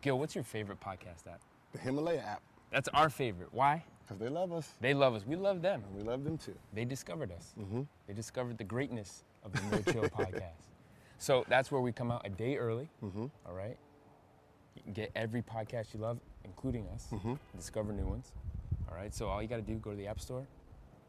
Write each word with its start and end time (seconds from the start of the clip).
Gil, 0.00 0.18
what's 0.18 0.34
your 0.34 0.44
favorite 0.44 0.80
podcast 0.80 1.26
app? 1.26 1.40
The 1.72 1.78
Himalaya 1.78 2.20
app, 2.20 2.42
That's 2.70 2.88
our 2.88 3.10
favorite. 3.10 3.48
Why? 3.52 3.84
because 4.08 4.18
they 4.20 4.28
love 4.30 4.52
us. 4.52 4.72
They 4.80 4.94
love 4.94 5.14
us. 5.14 5.26
We 5.26 5.36
love 5.36 5.60
them. 5.60 5.82
And 5.86 5.94
we 5.94 6.02
love 6.08 6.24
them 6.24 6.38
too. 6.38 6.54
They 6.72 6.86
discovered 6.86 7.30
us. 7.30 7.52
Mm-hmm. 7.60 7.82
They 8.06 8.14
discovered 8.14 8.56
the 8.56 8.64
greatness 8.64 9.24
of 9.44 9.52
the 9.52 9.60
No 9.70 9.82
Chill 9.92 10.02
podcast. 10.08 10.64
So 11.18 11.44
that's 11.46 11.70
where 11.70 11.82
we 11.82 11.92
come 11.92 12.10
out 12.10 12.22
a 12.24 12.30
day 12.30 12.56
early. 12.56 12.88
Mm-hmm. 13.04 13.26
all 13.46 13.52
right. 13.54 13.76
You 14.76 14.82
can 14.82 14.92
get 14.94 15.10
every 15.14 15.42
podcast 15.42 15.92
you 15.92 16.00
love, 16.00 16.20
including 16.44 16.86
us. 16.94 17.08
Mm-hmm. 17.12 17.34
Discover 17.56 17.92
new 17.92 18.06
ones. 18.06 18.32
All 18.90 18.96
right. 18.96 19.14
So 19.14 19.26
all 19.28 19.42
you 19.42 19.48
got 19.48 19.56
to 19.56 19.62
do, 19.62 19.74
go 19.74 19.90
to 19.90 19.96
the 19.96 20.06
App 20.06 20.20
Store, 20.20 20.46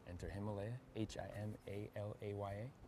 enter 0.08 0.28
Himalaya, 0.28 0.72
H 0.96 1.16
I 1.16 1.40
M 1.40 1.54
A 1.68 1.88
L 1.96 2.16
A 2.20 2.34
Y 2.34 2.52
A. 2.52 2.79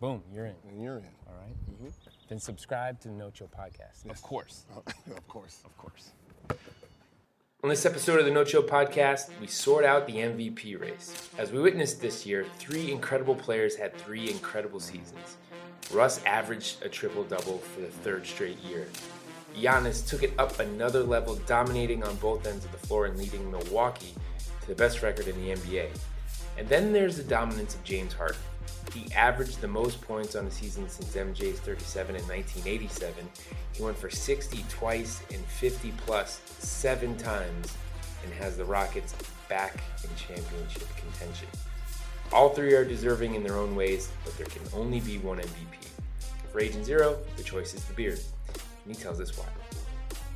Boom, 0.00 0.22
you're 0.32 0.46
in. 0.46 0.54
And 0.68 0.80
you're 0.80 0.98
in. 0.98 1.08
All 1.26 1.34
right? 1.40 1.56
Mm-hmm. 1.70 1.88
Then 2.28 2.38
subscribe 2.38 3.00
to 3.00 3.08
the 3.08 3.14
No 3.14 3.30
Chill 3.30 3.48
podcast. 3.48 4.08
Of 4.08 4.22
course. 4.22 4.64
of 4.76 5.28
course. 5.28 5.62
Of 5.64 5.76
course. 5.76 6.12
On 7.64 7.68
this 7.68 7.84
episode 7.84 8.20
of 8.20 8.24
the 8.24 8.30
No 8.30 8.44
Chill 8.44 8.62
podcast, 8.62 9.30
we 9.40 9.48
sort 9.48 9.84
out 9.84 10.06
the 10.06 10.14
MVP 10.14 10.80
race. 10.80 11.28
As 11.36 11.50
we 11.50 11.60
witnessed 11.60 12.00
this 12.00 12.24
year, 12.24 12.46
three 12.58 12.92
incredible 12.92 13.34
players 13.34 13.74
had 13.74 13.96
three 13.96 14.30
incredible 14.30 14.78
seasons. 14.78 15.36
Russ 15.92 16.22
averaged 16.24 16.84
a 16.84 16.88
triple 16.88 17.24
double 17.24 17.58
for 17.58 17.80
the 17.80 17.88
third 17.88 18.24
straight 18.24 18.58
year. 18.58 18.86
Giannis 19.56 20.06
took 20.06 20.22
it 20.22 20.32
up 20.38 20.60
another 20.60 21.02
level, 21.02 21.34
dominating 21.46 22.04
on 22.04 22.14
both 22.16 22.46
ends 22.46 22.64
of 22.64 22.70
the 22.70 22.78
floor 22.78 23.06
and 23.06 23.18
leading 23.18 23.50
Milwaukee 23.50 24.14
to 24.60 24.68
the 24.68 24.74
best 24.76 25.02
record 25.02 25.26
in 25.26 25.34
the 25.42 25.54
NBA. 25.54 25.88
And 26.56 26.68
then 26.68 26.92
there's 26.92 27.16
the 27.16 27.24
dominance 27.24 27.74
of 27.74 27.82
James 27.82 28.12
Harden. 28.12 28.38
He 28.92 29.12
averaged 29.12 29.60
the 29.60 29.68
most 29.68 30.00
points 30.00 30.34
on 30.34 30.46
a 30.46 30.50
season 30.50 30.88
since 30.88 31.14
MJ's 31.14 31.60
37 31.60 32.16
in 32.16 32.22
1987. 32.22 33.28
He 33.72 33.82
went 33.82 33.96
for 33.96 34.10
60 34.10 34.64
twice 34.68 35.22
and 35.32 35.44
50 35.44 35.92
plus 35.98 36.40
seven 36.58 37.16
times 37.16 37.76
and 38.24 38.32
has 38.34 38.56
the 38.56 38.64
Rockets 38.64 39.14
back 39.48 39.80
in 40.02 40.10
championship 40.16 40.88
contention. 40.96 41.48
All 42.32 42.50
three 42.50 42.74
are 42.74 42.84
deserving 42.84 43.34
in 43.34 43.42
their 43.42 43.56
own 43.56 43.74
ways, 43.74 44.10
but 44.24 44.36
there 44.36 44.46
can 44.46 44.62
only 44.74 45.00
be 45.00 45.18
one 45.18 45.38
MVP. 45.38 45.88
For 46.52 46.60
Agent 46.60 46.84
Zero, 46.84 47.18
the 47.36 47.42
choice 47.42 47.74
is 47.74 47.84
the 47.84 47.94
beard. 47.94 48.20
And 48.84 48.96
he 48.96 49.00
tells 49.00 49.20
us 49.20 49.36
why. 49.36 49.46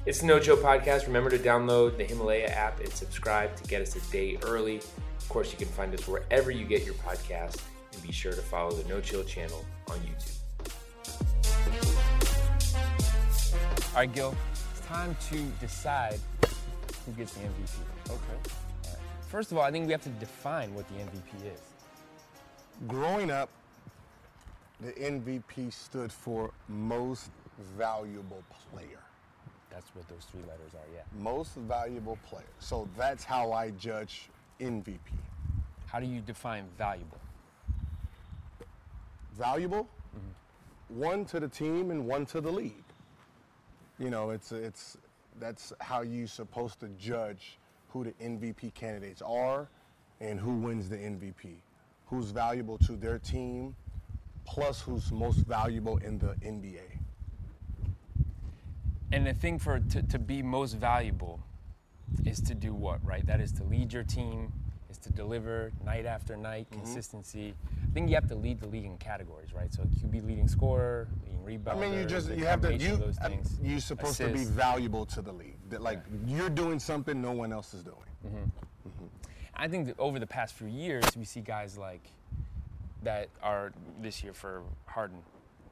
It's 0.05 0.21
the 0.21 0.27
No 0.27 0.41
Joe 0.41 0.57
Podcast. 0.57 1.07
Remember 1.07 1.31
to 1.31 1.39
download 1.39 1.97
the 1.97 2.05
Himalaya 2.05 2.49
app 2.49 2.81
and 2.81 2.93
subscribe 2.93 3.55
to 3.57 3.65
get 3.65 3.83
us 3.83 3.95
a 3.95 4.13
day 4.13 4.39
early. 4.43 4.79
Of 4.79 5.29
course, 5.29 5.53
you 5.53 5.59
can 5.59 5.69
find 5.69 5.95
us 5.95 6.09
wherever 6.09 6.51
you 6.51 6.65
get 6.65 6.85
your 6.85 6.95
podcast, 6.95 7.61
and 7.93 8.03
be 8.03 8.13
sure 8.13 8.33
to 8.33 8.43
follow 8.43 8.73
the 8.73 8.89
No 8.89 9.01
Chill 9.01 9.25
channel 9.25 9.65
on 9.89 9.99
YouTube. 9.99 10.39
All 13.95 13.99
right, 13.99 14.13
Gil, 14.13 14.35
it's 14.71 14.81
time 14.87 15.17
to 15.31 15.37
decide 15.61 16.19
who 17.05 17.13
gets 17.13 17.35
the 17.35 17.41
MVP. 17.41 18.11
Okay. 18.11 18.51
First 19.29 19.53
of 19.53 19.59
all, 19.59 19.65
I 19.65 19.71
think 19.71 19.87
we 19.87 19.93
have 19.93 20.03
to 20.03 20.09
define 20.11 20.75
what 20.75 20.87
the 20.89 20.95
MVP 20.95 21.53
is. 21.53 21.61
Growing 22.89 23.31
up, 23.31 23.49
the 24.81 24.93
MVP 24.93 25.73
stood 25.73 26.11
for 26.11 26.51
most 26.69 27.31
valuable 27.77 28.43
player. 28.71 28.99
That's 29.71 29.87
what 29.95 30.09
those 30.09 30.27
three 30.31 30.41
letters 30.41 30.75
are, 30.75 30.95
yeah. 30.95 31.03
Most 31.23 31.55
valuable 31.55 32.19
player. 32.29 32.45
So 32.59 32.89
that's 32.97 33.25
how 33.25 33.53
I 33.53 33.71
judge 33.71 34.29
MVP. 34.61 34.99
How 35.87 36.01
do 36.01 36.07
you 36.07 36.21
define 36.21 36.65
valuable? 36.77 37.21
Valuable, 39.37 39.89
one 40.89 41.25
to 41.27 41.41
the 41.41 41.49
team 41.49 41.91
and 41.91 42.07
one 42.07 42.27
to 42.27 42.41
the 42.41 42.51
league. 42.51 42.85
You 43.99 44.11
know, 44.11 44.31
it's 44.31 44.53
it's 44.53 44.99
that's 45.41 45.73
how 45.81 46.03
you're 46.03 46.27
supposed 46.27 46.81
to 46.81 46.89
judge 46.99 47.59
who 47.89 48.05
the 48.05 48.13
MVP 48.13 48.75
candidates 48.75 49.23
are 49.23 49.69
and 50.21 50.39
who 50.39 50.57
wins 50.57 50.89
the 50.89 50.97
MVP. 50.97 51.57
Who's 52.07 52.31
valuable 52.31 52.79
to 52.79 52.93
their 52.93 53.19
team, 53.19 53.75
plus 54.45 54.81
who's 54.81 55.11
most 55.11 55.39
valuable 55.39 55.99
in 55.99 56.19
the 56.19 56.35
NBA. 56.45 56.99
And 59.13 59.27
the 59.27 59.35
thing 59.35 59.59
for 59.59 59.79
to, 59.79 60.03
to 60.03 60.19
be 60.19 60.43
most 60.43 60.75
valuable 60.75 61.41
is 62.25 62.41
to 62.43 62.55
do 62.55 62.75
what, 62.75 63.05
right? 63.05 63.27
That 63.27 63.41
is 63.41 63.53
to 63.53 63.65
lead 63.65 63.93
your 63.93 64.05
team, 64.05 64.53
is 64.93 64.99
to 64.99 65.11
deliver 65.11 65.73
night 65.85 66.07
after 66.07 66.37
night, 66.37 66.67
Mm-hmm. 66.71 66.83
consistency. 66.83 67.55
I 67.89 67.93
think 67.95 68.09
you 68.09 68.15
have 68.15 68.29
to 68.29 68.35
lead 68.35 68.61
the 68.61 68.69
league 68.69 68.85
in 68.85 68.97
categories, 68.99 69.53
right? 69.53 69.73
So 69.73 69.83
QB 69.83 70.27
leading 70.27 70.49
scorer, 70.49 71.09
leading 71.25 71.43
rebounder. 71.61 71.77
I 71.77 71.81
mean, 71.81 71.95
you 71.95 72.05
just 72.05 72.31
you 72.31 72.45
have 72.47 72.61
to 72.63 72.75
you 72.75 72.97
those 72.97 73.17
things. 73.19 73.59
you're 73.63 73.81
supposed 73.81 74.19
to 74.19 74.29
be 74.29 74.45
valuable 74.45 75.05
to 75.07 75.23
the 75.23 75.33
league. 75.33 75.57
That 75.71 75.83
like 75.83 76.01
you're 76.27 76.51
doing 76.51 76.79
something 76.79 77.21
no 77.21 77.33
one 77.33 77.53
else 77.53 77.75
is 77.75 77.83
doing. 77.83 78.53
I 79.55 79.69
think 79.69 79.87
that 79.87 79.99
over 79.99 80.19
the 80.19 80.27
past 80.27 80.55
few 80.55 80.67
years, 80.69 81.05
we 81.17 81.25
see 81.25 81.41
guys 81.41 81.77
like 81.77 82.05
that 83.03 83.29
are 83.43 83.73
this 84.01 84.23
year 84.23 84.33
for 84.33 84.63
Harden, 84.87 85.19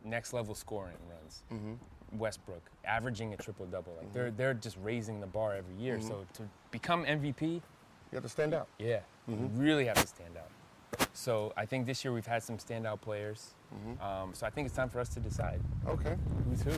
next 0.04 0.32
level 0.32 0.54
scoring 0.54 0.97
runs. 1.09 1.42
Mm-hmm. 1.53 2.19
Westbrook 2.19 2.62
averaging 2.84 3.32
a 3.34 3.36
triple 3.36 3.66
double. 3.66 3.94
Like 3.97 4.12
they're 4.12 4.30
they're 4.32 4.54
just 4.54 4.76
raising 4.82 5.20
the 5.20 5.26
bar 5.28 5.54
every 5.54 5.76
year. 5.76 5.98
Mm-hmm. 5.98 6.09
So 6.09 6.26
to 6.34 6.42
become 6.72 7.04
MVP, 7.04 7.62
You 8.10 8.16
have 8.16 8.25
to 8.25 8.28
stand 8.28 8.54
out. 8.54 8.69
yeah, 8.78 9.00
Mm-hmm. 9.31 9.43
you 9.56 9.62
really 9.62 9.84
have 9.87 9.97
to 10.00 10.06
stand 10.06 10.37
out. 10.37 11.09
So 11.12 11.53
I 11.56 11.65
think 11.66 11.87
this 11.87 12.04
year 12.04 12.12
we've 12.12 12.26
had 12.26 12.43
some 12.43 12.59
standout 12.59 13.00
players. 13.00 13.50
Mm-hmm. 13.75 14.03
Um, 14.03 14.34
so 14.34 14.47
I 14.47 14.50
think 14.50 14.66
it's 14.66 14.75
time 14.75 14.88
for 14.88 14.98
us 15.00 15.09
to 15.10 15.21
decide 15.21 15.60
Okay. 15.87 16.16
who's 16.48 16.62
who, 16.62 16.72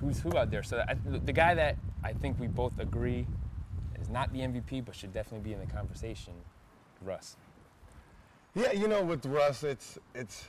who's 0.00 0.20
who 0.20 0.36
out 0.36 0.50
there. 0.50 0.62
So 0.62 0.84
I, 0.86 0.94
the 1.24 1.32
guy 1.32 1.54
that 1.54 1.76
I 2.04 2.12
think 2.12 2.38
we 2.38 2.46
both 2.46 2.78
agree 2.78 3.26
is 4.00 4.08
not 4.08 4.32
the 4.32 4.40
MVP, 4.40 4.84
but 4.84 4.94
should 4.94 5.12
definitely 5.12 5.48
be 5.48 5.54
in 5.54 5.58
the 5.60 5.66
conversation, 5.72 6.34
Russ. 7.02 7.36
Yeah, 8.54 8.72
you 8.72 8.86
know, 8.86 9.02
with 9.02 9.26
Russ, 9.26 9.64
it's 9.64 9.98
it's. 10.14 10.44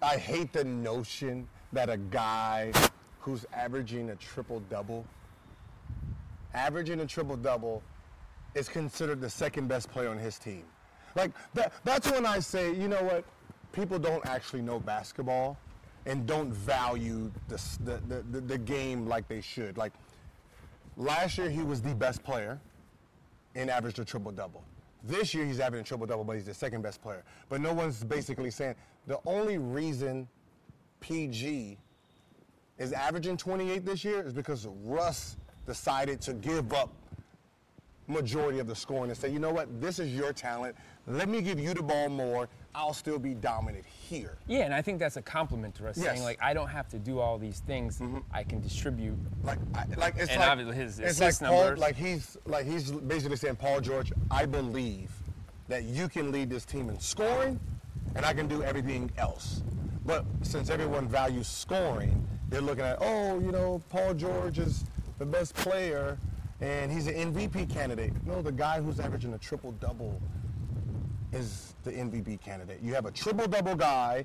I 0.00 0.16
hate 0.16 0.52
the 0.52 0.64
notion 0.64 1.46
that 1.72 1.88
a 1.90 1.96
guy 1.96 2.72
who's 3.20 3.44
averaging 3.54 4.10
a 4.10 4.16
triple 4.16 4.60
double, 4.70 5.04
averaging 6.52 7.00
a 7.00 7.06
triple 7.06 7.36
double, 7.36 7.82
is 8.54 8.68
considered 8.68 9.20
the 9.20 9.30
second 9.30 9.68
best 9.68 9.90
player 9.90 10.08
on 10.08 10.18
his 10.18 10.38
team. 10.38 10.64
Like 11.14 11.32
that, 11.54 11.72
that's 11.84 12.10
when 12.10 12.26
I 12.26 12.40
say, 12.40 12.74
you 12.74 12.88
know 12.88 13.02
what, 13.02 13.24
people 13.72 13.98
don't 13.98 14.24
actually 14.26 14.62
know 14.62 14.80
basketball, 14.80 15.58
and 16.06 16.26
don't 16.26 16.52
value 16.52 17.30
the 17.48 17.60
the, 17.84 18.22
the, 18.30 18.40
the, 18.40 18.58
game 18.58 19.06
like 19.06 19.26
they 19.28 19.40
should. 19.40 19.78
Like 19.78 19.92
last 20.96 21.38
year, 21.38 21.48
he 21.48 21.62
was 21.62 21.80
the 21.80 21.94
best 21.94 22.22
player 22.22 22.60
and 23.54 23.70
averaged 23.70 23.98
a 23.98 24.04
triple 24.04 24.32
double. 24.32 24.62
This 25.02 25.34
year 25.34 25.44
he's 25.44 25.60
averaging 25.60 25.82
a 25.82 25.86
triple 25.86 26.06
double, 26.06 26.24
but 26.24 26.36
he's 26.36 26.46
the 26.46 26.54
second 26.54 26.82
best 26.82 27.02
player. 27.02 27.22
But 27.48 27.60
no 27.60 27.72
one's 27.72 28.02
basically 28.04 28.50
saying 28.50 28.74
the 29.06 29.18
only 29.26 29.58
reason 29.58 30.28
PG 31.00 31.78
is 32.78 32.92
averaging 32.92 33.36
28 33.36 33.84
this 33.84 34.04
year 34.04 34.26
is 34.26 34.32
because 34.32 34.66
Russ 34.82 35.36
decided 35.66 36.20
to 36.22 36.34
give 36.34 36.72
up 36.72 36.90
majority 38.06 38.58
of 38.58 38.66
the 38.66 38.74
scoring 38.74 39.10
and 39.10 39.18
say, 39.18 39.30
you 39.30 39.38
know 39.38 39.50
what, 39.52 39.80
this 39.80 39.98
is 39.98 40.14
your 40.14 40.32
talent. 40.32 40.76
Let 41.06 41.28
me 41.28 41.40
give 41.40 41.58
you 41.58 41.74
the 41.74 41.82
ball 41.82 42.08
more. 42.08 42.48
I'll 42.74 42.92
still 42.92 43.18
be 43.18 43.34
dominant 43.34 43.84
here. 43.86 44.36
Yeah, 44.48 44.60
and 44.60 44.74
I 44.74 44.82
think 44.82 44.98
that's 44.98 45.16
a 45.16 45.22
compliment 45.22 45.76
to 45.76 45.88
us, 45.88 45.96
Yes. 45.96 46.06
saying 46.06 46.22
like 46.24 46.38
I 46.42 46.54
don't 46.54 46.68
have 46.68 46.88
to 46.88 46.98
do 46.98 47.20
all 47.20 47.38
these 47.38 47.60
things. 47.60 47.98
Mm-hmm. 48.00 48.18
I 48.32 48.42
can 48.42 48.60
distribute. 48.60 49.16
Like, 49.44 49.58
I, 49.74 49.84
like 49.96 50.14
it's 50.16 50.30
And 50.30 50.40
like 50.40 50.50
obviously 50.50 50.74
his 50.76 50.98
it's 50.98 51.20
like 51.20 51.38
Paul, 51.38 51.76
like 51.76 51.94
he's 51.94 52.36
like 52.46 52.66
he's 52.66 52.90
basically 52.90 53.36
saying, 53.36 53.56
Paul 53.56 53.80
George, 53.80 54.12
I 54.30 54.44
believe 54.46 55.12
that 55.68 55.84
you 55.84 56.08
can 56.08 56.32
lead 56.32 56.50
this 56.50 56.64
team 56.64 56.88
in 56.90 56.98
scoring, 56.98 57.60
and 58.16 58.26
I 58.26 58.32
can 58.34 58.48
do 58.48 58.62
everything 58.62 59.10
else. 59.18 59.62
But 60.04 60.24
since 60.42 60.68
everyone 60.68 61.08
values 61.08 61.46
scoring, 61.46 62.26
they're 62.48 62.60
looking 62.60 62.84
at, 62.84 62.98
oh, 63.00 63.38
you 63.38 63.52
know, 63.52 63.80
Paul 63.88 64.14
George 64.14 64.58
is 64.58 64.84
the 65.18 65.24
best 65.24 65.54
player, 65.54 66.18
and 66.60 66.90
he's 66.90 67.06
an 67.06 67.34
MVP 67.34 67.72
candidate. 67.72 68.12
No, 68.26 68.42
the 68.42 68.52
guy 68.52 68.80
who's 68.80 69.00
averaging 69.00 69.34
a 69.34 69.38
triple 69.38 69.72
double 69.72 70.20
is 71.32 71.74
the 71.84 71.90
MVP 71.90 72.40
candidate. 72.40 72.80
You 72.82 72.94
have 72.94 73.06
a 73.06 73.10
triple 73.10 73.46
double 73.46 73.74
guy, 73.74 74.24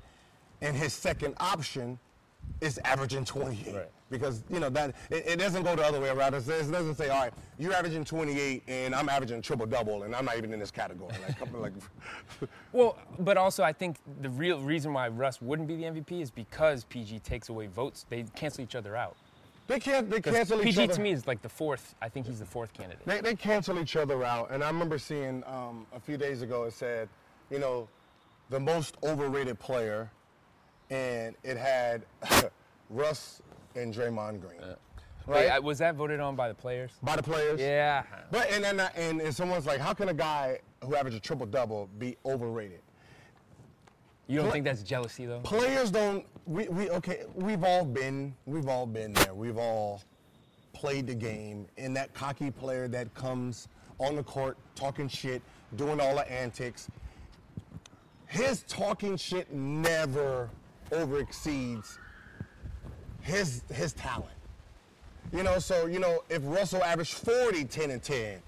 and 0.60 0.76
his 0.76 0.92
second 0.92 1.34
option 1.38 1.98
is 2.60 2.78
averaging 2.84 3.24
28. 3.24 3.74
Right. 3.74 3.88
Because, 4.10 4.42
you 4.50 4.58
know, 4.60 4.68
that 4.70 4.94
it, 5.08 5.24
it 5.26 5.38
doesn't 5.38 5.62
go 5.62 5.76
the 5.76 5.84
other 5.84 6.00
way 6.00 6.08
around. 6.08 6.34
It 6.34 6.42
says- 6.42 6.68
it 6.68 6.72
doesn't 6.72 6.96
say, 6.96 7.08
all 7.08 7.22
right, 7.22 7.32
you're 7.58 7.72
averaging 7.72 8.04
28 8.04 8.64
and 8.66 8.94
I'm 8.94 9.08
averaging 9.08 9.40
triple 9.40 9.66
double 9.66 10.02
and 10.02 10.14
I'm 10.14 10.24
not 10.24 10.36
even 10.36 10.52
in 10.52 10.58
this 10.58 10.70
category. 10.70 11.12
Like, 11.26 11.52
like 11.54 11.72
Well, 12.72 12.98
but 13.20 13.36
also 13.36 13.62
I 13.62 13.72
think 13.72 13.96
the 14.20 14.30
real 14.30 14.60
reason 14.60 14.92
why 14.92 15.08
Russ 15.08 15.40
wouldn't 15.40 15.68
be 15.68 15.76
the 15.76 15.84
MVP 15.84 16.20
is 16.20 16.30
because 16.30 16.84
PG 16.84 17.20
takes 17.20 17.50
away 17.50 17.68
votes. 17.68 18.04
They 18.08 18.24
cancel 18.34 18.64
each 18.64 18.74
other 18.74 18.96
out. 18.96 19.16
They 19.70 19.80
can't, 19.80 20.10
they 20.10 20.20
cancel 20.20 20.58
each 20.60 20.64
PG 20.76 20.82
other. 20.84 20.94
to 20.94 21.00
me 21.00 21.12
is 21.12 21.26
like 21.26 21.40
the 21.42 21.48
fourth. 21.48 21.94
I 22.02 22.08
think 22.08 22.26
he's 22.26 22.40
the 22.40 22.44
fourth 22.44 22.72
candidate. 22.72 23.04
They, 23.06 23.20
they 23.20 23.34
cancel 23.36 23.78
each 23.78 23.94
other 23.96 24.24
out. 24.24 24.50
And 24.50 24.64
I 24.64 24.66
remember 24.66 24.98
seeing 24.98 25.44
um, 25.46 25.86
a 25.94 26.00
few 26.00 26.16
days 26.16 26.42
ago 26.42 26.64
it 26.64 26.72
said, 26.72 27.08
you 27.50 27.58
know, 27.60 27.88
the 28.50 28.58
most 28.58 28.96
overrated 29.04 29.58
player, 29.60 30.10
and 30.90 31.36
it 31.44 31.56
had 31.56 32.02
Russ 32.90 33.40
and 33.76 33.94
Draymond 33.94 34.40
Green. 34.40 34.60
Wait, 34.60 34.76
Right? 35.26 35.50
I- 35.50 35.58
was 35.60 35.78
that 35.78 35.94
voted 35.94 36.18
on 36.18 36.34
by 36.34 36.48
the 36.48 36.54
players? 36.54 36.90
By 37.02 37.14
the 37.14 37.22
players. 37.22 37.60
Yeah. 37.60 38.02
But 38.32 38.50
and 38.50 38.64
and, 38.64 38.80
and 38.96 39.20
and 39.20 39.34
someone's 39.34 39.66
like, 39.66 39.78
how 39.78 39.92
can 39.94 40.08
a 40.08 40.14
guy 40.14 40.58
who 40.84 40.96
averages 40.96 41.18
a 41.18 41.22
triple 41.22 41.46
double 41.46 41.88
be 41.98 42.16
overrated? 42.26 42.80
You 44.30 44.40
don't 44.40 44.52
think 44.52 44.64
that's 44.64 44.84
jealousy 44.84 45.26
though? 45.26 45.40
Players 45.40 45.90
don't. 45.90 46.24
We, 46.46 46.68
we 46.68 46.88
okay. 46.90 47.24
We've 47.34 47.64
all 47.64 47.84
been. 47.84 48.34
We've 48.46 48.68
all 48.68 48.86
been 48.86 49.12
there. 49.12 49.34
We've 49.34 49.58
all 49.58 50.02
played 50.72 51.08
the 51.08 51.14
game. 51.14 51.66
And 51.76 51.96
that 51.96 52.14
cocky 52.14 52.52
player 52.52 52.86
that 52.88 53.12
comes 53.14 53.66
on 53.98 54.14
the 54.14 54.22
court 54.22 54.56
talking 54.76 55.08
shit, 55.08 55.42
doing 55.76 56.00
all 56.00 56.14
the 56.14 56.30
antics. 56.30 56.88
His 58.26 58.62
talking 58.68 59.16
shit 59.16 59.52
never 59.52 60.48
overexceeds 60.92 61.98
his 63.20 63.62
his 63.72 63.92
talent. 63.94 64.30
You 65.32 65.42
know, 65.42 65.58
so 65.58 65.86
you 65.86 65.98
know, 65.98 66.22
if 66.28 66.42
Russell 66.44 66.84
averaged 66.84 67.14
40, 67.14 67.64
10, 67.64 67.90
and 67.90 68.02
10, 68.02 68.42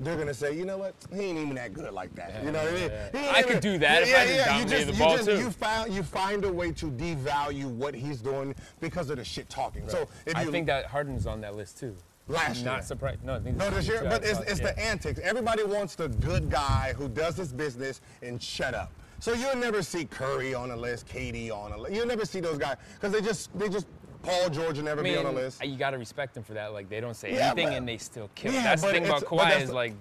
they're 0.00 0.16
gonna 0.16 0.34
say, 0.34 0.56
you 0.56 0.64
know 0.64 0.78
what, 0.78 0.94
he 1.12 1.20
ain't 1.22 1.38
even 1.38 1.54
that 1.56 1.72
good 1.72 1.92
like 1.92 2.14
that. 2.14 2.42
you 2.44 2.52
know 2.52 2.62
what 2.62 2.72
I 2.72 2.74
mean? 2.74 2.90
yeah. 3.14 3.32
I 3.34 3.42
could 3.42 3.60
do 3.60 3.78
that 3.78 4.02
if 4.02 4.16
I 4.16 4.26
just 4.26 4.38
you 4.38 4.44
dominated 4.44 4.88
the 4.88 4.92
you 4.92 4.98
ball, 4.98 5.16
just, 5.16 5.28
too. 5.28 5.38
You 5.38 5.50
found 5.50 5.92
you 5.92 6.02
find 6.02 6.44
a 6.44 6.52
way 6.52 6.72
to 6.72 6.86
devalue 6.86 7.66
what 7.66 7.94
he's 7.94 8.20
doing 8.20 8.54
because 8.80 9.10
of 9.10 9.16
the 9.16 9.24
shit 9.24 9.48
talking. 9.48 9.88
So 9.88 10.08
if 10.26 10.36
I 10.36 10.42
you 10.42 10.50
think 10.50 10.66
that 10.66 10.86
Harden's 10.86 11.26
on 11.26 11.40
that 11.42 11.54
list 11.54 11.78
too. 11.78 11.94
Last 12.28 12.58
year. 12.58 12.66
Not 12.66 12.84
surprised. 12.84 13.24
No, 13.24 13.36
I 13.36 13.40
think 13.40 13.56
no, 13.56 13.70
this 13.70 13.88
year, 13.88 14.02
but 14.02 14.22
it's, 14.22 14.40
it's 14.40 14.60
the 14.60 14.78
antics. 14.78 15.18
Everybody 15.22 15.64
wants 15.64 15.94
the 15.94 16.08
good 16.08 16.50
guy 16.50 16.92
who 16.94 17.08
does 17.08 17.36
his 17.38 17.54
business 17.54 18.02
and 18.20 18.40
shut 18.42 18.74
up. 18.74 18.92
So 19.18 19.32
you'll 19.32 19.56
never 19.56 19.82
see 19.82 20.04
Curry 20.04 20.54
on 20.54 20.70
a 20.70 20.76
list, 20.76 21.08
KD 21.08 21.50
on 21.50 21.72
a 21.72 21.78
list. 21.78 21.94
You'll 21.94 22.06
never 22.06 22.24
see 22.24 22.40
those 22.40 22.58
guys 22.58 22.76
because 22.94 23.12
they 23.12 23.20
just 23.20 23.56
they 23.58 23.68
just 23.68 23.86
Paul 24.22 24.50
George 24.50 24.76
will 24.78 24.84
never 24.84 25.00
I 25.00 25.04
be 25.04 25.16
on 25.16 25.26
a 25.26 25.30
list. 25.32 25.64
you 25.64 25.76
got 25.76 25.90
to 25.90 25.98
respect 25.98 26.34
them 26.34 26.42
for 26.44 26.54
that. 26.54 26.72
Like 26.72 26.88
they 26.88 27.00
don't 27.00 27.14
say 27.14 27.34
Yeah, 27.34 27.46
anything 27.48 27.68
but- 27.68 27.76
and 27.76 27.88
they 27.88 27.98
still 27.98 28.30
kill. 28.34 28.52
Yeah, 28.52 28.62
that's 28.62 28.82
the 28.82 28.88
thing 28.90 29.06
about 29.06 29.24
Kawhi 29.24 29.60
is 29.60 29.70
like 29.70 29.94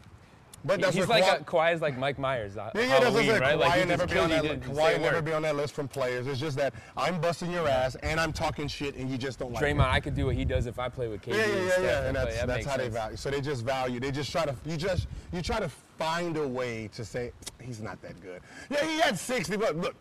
But 0.65 0.81
that's 0.81 0.95
he's 0.95 1.07
like 1.07 1.23
Kawhi- 1.23 1.41
a, 1.41 1.43
Kawhi 1.43 1.73
is 1.75 1.81
like 1.81 1.97
Mike 1.97 2.17
Myers. 2.17 2.57
uh, 2.57 2.71
Yeah, 2.73 2.81
yeah, 2.81 2.99
that's 2.99 3.13
what 3.13 3.23
I'm 3.29 3.39
right? 3.41 3.59
Kawhi 3.59 3.79
will 3.79 3.85
never 3.87 4.07
be 4.07 4.17
on 4.17 4.29
that. 4.29 4.43
you 4.43 4.49
Kawhi 4.57 4.99
never 4.99 5.21
be 5.21 5.31
on 5.33 5.41
that 5.43 5.55
list 5.55 5.73
from 5.75 5.87
players. 5.87 6.25
It's 6.27 6.39
just 6.39 6.57
that 6.57 6.73
I'm 6.97 7.21
busting 7.21 7.51
your 7.51 7.67
ass 7.69 7.95
and 8.03 8.19
I'm 8.19 8.33
talking 8.33 8.67
shit 8.67 8.95
and 8.95 9.09
you 9.09 9.17
just 9.17 9.37
don't 9.39 9.53
like 9.53 9.63
Draymond, 9.63 9.87
it. 9.87 9.93
I 9.93 9.99
could 9.99 10.15
do 10.15 10.25
what 10.25 10.35
he 10.35 10.45
does 10.45 10.65
if 10.65 10.79
I 10.79 10.89
play 10.89 11.07
with 11.07 11.21
KD. 11.21 11.37
Yeah, 11.37 11.45
yeah, 11.45 11.45
and 11.45 11.55
yeah, 11.65 11.69
Steph 11.71 11.83
yeah. 11.83 12.07
And 12.07 12.15
that's 12.17 12.35
That 12.37 12.47
that's 12.47 12.65
how 12.65 12.77
they 12.77 12.89
value. 12.89 13.17
So 13.17 13.29
they 13.29 13.39
just 13.39 13.63
value. 13.63 13.99
They 13.99 14.11
just 14.11 14.31
try 14.31 14.45
to. 14.45 14.55
You 14.65 14.77
just 14.77 15.07
you 15.31 15.41
try 15.43 15.59
to 15.59 15.69
find 15.69 16.35
a 16.37 16.47
way 16.47 16.89
to 16.95 17.05
say 17.05 17.31
he's 17.61 17.81
not 17.81 18.01
that 18.01 18.19
good. 18.21 18.41
Yeah, 18.69 18.83
he 18.85 18.99
had 18.99 19.17
60, 19.17 19.55
but 19.57 19.77
look, 19.77 19.95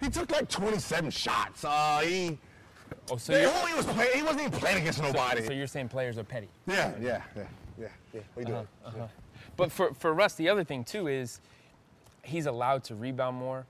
he 0.00 0.08
took 0.10 0.30
like 0.30 0.48
27 0.48 1.10
shots. 1.10 1.64
Uh, 1.64 2.00
he. 2.04 2.38
Oh, 3.10 3.16
so 3.16 3.32
he 3.66 3.74
was 3.74 3.86
playing? 3.86 4.10
He 4.14 4.22
wasn't 4.22 4.40
even 4.46 4.58
playing 4.58 4.78
against 4.78 5.02
nobody. 5.02 5.44
so 5.44 5.52
you're 5.52 5.66
saying 5.66 5.88
players 5.88 6.18
are 6.18 6.24
petty. 6.24 6.48
yeah, 6.66 6.92
yeah, 7.00 7.22
yeah, 7.36 7.42
yeah, 7.78 7.88
yeah. 8.12 8.20
We 8.36 8.44
do. 8.44 8.54
Uh-huh. 8.54 9.04
it. 9.04 9.10
But 9.56 9.70
for, 9.70 9.92
for 9.94 10.14
Russ, 10.14 10.34
the 10.34 10.48
other 10.48 10.64
thing 10.64 10.84
too 10.84 11.08
is 11.08 11.40
he's 12.22 12.46
allowed 12.46 12.84
to 12.84 12.94
rebound 12.94 13.36
more. 13.36 13.66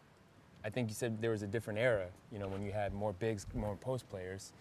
I 0.65 0.71
think 0.71 0.89
you 0.89 0.95
said 0.95 1.21
there 1.21 1.33
was 1.33 1.43
a 1.43 1.47
different 1.47 1.79
era, 1.81 2.07
you 2.31 2.39
know, 2.39 2.47
when 2.47 2.63
you 2.65 2.71
had 2.73 2.95
more 2.95 3.13
bigs, 3.15 3.47
more 3.55 3.75
post 3.77 4.09
players, 4.09 4.53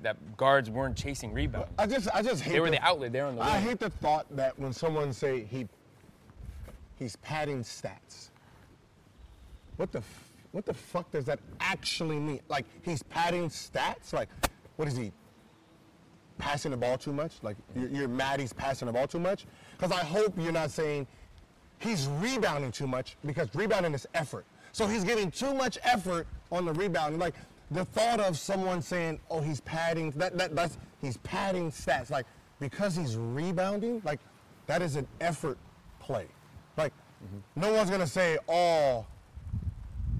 that 0.00 0.16
guards 0.36 0.70
weren't 0.70 0.96
chasing 0.96 1.32
rebounds. 1.34 1.68
I 1.78 1.86
just, 1.86 2.08
I 2.14 2.22
just 2.22 2.42
hate. 2.42 2.52
They 2.52 2.60
were 2.60 2.66
the- 2.70 2.76
the 2.76 2.84
outlet. 2.84 3.12
They're 3.12 3.26
on 3.26 3.36
the 3.36 3.42
I 3.42 3.58
wing. 3.58 3.68
hate 3.68 3.78
the 3.78 3.90
thought 3.90 4.26
that 4.36 4.58
when 4.58 4.72
someone 4.72 5.12
say 5.12 5.44
he 5.44 5.68
he's 6.98 7.16
padding 7.16 7.62
stats. 7.62 8.30
What 9.76 9.92
the 9.92 10.02
what 10.52 10.66
the 10.66 10.74
fuck 10.74 11.10
does 11.10 11.24
that 11.26 11.40
actually 11.60 12.18
mean? 12.18 12.40
Like 12.48 12.66
he's 12.82 13.02
padding 13.02 13.48
stats? 13.48 14.12
Like 14.12 14.28
what 14.76 14.88
is 14.88 14.96
he 14.96 15.12
passing 16.38 16.70
the 16.70 16.76
ball 16.76 16.98
too 16.98 17.12
much? 17.12 17.34
Like 17.42 17.56
you're, 17.74 17.88
you're 17.88 18.08
mad 18.08 18.40
he's 18.40 18.52
passing 18.52 18.86
the 18.86 18.92
ball 18.92 19.06
too 19.06 19.20
much? 19.20 19.46
Because 19.76 19.92
I 19.92 20.04
hope 20.04 20.34
you're 20.38 20.52
not 20.52 20.70
saying 20.70 21.06
he's 21.78 22.06
rebounding 22.20 22.70
too 22.70 22.86
much 22.86 23.16
because 23.24 23.48
rebounding 23.54 23.94
is 23.94 24.06
effort. 24.14 24.44
So 24.72 24.86
he's 24.86 25.04
giving 25.04 25.30
too 25.30 25.52
much 25.54 25.78
effort 25.82 26.26
on 26.50 26.64
the 26.64 26.72
rebound. 26.72 27.18
Like 27.18 27.34
the 27.70 27.84
thought 27.84 28.20
of 28.20 28.38
someone 28.38 28.82
saying, 28.82 29.20
"Oh, 29.30 29.40
he's 29.40 29.60
padding," 29.60 30.10
that, 30.12 30.36
that 30.38 30.54
that's 30.54 30.78
he's 31.00 31.16
padding 31.18 31.70
stats. 31.70 32.10
Like 32.10 32.26
because 32.60 32.96
he's 32.96 33.16
rebounding, 33.16 34.00
like 34.04 34.20
that 34.66 34.82
is 34.82 34.96
an 34.96 35.06
effort 35.20 35.58
play. 36.00 36.26
Like 36.76 36.92
no 37.56 37.72
one's 37.72 37.90
gonna 37.90 38.06
say, 38.06 38.38
"Oh, 38.48 39.06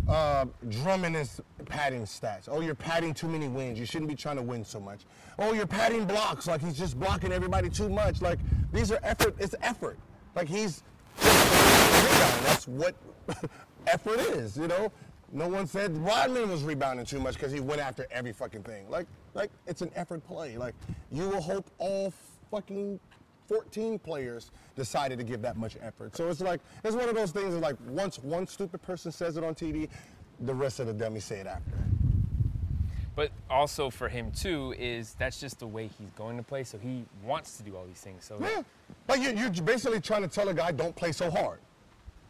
uh, 0.08 0.46
Drummond 0.68 1.16
is 1.16 1.40
padding 1.66 2.02
stats. 2.02 2.48
Oh, 2.48 2.60
you're 2.60 2.74
padding 2.74 3.14
too 3.14 3.28
many 3.28 3.48
wins. 3.48 3.78
You 3.78 3.86
shouldn't 3.86 4.08
be 4.08 4.16
trying 4.16 4.36
to 4.36 4.42
win 4.42 4.64
so 4.64 4.80
much. 4.80 5.02
Oh, 5.38 5.52
you're 5.52 5.66
padding 5.66 6.04
blocks. 6.04 6.46
Like 6.46 6.60
he's 6.60 6.76
just 6.76 6.98
blocking 6.98 7.32
everybody 7.32 7.68
too 7.68 7.88
much. 7.88 8.20
Like 8.20 8.38
these 8.72 8.90
are 8.90 8.98
effort. 9.02 9.34
It's 9.38 9.54
effort. 9.62 9.98
Like 10.34 10.48
he's 10.48 10.82
rebounding. 11.18 12.44
That's 12.44 12.68
what 12.68 12.94
effort 13.86 14.18
is. 14.20 14.56
You 14.56 14.68
know. 14.68 14.92
No 15.34 15.48
one 15.48 15.66
said 15.66 15.96
Rodman 15.96 16.50
was 16.50 16.62
rebounding 16.62 17.06
too 17.06 17.18
much 17.18 17.34
because 17.34 17.52
he 17.52 17.60
went 17.60 17.80
after 17.80 18.06
every 18.10 18.34
fucking 18.34 18.64
thing. 18.64 18.90
Like, 18.90 19.06
like 19.32 19.50
it's 19.66 19.80
an 19.80 19.90
effort 19.94 20.22
play. 20.26 20.58
Like 20.58 20.74
you 21.10 21.26
will 21.26 21.40
hope 21.40 21.70
all 21.78 22.12
fucking 22.50 23.00
14 23.48 23.98
players 23.98 24.50
decided 24.76 25.18
to 25.18 25.24
give 25.24 25.42
that 25.42 25.56
much 25.56 25.76
effort. 25.82 26.16
So 26.16 26.28
it's 26.28 26.40
like 26.40 26.60
it's 26.84 26.96
one 26.96 27.08
of 27.08 27.14
those 27.14 27.30
things. 27.30 27.54
Like 27.54 27.76
once 27.86 28.18
one 28.18 28.46
stupid 28.46 28.82
person 28.82 29.12
says 29.12 29.36
it 29.36 29.44
on 29.44 29.54
TV, 29.54 29.88
the 30.40 30.54
rest 30.54 30.80
of 30.80 30.86
the 30.86 30.92
dummies 30.92 31.24
say 31.24 31.40
it 31.40 31.46
after. 31.46 31.72
But 33.14 33.30
also 33.50 33.90
for 33.90 34.08
him 34.08 34.30
too 34.32 34.74
is 34.78 35.14
that's 35.18 35.38
just 35.38 35.58
the 35.58 35.66
way 35.66 35.90
he's 35.98 36.10
going 36.12 36.36
to 36.38 36.42
play. 36.42 36.64
So 36.64 36.78
he 36.78 37.04
wants 37.24 37.56
to 37.58 37.62
do 37.62 37.76
all 37.76 37.84
these 37.86 38.00
things. 38.00 38.24
So, 38.24 38.38
Yeah, 38.40 38.62
like 39.08 39.20
you, 39.20 39.30
you're 39.32 39.50
basically 39.50 40.00
trying 40.00 40.22
to 40.22 40.28
tell 40.28 40.48
a 40.48 40.54
guy 40.54 40.72
don't 40.72 40.96
play 40.96 41.12
so 41.12 41.30
hard. 41.30 41.58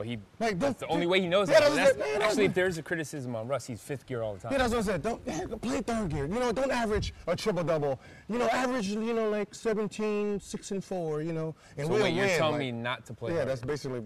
But 0.02 0.09
he 0.09 0.18
Like, 0.40 0.59
that's 0.59 0.80
the 0.80 0.87
only 0.88 1.06
way 1.06 1.21
he 1.21 1.28
knows 1.28 1.49
Yeah, 1.49 1.61
that. 1.61 1.75
that's 1.75 1.92
That's- 1.92 2.12
that's 2.12 2.25
actually, 2.25 2.47
if 2.47 2.54
there's 2.54 2.76
a 2.76 2.82
criticism 2.82 3.37
on 3.37 3.47
Russ, 3.47 3.66
he's 3.66 3.80
fifth 3.80 4.04
gear 4.06 4.21
all 4.23 4.35
the 4.35 4.40
time. 4.40 4.50
Yeah, 4.52 4.59
that's 4.59 4.73
what 4.75 4.80
I 4.80 4.82
said. 4.82 5.02
Don't 5.02 5.61
play 5.62 5.80
third 5.80 6.09
gear. 6.09 6.26
You 6.26 6.40
know, 6.40 6.50
don't 6.50 6.73
average 6.73 7.14
a 7.28 7.37
triple 7.37 7.62
double. 7.62 8.00
You 8.28 8.38
know, 8.38 8.49
average 8.49 8.88
you 8.88 9.14
know 9.14 9.30
like 9.30 9.54
17, 9.54 10.40
6 10.40 10.71
and 10.73 10.82
4. 10.85 11.23
You 11.23 11.32
know, 11.32 11.54
and 11.76 11.87
so 11.87 11.92
we'll 11.92 12.02
wait, 12.02 12.14
you're 12.14 12.26
win, 12.26 12.37
telling 12.38 12.52
like- 12.54 12.61
me 12.61 12.73
not 12.73 13.06
to 13.06 13.14
play? 13.14 13.30
Yeah, 13.30 13.37
hard. 13.38 13.49
that's 13.50 13.61
basically 13.61 14.02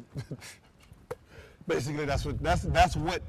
basically 1.67 2.05
that's 2.05 2.25
what 2.27 2.43
that's 2.43 2.63
that's 2.63 2.95
what 2.97 3.23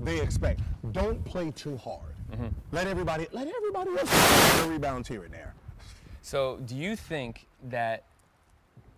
they 0.00 0.20
expect. 0.20 0.60
Don't 0.92 1.24
play 1.24 1.50
too 1.50 1.76
hard. 1.76 2.14
Mm-hmm. 2.32 2.46
Let 2.70 2.86
everybody 2.86 3.26
let 3.32 3.48
everybody 3.48 3.90
else 3.98 4.66
rebounds 4.68 5.08
here 5.08 5.24
and 5.24 5.34
there. 5.34 5.54
So, 6.22 6.58
do 6.66 6.76
you 6.76 6.94
think 6.94 7.46
that 7.64 8.04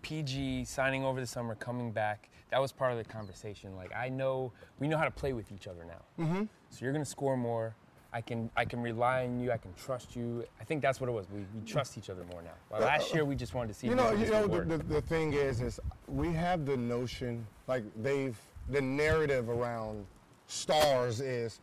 PG 0.03 0.65
signing 0.65 1.03
over 1.03 1.19
the 1.19 1.25
summer, 1.25 1.55
coming 1.55 1.91
back, 1.91 2.29
that 2.51 2.61
was 2.61 2.71
part 2.71 2.91
of 2.91 2.97
the 2.97 3.03
conversation? 3.03 3.75
Like, 3.75 3.93
I 3.95 4.09
know 4.09 4.51
we 4.79 4.87
know 4.87 4.97
how 4.97 5.05
to 5.05 5.11
play 5.11 5.33
with 5.33 5.51
each 5.51 5.67
other 5.67 5.85
now. 5.85 6.23
Mm-hmm. 6.23 6.43
So 6.69 6.85
you're 6.85 6.93
gonna 6.93 7.05
score 7.05 7.37
more. 7.37 7.75
I 8.13 8.21
can 8.21 8.49
I 8.55 8.63
can 8.63 8.81
rely 8.81 9.25
on 9.25 9.39
you. 9.39 9.51
I 9.51 9.57
can 9.57 9.73
trust 9.73 10.15
you. 10.15 10.45
I 10.61 10.63
think 10.63 10.81
that's 10.81 11.01
what 11.01 11.09
it 11.09 11.13
was. 11.13 11.27
We, 11.29 11.39
we 11.53 11.65
trust 11.65 11.97
each 11.97 12.09
other 12.09 12.23
more 12.31 12.41
now. 12.41 12.53
While 12.69 12.81
last 12.81 13.13
year 13.13 13.25
we 13.25 13.35
just 13.35 13.53
wanted 13.53 13.69
to 13.69 13.73
see. 13.73 13.87
You 13.87 13.95
know, 13.95 14.11
you 14.13 14.29
know 14.29 14.47
the, 14.47 14.77
the, 14.77 14.83
the 14.83 15.01
thing 15.01 15.33
is, 15.33 15.61
is 15.61 15.79
we 16.07 16.31
have 16.31 16.65
the 16.65 16.77
notion 16.77 17.45
like 17.67 17.83
they've 18.01 18.37
the 18.69 18.81
narrative 18.81 19.49
around 19.49 20.05
stars 20.47 21.19
is 21.19 21.59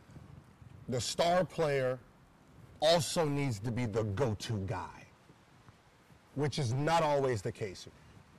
the 0.89 1.01
star 1.01 1.43
player 1.43 1.97
also 2.81 3.25
needs 3.25 3.59
to 3.59 3.71
be 3.71 3.85
the 3.85 4.03
go-to 4.03 4.57
guy, 4.67 5.07
which 6.35 6.59
is 6.59 6.73
not 6.73 7.01
always 7.01 7.41
the 7.41 7.51
case. 7.51 7.87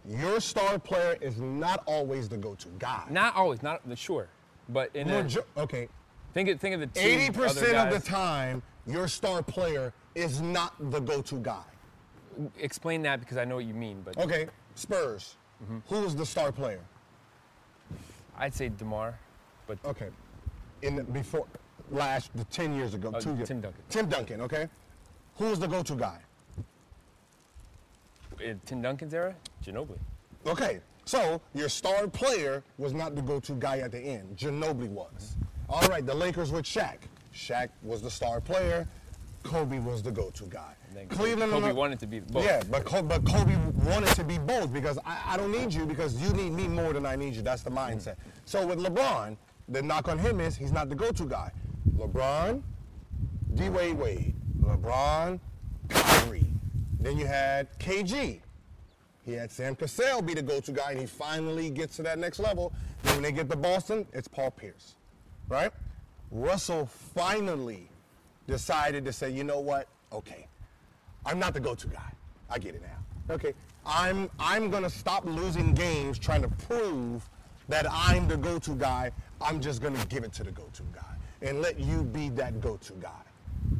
Your 0.06 0.40
star 0.40 0.78
player 0.78 1.16
is 1.20 1.40
not 1.40 1.82
always 1.86 2.28
the 2.28 2.36
go-to 2.36 2.68
guy. 2.78 3.04
not 3.10 3.34
always, 3.36 3.62
not 3.62 3.80
sure, 3.94 4.28
but 4.68 4.90
in 4.94 5.08
a, 5.08 5.26
okay, 5.56 5.88
think 6.34 6.48
of 6.50 6.60
think 6.60 6.74
of 6.74 6.80
the 6.92 7.00
eighty 7.00 7.32
percent 7.32 7.76
of 7.76 7.90
the 8.02 8.06
time, 8.06 8.62
your 8.86 9.08
star 9.08 9.42
player 9.42 9.92
is 10.14 10.42
not 10.42 10.74
the 10.90 11.00
go-to 11.00 11.36
guy. 11.36 11.64
Explain 12.58 13.00
that 13.02 13.20
because 13.20 13.36
I 13.38 13.44
know 13.44 13.54
what 13.56 13.64
you 13.64 13.74
mean, 13.74 14.02
but 14.04 14.18
Okay, 14.18 14.46
Spurs. 14.74 15.36
Mm-hmm. 15.62 15.78
Who 15.88 16.02
was 16.02 16.14
the 16.14 16.26
star 16.26 16.52
player? 16.52 16.80
I'd 18.36 18.54
say 18.54 18.68
Demar. 18.68 19.18
But 19.66 19.78
Okay. 19.84 20.08
In 20.82 20.96
the, 20.96 21.04
before, 21.04 21.46
last 21.90 22.30
the 22.34 22.44
10 22.44 22.74
years 22.74 22.92
ago, 22.94 23.12
Oh, 23.14 23.20
two 23.20 23.34
years. 23.36 23.48
Tim 23.48 23.60
Duncan. 23.60 23.82
Tim 23.88 24.06
Duncan, 24.06 24.40
okay? 24.42 24.68
Who 25.36 25.46
was 25.46 25.58
the 25.58 25.68
go-to 25.68 25.94
guy? 25.94 26.18
In 28.42 28.60
Tim 28.64 28.82
Duncan's 28.82 29.14
era, 29.14 29.34
Ginobili. 29.64 29.98
Okay, 30.46 30.80
so 31.04 31.40
your 31.54 31.68
star 31.68 32.06
player 32.06 32.62
was 32.78 32.92
not 32.92 33.14
the 33.14 33.22
go-to 33.22 33.52
guy 33.54 33.78
at 33.78 33.92
the 33.92 33.98
end. 33.98 34.36
Ginobili 34.36 34.88
was. 34.88 35.36
All 35.68 35.86
right, 35.88 36.04
the 36.04 36.14
Lakers 36.14 36.52
with 36.52 36.64
Shaq. 36.64 36.98
Shaq 37.34 37.68
was 37.82 38.02
the 38.02 38.10
star 38.10 38.40
player. 38.40 38.86
Kobe 39.42 39.78
was 39.78 40.02
the 40.02 40.10
go-to 40.10 40.44
guy. 40.44 40.74
And 40.96 41.10
Cleveland. 41.10 41.52
Kobe 41.52 41.72
wanted 41.72 41.98
to 42.00 42.06
be 42.06 42.20
both. 42.20 42.44
Yeah, 42.44 42.62
but 42.70 42.84
Kobe, 42.84 43.08
but 43.08 43.24
Kobe 43.26 43.56
wanted 43.84 44.14
to 44.14 44.24
be 44.24 44.38
both 44.38 44.72
because 44.72 44.98
I, 45.04 45.20
I 45.26 45.36
don't 45.36 45.50
need 45.50 45.72
you 45.72 45.86
because 45.86 46.20
you 46.22 46.32
need 46.32 46.52
me 46.52 46.68
more 46.68 46.92
than 46.92 47.04
I 47.04 47.16
need 47.16 47.34
you. 47.34 47.42
That's 47.42 47.62
the 47.62 47.70
mm. 47.70 47.78
mindset. 47.78 48.16
So 48.44 48.66
with 48.66 48.78
LeBron, 48.78 49.36
the 49.68 49.82
knock 49.82 50.08
on 50.08 50.18
him 50.18 50.40
is 50.40 50.56
he's 50.56 50.72
not 50.72 50.88
the 50.88 50.94
go-to 50.94 51.24
guy. 51.24 51.50
LeBron, 51.96 52.62
D 53.54 53.68
Wade 53.68 53.98
Wade, 53.98 54.34
LeBron, 54.60 55.40
Kyrie. 55.88 56.43
Then 57.04 57.18
you 57.18 57.26
had 57.26 57.78
KG. 57.78 58.40
He 59.26 59.32
had 59.34 59.52
Sam 59.52 59.76
Cassell 59.76 60.22
be 60.22 60.32
the 60.32 60.40
go-to 60.40 60.72
guy, 60.72 60.92
and 60.92 61.00
he 61.00 61.06
finally 61.06 61.68
gets 61.68 61.96
to 61.96 62.02
that 62.02 62.18
next 62.18 62.38
level. 62.38 62.72
Then 63.02 63.16
when 63.16 63.22
they 63.22 63.32
get 63.32 63.50
to 63.50 63.56
Boston, 63.56 64.06
it's 64.14 64.26
Paul 64.26 64.50
Pierce, 64.50 64.94
right? 65.48 65.70
Russell 66.30 66.86
finally 66.86 67.90
decided 68.46 69.04
to 69.04 69.12
say, 69.12 69.28
you 69.28 69.44
know 69.44 69.60
what? 69.60 69.86
Okay, 70.14 70.46
I'm 71.26 71.38
not 71.38 71.52
the 71.52 71.60
go-to 71.60 71.88
guy. 71.88 72.10
I 72.48 72.58
get 72.58 72.74
it 72.74 72.80
now. 72.80 73.34
Okay, 73.34 73.52
I'm 73.84 74.30
I'm 74.38 74.70
gonna 74.70 74.88
stop 74.88 75.26
losing 75.26 75.74
games 75.74 76.18
trying 76.18 76.40
to 76.40 76.48
prove 76.48 77.28
that 77.68 77.84
I'm 77.90 78.26
the 78.28 78.38
go-to 78.38 78.76
guy. 78.76 79.10
I'm 79.42 79.60
just 79.60 79.82
gonna 79.82 80.02
give 80.06 80.24
it 80.24 80.32
to 80.34 80.42
the 80.42 80.52
go-to 80.52 80.82
guy 80.94 81.16
and 81.42 81.60
let 81.60 81.78
you 81.78 82.02
be 82.02 82.30
that 82.30 82.62
go-to 82.62 82.94
guy. 82.94 83.23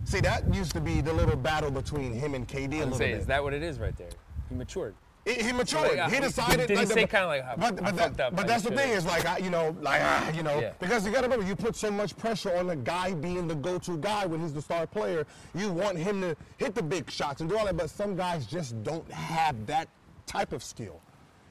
See, 0.05 0.21
that 0.21 0.53
used 0.55 0.73
to 0.73 0.81
be 0.81 1.01
the 1.01 1.13
little 1.13 1.37
battle 1.37 1.71
between 1.71 2.13
him 2.13 2.35
and 2.35 2.47
KD 2.47 2.75
a 2.75 2.79
little 2.81 2.95
saying, 2.99 3.13
bit. 3.13 3.21
is 3.21 3.27
that 3.27 3.43
what 3.43 3.55
it 3.55 3.63
is 3.63 3.79
right 3.79 3.97
there? 3.97 4.11
He 4.49 4.55
matured. 4.55 4.95
He, 5.25 5.35
he 5.35 5.53
matured. 5.53 5.97
Like, 5.97 6.13
he 6.13 6.21
decided. 6.21 6.69
did 6.69 6.71
he 6.71 6.77
like, 6.77 6.89
say 6.89 7.07
kinda 7.07 7.27
like, 7.27 7.43
I- 7.45 7.57
but, 7.57 7.77
but, 7.77 7.97
that- 7.97 8.21
up, 8.21 8.37
but 8.37 8.47
that's 8.47 8.63
the 8.63 8.71
thing 8.71 8.91
is 8.91 9.07
like, 9.07 9.25
I, 9.25 9.39
you 9.39 9.49
know, 9.49 9.75
like, 9.81 10.03
ah, 10.05 10.31
you 10.33 10.43
know, 10.43 10.61
Yeah. 10.61 10.73
because 10.79 11.07
you 11.07 11.13
got 11.13 11.23
to 11.23 11.27
remember, 11.29 11.47
you 11.47 11.57
put 11.57 11.75
so 11.77 11.91
much 11.91 12.15
pressure 12.19 12.55
on 12.57 12.67
the 12.67 12.77
guy 12.77 13.15
being 13.15 13.49
the 13.49 13.55
go-to 13.55 13.97
guy 13.97 14.27
when 14.27 14.41
he's 14.41 14.53
the 14.53 14.61
star 14.61 14.87
player. 14.87 15.27
You 15.55 15.71
want 15.71 15.97
him 15.97 16.21
to 16.21 16.37
hit 16.59 16.75
the 16.75 16.83
big 16.83 17.11
shots 17.11 17.41
and 17.41 17.49
do 17.49 17.57
all 17.57 17.65
that, 17.65 17.77
but 17.77 17.89
some 17.89 18.15
guys 18.17 18.45
just 18.47 18.83
don't 18.83 19.11
have 19.11 19.65
that 19.67 19.89
type 20.27 20.53
of 20.53 20.63
skill. 20.63 21.01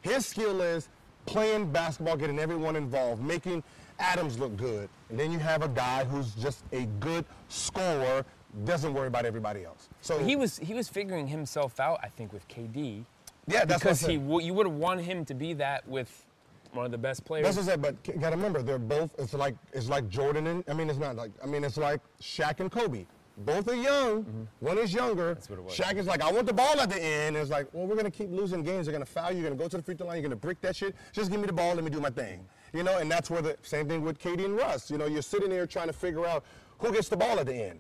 His 0.02 0.26
skill 0.28 0.62
is 0.62 0.90
playing 1.26 1.72
basketball, 1.72 2.16
getting 2.18 2.38
everyone 2.38 2.76
involved, 2.76 3.24
making 3.24 3.64
Adams 4.00 4.38
look 4.38 4.56
good, 4.58 4.88
and 5.10 5.20
then 5.20 5.32
you 5.32 5.40
have 5.40 5.64
a 5.64 5.68
guy 5.70 6.04
who's 6.04 6.34
just 6.36 6.64
a 6.74 6.86
good 7.00 7.26
scorer, 7.54 8.26
doesn't 8.66 8.94
worry 8.94 9.08
about 9.08 9.26
everybody 9.26 9.64
else. 9.64 9.90
So 10.02 10.20
He 10.20 10.36
was 10.36 10.58
he 10.58 10.74
was 10.74 10.88
figuring 10.88 11.28
himself 11.28 11.80
out, 11.80 12.00
I 12.04 12.08
think, 12.10 12.34
with 12.34 12.48
KD. 12.48 13.04
yeah, 13.48 13.66
that's 13.66 13.82
because 13.82 14.00
he 14.02 14.06
I'm 14.06 14.10
saying. 14.20 14.28
w- 14.28 14.46
you 14.48 14.54
would 14.54 14.66
have 14.68 14.76
wanted 14.76 15.06
him 15.06 15.26
to 15.26 15.34
be 15.34 15.54
that 15.54 15.88
with 15.88 16.26
one 16.74 16.86
of 16.86 16.92
the 16.92 16.98
best 16.98 17.24
players. 17.24 17.46
That's 17.46 17.58
what 17.58 17.64
I 17.64 17.66
said, 17.68 17.82
but 17.82 17.96
you 18.08 18.20
gotta 18.20 18.36
remember, 18.36 18.62
they're 18.62 18.80
both. 18.80 19.14
It's 19.20 19.34
like 19.34 19.56
it's 19.74 19.90
like 19.90 20.08
Jordan 20.10 20.48
and 20.48 20.64
I 20.68 20.74
mean, 20.74 20.90
it's 20.90 21.00
not 21.00 21.16
like 21.16 21.32
I 21.44 21.46
mean, 21.48 21.64
it's 21.64 21.78
like 21.78 22.02
Shaq 22.22 22.60
and 22.60 22.72
Kobe. 22.72 23.06
Both 23.36 23.68
are 23.68 23.74
young. 23.76 24.48
One 24.60 24.78
is 24.78 24.94
younger. 24.94 25.34
Mm-hmm. 25.34 25.54
what 25.54 25.60
it 25.60 25.64
was. 25.66 25.74
Shaq 25.76 25.96
is 25.98 26.06
like, 26.06 26.22
I 26.22 26.32
want 26.32 26.46
the 26.46 26.54
ball 26.54 26.80
at 26.80 26.92
the 26.92 27.04
end. 27.04 27.36
It's 27.36 27.50
like, 27.50 27.66
well, 27.74 27.88
we're 27.88 27.96
gonna 27.96 28.12
keep 28.12 28.30
losing 28.32 28.62
games. 28.62 28.86
They're 28.86 28.94
gonna 28.94 29.06
foul 29.08 29.32
you. 29.32 29.40
You're 29.42 29.50
gonna 29.50 29.60
go 29.64 29.68
to 29.68 29.78
the 29.78 29.82
free 29.84 29.96
throw 29.96 30.06
line. 30.06 30.18
You're 30.18 30.30
gonna 30.30 30.36
brick 30.36 30.62
that 30.62 30.76
shit. 30.76 30.96
Just 31.12 31.32
give 31.32 31.40
me 31.40 31.48
the 31.48 31.54
ball. 31.54 31.74
Let 31.74 31.84
me 31.84 31.90
do 31.90 32.00
my 32.00 32.12
thing. 32.12 32.46
You 32.74 32.84
know, 32.84 33.00
and 33.00 33.10
that's 33.10 33.32
where 33.32 33.42
the 33.42 33.58
same 33.64 33.88
thing 33.88 34.04
with 34.04 34.20
KD 34.20 34.46
and 34.46 34.56
Russ. 34.56 34.92
You 34.92 35.00
know, 35.00 35.08
you're 35.08 35.24
sitting 35.24 35.50
there 35.50 35.66
trying 35.66 35.88
to 35.88 35.94
figure 35.94 36.26
out 36.28 36.44
who 36.80 36.92
gets 36.92 37.10
the 37.10 37.18
ball 37.18 37.40
at 37.40 37.46
the 37.46 37.54
end. 37.56 37.80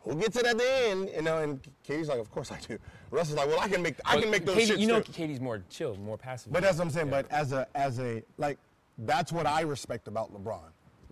Who 0.00 0.14
gets 0.14 0.36
it 0.36 0.46
at 0.46 0.56
the 0.56 0.64
end? 0.88 1.10
You 1.14 1.22
know, 1.22 1.38
and 1.38 1.60
KD's 1.86 2.08
like, 2.08 2.20
of 2.20 2.30
course 2.30 2.52
I 2.52 2.58
do. 2.60 2.78
Russ 3.10 3.28
is 3.30 3.34
like, 3.34 3.48
well, 3.48 3.58
I 3.60 3.68
can 3.68 3.82
make, 3.82 3.96
I 4.04 4.20
can 4.20 4.30
make 4.30 4.44
those 4.44 4.56
shits 4.56 4.78
You 4.78 4.86
know, 4.86 5.00
too. 5.00 5.10
KD's 5.12 5.40
more 5.40 5.62
chill, 5.68 5.96
more 5.96 6.16
passive. 6.16 6.52
But 6.52 6.62
that's 6.62 6.78
what 6.78 6.84
I'm 6.84 6.90
saying. 6.90 7.10
But 7.10 7.30
as 7.30 7.52
a 7.52 7.66
as 7.74 7.98
a 7.98 8.22
like, 8.38 8.58
that's 8.98 9.32
what 9.32 9.46
I 9.46 9.62
respect 9.62 10.06
about 10.06 10.32
LeBron. 10.32 10.60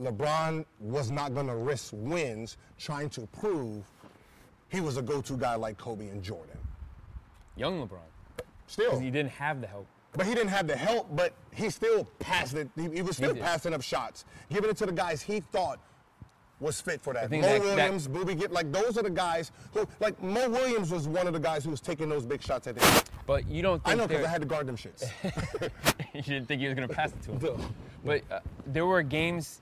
LeBron 0.01 0.65
was 0.81 1.11
not 1.11 1.35
going 1.35 1.47
to 1.49 1.55
risk 1.57 1.93
wins 1.95 2.57
trying 2.79 3.09
to 3.11 3.27
prove 3.39 3.85
he 4.69 4.81
was 4.81 4.97
a 4.97 5.03
go-to 5.03 5.37
guy 5.37 5.55
like 5.55 5.77
Kobe 5.79 6.09
and 6.09 6.23
Jordan. 6.23 6.59
young 7.57 7.81
LeBron, 7.87 7.99
Still, 8.67 8.87
because 8.91 9.01
he 9.01 9.11
didn't 9.11 9.31
have 9.31 9.61
the 9.61 9.67
help. 9.69 9.87
but 10.13 10.27
he 10.27 10.35
didn't 10.35 10.49
have 10.51 10.67
the 10.67 10.77
help. 10.77 11.15
But 11.15 11.33
he 11.53 11.71
still 11.71 12.05
passed 12.19 12.55
it. 12.55 12.69
He, 12.77 12.89
he 12.91 13.03
was 13.03 13.17
still 13.17 13.35
did. 13.35 13.43
passing 13.43 13.73
up 13.75 13.83
shots, 13.83 14.25
giving 14.51 14.71
it 14.71 14.77
to 14.79 14.87
the 14.87 14.93
guys 14.93 15.23
he 15.23 15.41
thought 15.41 15.79
was 16.65 16.81
fit 16.81 17.01
for 17.01 17.13
that. 17.13 17.31
Mo 17.31 17.41
that- 17.41 17.63
that- 17.63 17.77
Williams, 17.77 18.09
Boobie, 18.09 18.39
get 18.39 18.51
like 18.51 18.73
those 18.73 18.97
are 18.99 19.03
the 19.03 19.11
guys 19.11 19.53
who 19.73 19.87
like 20.01 20.21
Mo 20.23 20.49
Williams 20.49 20.91
was 20.91 21.07
one 21.07 21.27
of 21.27 21.33
the 21.33 21.39
guys 21.41 21.65
who 21.65 21.71
was 21.71 21.81
taking 21.81 22.09
those 22.09 22.25
big 22.27 22.43
shots 22.43 22.67
at 22.67 22.75
the 22.77 22.85
end. 22.85 23.05
But 23.27 23.47
you 23.49 23.63
don't 23.63 23.83
think 23.85 23.95
I 23.95 23.99
know 23.99 24.07
because 24.09 24.25
I 24.25 24.29
had 24.29 24.41
to 24.41 24.47
guard 24.49 24.67
them 24.67 24.77
shits. 24.77 25.05
you 26.15 26.23
didn't 26.23 26.47
think 26.49 26.61
he 26.61 26.67
was 26.67 26.75
going 26.75 26.89
to 26.89 26.95
pass 26.95 27.11
it 27.13 27.23
to 27.23 27.33
him. 27.55 27.75
But 28.05 28.23
uh, 28.31 28.41
there 28.67 28.87
were 28.87 29.03
games, 29.03 29.61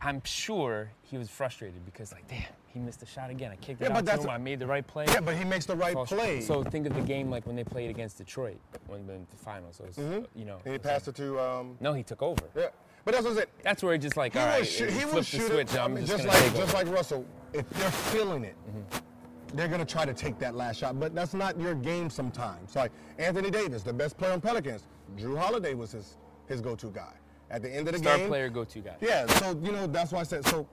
I'm 0.00 0.22
sure 0.24 0.90
he 1.02 1.18
was 1.18 1.28
frustrated 1.28 1.84
because, 1.84 2.12
like, 2.12 2.26
damn, 2.28 2.42
he 2.68 2.78
missed 2.78 3.02
a 3.02 3.06
shot 3.06 3.28
again. 3.30 3.50
I 3.50 3.56
kicked 3.56 3.80
Yeah, 3.80 3.88
it 3.88 3.90
but 3.90 3.96
out 3.96 3.98
to 4.00 4.04
that's 4.06 4.24
him. 4.24 4.30
a- 4.30 4.34
I 4.34 4.38
made 4.38 4.58
the 4.60 4.66
right 4.66 4.86
play. 4.86 5.04
yeah, 5.08 5.20
but 5.20 5.34
he 5.36 5.44
makes 5.44 5.66
the 5.66 5.74
right 5.76 5.96
play. 5.96 6.40
So 6.42 6.62
think 6.62 6.86
of 6.86 6.94
the 6.94 7.00
game 7.02 7.28
like 7.30 7.44
when 7.46 7.56
they 7.56 7.64
played 7.64 7.90
against 7.90 8.18
Detroit 8.18 8.58
when 8.86 9.06
the, 9.06 9.14
the 9.14 9.36
finals. 9.36 9.76
So 9.76 9.84
it 9.84 9.88
was, 9.88 9.98
uh, 9.98 10.26
you 10.36 10.44
know. 10.44 10.58
and 10.64 10.72
he 10.74 10.78
passed 10.78 11.08
it 11.08 11.16
to 11.16 11.40
um, 11.40 11.76
No, 11.80 11.92
he 11.92 12.02
took 12.04 12.22
over. 12.22 12.44
yeah. 12.56 12.66
But 13.04 13.12
that's 13.14 13.24
what 13.24 13.30
I'm 13.30 13.36
saying. 13.36 13.48
That's 13.64 13.82
where 13.82 13.92
he 13.94 13.98
just 13.98 14.16
like, 14.16 14.32
He 14.34 14.38
all 14.38 14.46
right, 14.46 14.66
shoot. 14.66 14.90
He 14.90 15.00
flip 15.00 15.12
the 15.14 15.22
shoot 15.24 15.46
switch. 15.48 15.74
it. 15.74 15.78
I 15.80 15.84
I'm 15.84 15.96
just, 15.96 16.08
just 16.08 16.24
like 16.26 16.54
just 16.54 16.74
like 16.74 16.86
Russell. 16.88 17.26
If 17.52 17.68
they're 17.70 17.90
feeling 17.90 18.44
it, 18.44 18.54
Mm-hmm. 18.68 19.56
they're 19.56 19.68
gonna 19.68 19.84
try 19.84 20.04
to 20.06 20.14
take 20.14 20.38
that 20.38 20.54
last 20.54 20.78
shot. 20.78 20.98
But 21.00 21.14
that's 21.14 21.34
not 21.34 21.58
your 21.60 21.74
game 21.74 22.08
sometimes. 22.10 22.76
Like 22.76 22.92
Anthony 23.18 23.50
Davis, 23.50 23.82
the 23.82 23.92
best 23.92 24.16
player 24.16 24.32
on 24.32 24.40
Pelicans. 24.40 24.86
Jrue 25.16 25.36
Holiday 25.38 25.74
was 25.74 25.92
his 25.92 26.16
his 26.46 26.60
go-to 26.60 26.88
guy. 26.90 27.12
At 27.50 27.60
the 27.62 27.68
end 27.68 27.86
of 27.88 27.92
the 27.94 27.98
game. 27.98 28.04
Star 28.04 28.18
game, 28.18 28.28
player 28.28 28.48
go-to 28.48 28.78
guy. 28.80 28.96
Yeah. 29.00 29.26
So 29.26 29.58
you 29.62 29.72
know 29.72 29.86
that's 29.86 30.12
why 30.12 30.20
I 30.20 30.24
said 30.24 30.46
so. 30.46 30.66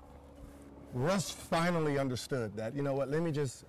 Russ 0.94 1.30
finally 1.30 2.00
understood 2.00 2.56
that. 2.56 2.76
You 2.76 2.82
know 2.84 2.94
what? 2.94 3.10
Let 3.10 3.22
me 3.22 3.32
just. 3.32 3.66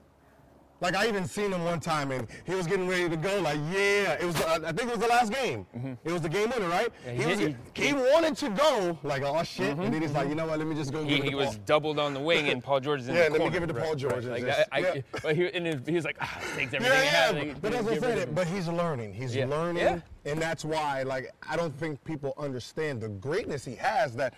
Like 0.81 0.95
I 0.97 1.07
even 1.09 1.27
seen 1.27 1.53
him 1.53 1.63
one 1.65 1.79
time, 1.81 2.11
and 2.11 2.27
he 2.47 2.55
was 2.55 2.67
getting 2.67 2.89
ready 2.89 3.09
to 3.09 3.17
go. 3.17 3.41
Like, 3.41 3.59
yeah, 3.71 4.13
it 4.15 4.25
was. 4.25 4.41
Uh, 4.41 4.61
I 4.65 4.73
think 4.73 4.89
it 4.89 4.97
was 4.97 4.99
the 4.99 5.09
last 5.09 5.31
game. 5.33 5.67
It 6.05 6.11
was 6.13 6.23
the 6.23 6.29
game 6.29 6.51
winner, 6.51 6.69
right? 6.69 6.89
Yeah, 7.05 7.13
he, 7.13 7.23
he 7.23 7.29
was, 7.29 7.39
he, 7.75 7.87
he- 7.89 7.93
wanted 7.93 8.37
to 8.39 8.49
go. 8.51 8.99
Like, 9.03 9.23
oh 9.23 9.43
shit, 9.43 9.77
and 9.77 9.93
then 9.93 10.01
he's 10.01 10.13
like, 10.13 10.29
you 10.29 10.35
know 10.35 10.47
what? 10.47 10.59
Let 10.59 10.67
me 10.67 10.75
just 10.75 10.91
go. 10.93 11.03
He, 11.05 11.17
give 11.17 11.19
it 11.19 11.25
he 11.25 11.31
to 11.33 11.37
was 11.37 11.49
Paul. 11.49 11.65
doubled 11.67 11.99
on 11.99 12.15
the 12.15 12.21
wing, 12.21 12.49
and 12.49 12.65
Paul 12.65 12.81
George 12.81 13.01
is 13.01 13.09
in 13.09 13.15
Yeah, 13.15 13.25
the 13.29 13.33
let 13.33 13.41
me 13.43 13.51
give 13.51 13.63
it 13.63 13.67
to 13.67 13.75
Paul 13.75 13.89
Right, 13.91 13.97
George. 13.99 14.25
right. 14.25 14.43
Like, 14.43 14.45
I, 14.45 14.47
just- 14.47 14.69
I, 14.73 14.79
yeah. 14.79 15.01
but 15.23 15.37
he, 15.37 15.47
and 15.53 15.87
he 15.89 15.95
was 15.95 16.05
like, 16.05 16.17
ah, 16.21 16.39
takes 16.57 16.73
everything. 16.73 16.83
Yeah, 16.97 17.03
he 17.03 17.09
has, 17.09 17.35
yeah, 17.47 17.55
but 17.61 17.73
that's 17.73 17.85
what 17.85 17.93
I 17.95 17.99
said. 17.99 18.19
it. 18.19 18.35
But 18.35 18.47
he's 18.47 18.67
learning. 18.69 19.13
He's 19.13 19.37
Yeah. 19.37 19.47
learning, 19.47 19.83
Yeah. 19.83 20.01
and 20.25 20.41
that's 20.41 20.65
why, 20.65 21.03
like, 21.03 21.31
I 21.49 21.57
don't 21.57 21.75
think 21.79 22.03
people 22.05 22.33
understand 22.39 23.03
the 23.03 23.09
greatness 23.11 23.65
he 23.67 23.75
has. 23.77 24.17
That 24.17 24.33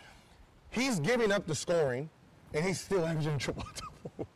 he's 0.71 0.99
giving 0.99 1.31
up 1.31 1.47
the 1.47 1.55
scoring, 1.55 2.11
and 2.53 2.65
he's 2.65 2.81
still 2.81 3.07
averaging 3.07 3.39
triple 3.39 3.65
double. 3.77 4.27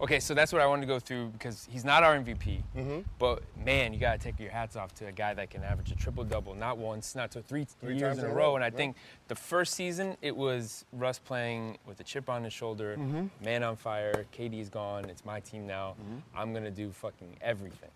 Okay, 0.00 0.20
so 0.20 0.32
that's 0.32 0.52
what 0.52 0.62
I 0.62 0.66
wanted 0.66 0.82
to 0.82 0.86
go 0.86 1.00
through 1.00 1.30
because 1.30 1.66
he's 1.68 1.84
not 1.84 2.04
our 2.04 2.16
MVP. 2.16 2.62
Mm-hmm. 2.76 3.00
But 3.18 3.42
man, 3.64 3.92
you 3.92 3.98
gotta 3.98 4.18
take 4.18 4.38
your 4.38 4.50
hats 4.50 4.76
off 4.76 4.94
to 4.96 5.06
a 5.08 5.12
guy 5.12 5.34
that 5.34 5.50
can 5.50 5.64
average 5.64 5.90
a 5.90 5.96
triple 5.96 6.22
double, 6.22 6.54
not 6.54 6.78
once, 6.78 7.16
not 7.16 7.32
two, 7.32 7.42
three, 7.42 7.66
Three 7.80 7.96
years 7.96 8.16
times 8.16 8.18
in 8.20 8.30
a 8.30 8.34
row. 8.34 8.54
And 8.54 8.62
I 8.62 8.68
yeah. 8.68 8.76
think 8.76 8.96
the 9.26 9.34
first 9.34 9.74
season 9.74 10.16
it 10.22 10.36
was 10.36 10.84
Russ 10.92 11.18
playing 11.18 11.78
with 11.84 11.98
a 11.98 12.04
chip 12.04 12.28
on 12.30 12.44
his 12.44 12.52
shoulder, 12.52 12.96
Mm-hmm. 12.96 13.26
man 13.44 13.64
on 13.64 13.74
fire. 13.74 14.24
KD's 14.32 14.68
gone. 14.68 15.06
It's 15.06 15.24
my 15.24 15.40
team 15.40 15.66
now. 15.66 15.96
Mm-hmm. 16.00 16.38
I'm 16.38 16.54
gonna 16.54 16.70
do 16.70 16.92
fucking 16.92 17.36
everything. 17.40 17.90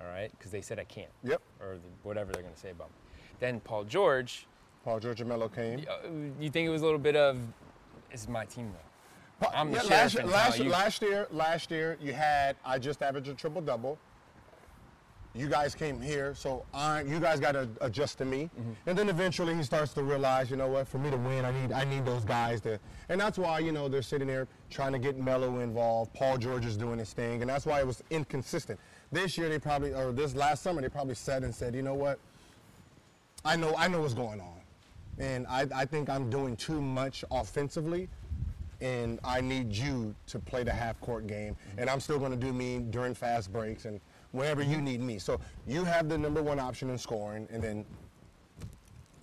All 0.00 0.08
right, 0.08 0.30
because 0.32 0.50
they 0.50 0.60
said 0.60 0.78
I 0.80 0.84
can't. 0.84 1.10
Yep. 1.22 1.40
Or 1.60 1.74
the, 1.74 1.80
whatever 2.02 2.32
they're 2.32 2.42
gonna 2.42 2.56
say 2.56 2.70
about 2.70 2.88
me. 2.88 2.96
Then 3.38 3.60
Paul 3.60 3.84
George, 3.84 4.46
Paul 4.84 4.98
George 4.98 5.20
and 5.20 5.28
Melo 5.28 5.48
came. 5.48 5.86
uh, 5.88 6.08
you 6.40 6.50
think 6.50 6.66
it 6.66 6.70
was 6.70 6.82
a 6.82 6.84
little 6.84 6.98
bit 6.98 7.14
of, 7.16 7.38
is 8.12 8.28
my 8.28 8.44
team 8.46 8.72
though. 8.72 8.80
I'm 9.54 9.70
the 9.70 9.76
yeah, 9.78 10.08
sheriff 10.08 10.14
last, 10.14 10.26
last, 10.32 10.58
you- 10.58 10.70
last 10.70 11.02
year, 11.02 11.26
last 11.30 11.70
year 11.70 11.98
you 12.00 12.12
had 12.12 12.56
I 12.64 12.78
just 12.78 13.02
averaged 13.02 13.28
a 13.28 13.34
triple 13.34 13.60
double. 13.60 13.98
You 15.34 15.48
guys 15.48 15.74
came 15.74 16.00
here, 16.00 16.34
so 16.34 16.64
I, 16.72 17.02
you 17.02 17.20
guys 17.20 17.40
got 17.40 17.52
to 17.52 17.68
adjust 17.82 18.16
to 18.18 18.24
me, 18.24 18.48
Mm-hmm. 18.58 18.70
and 18.88 18.98
then 18.98 19.10
eventually 19.10 19.54
he 19.54 19.62
starts 19.64 19.92
to 19.92 20.02
realize, 20.02 20.50
you 20.50 20.56
know 20.56 20.68
what? 20.68 20.88
For 20.88 20.96
me 20.96 21.10
to 21.10 21.18
win, 21.18 21.44
I 21.44 21.50
need 21.60 21.72
I 21.72 21.84
need 21.84 22.06
those 22.06 22.24
guys 22.24 22.62
to, 22.62 22.80
and 23.10 23.20
that's 23.20 23.36
why 23.36 23.58
you 23.58 23.70
know 23.70 23.86
they're 23.86 24.00
sitting 24.00 24.28
there 24.28 24.48
trying 24.70 24.92
to 24.92 24.98
get 24.98 25.18
Melo 25.18 25.58
involved. 25.60 26.14
Paul 26.14 26.38
George 26.38 26.64
is 26.64 26.78
doing 26.78 26.98
his 26.98 27.12
thing, 27.12 27.42
and 27.42 27.50
that's 27.50 27.66
why 27.66 27.80
it 27.80 27.86
was 27.86 28.02
inconsistent. 28.08 28.80
This 29.12 29.36
year 29.36 29.50
they 29.50 29.58
probably, 29.58 29.92
or 29.92 30.10
this 30.10 30.34
last 30.34 30.62
summer 30.62 30.80
they 30.80 30.88
probably 30.88 31.14
said 31.14 31.44
and 31.44 31.54
said, 31.54 31.74
you 31.74 31.82
know 31.82 31.92
what? 31.94 32.18
I 33.44 33.56
know 33.56 33.74
I 33.76 33.88
know 33.88 34.00
what's 34.00 34.14
going 34.14 34.40
on, 34.40 34.60
and 35.18 35.46
I, 35.48 35.66
I 35.74 35.84
think 35.84 36.08
I'm 36.08 36.30
doing 36.30 36.56
too 36.56 36.80
much 36.80 37.26
offensively, 37.30 38.08
and 38.80 39.18
I 39.24 39.40
need 39.40 39.72
you 39.72 40.14
to 40.28 40.38
play 40.38 40.62
the 40.62 40.72
half 40.72 41.00
court 41.00 41.26
game, 41.26 41.54
mm-hmm. 41.54 41.80
and 41.80 41.90
I'm 41.90 42.00
still 42.00 42.18
going 42.18 42.32
to 42.32 42.36
do 42.36 42.52
me 42.52 42.78
during 42.78 43.14
fast 43.14 43.52
breaks 43.52 43.84
and 43.84 44.00
wherever 44.32 44.62
you 44.62 44.76
mm-hmm. 44.76 44.84
need 44.84 45.00
me. 45.00 45.18
So 45.18 45.40
you 45.66 45.84
have 45.84 46.08
the 46.08 46.18
number 46.18 46.42
one 46.42 46.58
option 46.58 46.90
in 46.90 46.98
scoring, 46.98 47.48
and 47.50 47.62
then 47.62 47.84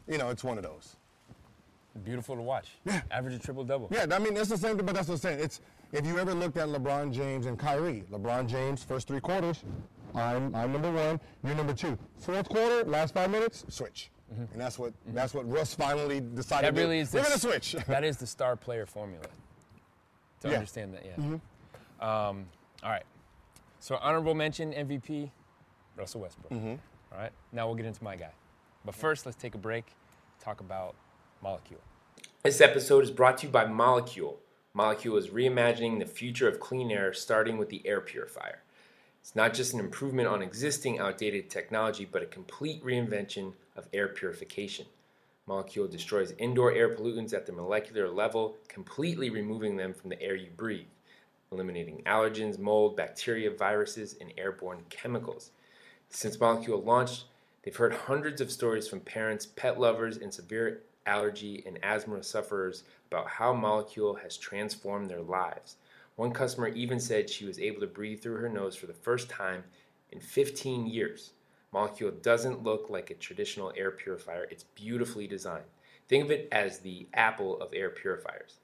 you 0.07 0.17
know 0.17 0.29
it's 0.29 0.43
one 0.43 0.57
of 0.57 0.63
those. 0.63 0.95
Beautiful 2.03 2.35
to 2.35 2.41
watch. 2.41 2.69
Yeah. 2.85 3.01
Average 3.11 3.35
a 3.35 3.39
triple 3.39 3.63
double. 3.63 3.87
Yeah, 3.91 4.07
I 4.11 4.17
mean, 4.17 4.35
it's 4.35 4.49
the 4.49 4.57
same 4.57 4.77
thing, 4.77 4.85
but 4.85 4.95
that's 4.95 5.07
what 5.07 5.15
I'm 5.15 5.19
saying. 5.19 5.39
It's 5.39 5.61
if 5.91 6.07
you 6.07 6.17
ever 6.17 6.33
looked 6.33 6.57
at 6.57 6.67
LeBron 6.67 7.13
James 7.13 7.45
and 7.45 7.57
Kyrie, 7.57 8.03
LeBron 8.11 8.47
James, 8.47 8.83
first 8.83 9.07
three 9.07 9.19
quarters, 9.19 9.63
I'm, 10.15 10.55
I'm 10.55 10.71
number 10.71 10.91
one, 10.91 11.19
you're 11.43 11.55
number 11.55 11.73
two. 11.73 11.97
Fourth 12.17 12.49
quarter, 12.49 12.83
last 12.85 13.13
five 13.13 13.29
minutes, 13.29 13.63
switch. 13.69 14.09
Mm-hmm. 14.33 14.53
And 14.53 14.61
that's 14.61 14.79
what 14.79 14.93
that's 15.09 15.33
what 15.33 15.47
Russ 15.49 15.75
finally 15.75 16.19
decided. 16.19 16.67
Mm-hmm. 16.67 16.75
That 16.75 16.75
to 16.75 16.81
really 16.81 16.97
do. 16.97 17.01
is 17.01 17.13
We're 17.13 17.21
the 17.21 17.27
gonna 17.29 17.39
switch. 17.39 17.75
that 17.87 18.03
is 18.03 18.17
the 18.17 18.27
star 18.35 18.55
player 18.55 18.87
formula. 18.87 19.25
To 20.43 20.49
Yeah. 20.49 20.55
understand 20.55 20.93
that, 20.93 21.05
yeah. 21.05 21.15
Um, 22.01 22.47
all 22.83 22.89
right. 22.89 23.05
So 23.79 23.95
honorable 23.95 24.33
mention 24.33 24.73
MVP, 24.73 25.31
Russell 25.95 26.19
Westbrook. 26.21 26.51
All 26.51 27.17
right. 27.17 27.31
Now 27.53 27.65
we'll 27.67 27.75
get 27.75 27.85
into 27.85 28.03
my 28.03 28.17
guy. 28.17 28.33
But 28.83 28.93
first, 28.93 29.25
let's 29.25 29.37
take 29.37 29.55
a 29.55 29.57
break. 29.57 29.85
Talk 30.41 30.59
about 30.59 30.95
Molekule. 31.41 31.79
This 32.43 32.59
episode 32.59 33.03
is 33.05 33.11
brought 33.11 33.37
to 33.37 33.45
you 33.47 33.51
by 33.53 33.63
Molekule. 33.65 34.35
Molekule 34.75 35.17
is 35.17 35.29
reimagining 35.29 35.99
the 35.99 36.05
future 36.05 36.49
of 36.49 36.59
clean 36.59 36.91
air, 36.91 37.13
starting 37.13 37.57
with 37.57 37.69
the 37.69 37.81
air 37.87 38.01
purifier. 38.01 38.63
It's 39.21 39.37
not 39.37 39.53
just 39.53 39.73
an 39.73 39.79
improvement 39.79 40.27
on 40.27 40.41
existing 40.41 40.99
outdated 40.99 41.49
technology, 41.49 42.03
but 42.03 42.21
a 42.21 42.25
complete 42.25 42.83
reinvention 42.83 43.53
of 43.77 43.87
air 43.93 44.09
purification. 44.09 44.87
Molekule 45.47 45.91
destroys 45.91 46.33
indoor 46.37 46.71
air 46.71 46.95
pollutants 46.95 47.33
at 47.33 47.45
the 47.45 47.51
molecular 47.51 48.09
level, 48.09 48.57
completely 48.69 49.29
removing 49.29 49.75
them 49.75 49.93
from 49.93 50.09
the 50.09 50.21
air 50.21 50.35
you 50.35 50.49
breathe, 50.55 50.87
eliminating 51.51 52.01
allergens, 52.05 52.57
mold, 52.57 52.95
bacteria, 52.95 53.51
viruses, 53.51 54.15
and 54.21 54.33
airborne 54.37 54.83
chemicals. 54.89 55.51
Since 56.09 56.37
Molekule 56.37 56.85
launched, 56.85 57.25
they've 57.61 57.75
heard 57.75 57.93
hundreds 57.93 58.39
of 58.39 58.51
stories 58.51 58.87
from 58.87 59.01
parents, 59.01 59.45
pet 59.45 59.79
lovers, 59.79 60.17
and 60.17 60.33
severe 60.33 60.83
allergy 61.05 61.63
and 61.65 61.77
asthma 61.83 62.23
sufferers 62.23 62.83
about 63.11 63.27
how 63.27 63.53
Molekule 63.53 64.21
has 64.21 64.37
transformed 64.37 65.09
their 65.09 65.21
lives. 65.21 65.75
One 66.15 66.31
customer 66.31 66.67
even 66.69 66.99
said 66.99 67.29
she 67.29 67.45
was 67.45 67.59
able 67.59 67.81
to 67.81 67.87
breathe 67.87 68.21
through 68.21 68.37
her 68.37 68.49
nose 68.49 68.75
for 68.75 68.85
the 68.85 68.93
first 68.93 69.29
time 69.29 69.63
in 70.11 70.19
15 70.19 70.85
years. 70.85 71.33
Molekule 71.73 72.21
doesn't 72.21 72.63
look 72.63 72.89
like 72.89 73.09
a 73.09 73.15
traditional 73.15 73.73
air 73.75 73.91
purifier, 73.91 74.47
it's 74.51 74.65
beautifully 74.75 75.25
designed. 75.27 75.65
Think 76.07 76.25
of 76.25 76.31
it 76.31 76.47
as 76.51 76.79
the 76.79 77.07
Apple 77.13 77.59
of 77.59 77.73
air 77.73 77.89
purifiers. 77.89 78.59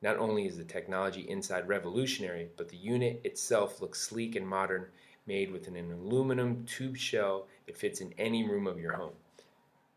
Not 0.00 0.16
only 0.16 0.46
is 0.46 0.56
the 0.56 0.64
technology 0.64 1.28
inside 1.28 1.68
revolutionary, 1.68 2.48
but 2.56 2.68
the 2.68 2.76
unit 2.76 3.20
itself 3.24 3.80
looks 3.80 4.00
sleek 4.00 4.36
and 4.36 4.46
modern, 4.46 4.86
made 5.26 5.50
with 5.50 5.66
an 5.68 5.76
aluminum 5.76 6.64
tube 6.64 6.96
shell. 6.96 7.46
It 7.66 7.76
fits 7.76 8.00
in 8.00 8.14
any 8.18 8.48
room 8.48 8.66
of 8.66 8.78
your 8.78 8.92
home. 8.92 9.14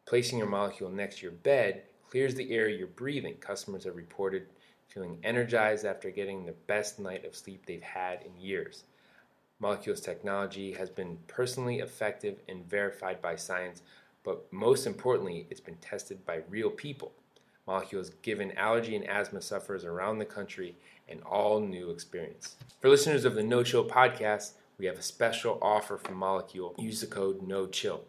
Placing 0.05 0.39
your 0.39 0.47
molekule 0.47 0.91
next 0.91 1.17
to 1.17 1.23
your 1.23 1.31
bed 1.33 1.83
clears 2.09 2.35
the 2.35 2.51
air 2.51 2.69
you're 2.69 2.87
breathing. 2.87 3.35
Customers 3.35 3.83
have 3.83 3.95
reported 3.95 4.47
feeling 4.87 5.19
energized 5.23 5.85
after 5.85 6.09
getting 6.09 6.45
the 6.45 6.53
best 6.67 6.99
night 6.99 7.25
of 7.25 7.35
sleep 7.35 7.65
they've 7.65 7.81
had 7.81 8.23
in 8.23 8.41
years. 8.41 8.85
Molekules 9.61 10.03
technology 10.03 10.73
has 10.73 10.89
been 10.89 11.17
personally 11.27 11.79
effective 11.79 12.39
and 12.47 12.69
verified 12.69 13.21
by 13.21 13.35
science, 13.35 13.81
but 14.23 14.51
most 14.51 14.85
importantly, 14.85 15.47
it's 15.49 15.59
been 15.59 15.77
tested 15.77 16.25
by 16.25 16.41
real 16.49 16.69
people. 16.69 17.11
Molekules 17.67 18.11
given 18.21 18.55
allergy 18.57 18.95
and 18.95 19.07
asthma 19.07 19.41
sufferers 19.41 19.83
around 19.83 20.19
the 20.19 20.25
country 20.25 20.75
an 21.09 21.21
all 21.21 21.59
new 21.59 21.89
experience. 21.89 22.55
For 22.79 22.89
listeners 22.89 23.25
of 23.25 23.35
the 23.35 23.43
No 23.43 23.63
Chill 23.63 23.85
podcast, 23.85 24.51
we 24.77 24.85
have 24.85 24.97
a 24.97 25.01
special 25.01 25.57
offer 25.61 25.97
from 25.97 26.19
Molekule. 26.19 26.77
Use 26.77 27.01
the 27.01 27.07
code 27.07 27.41
No 27.41 27.65
Chill. 27.65 28.03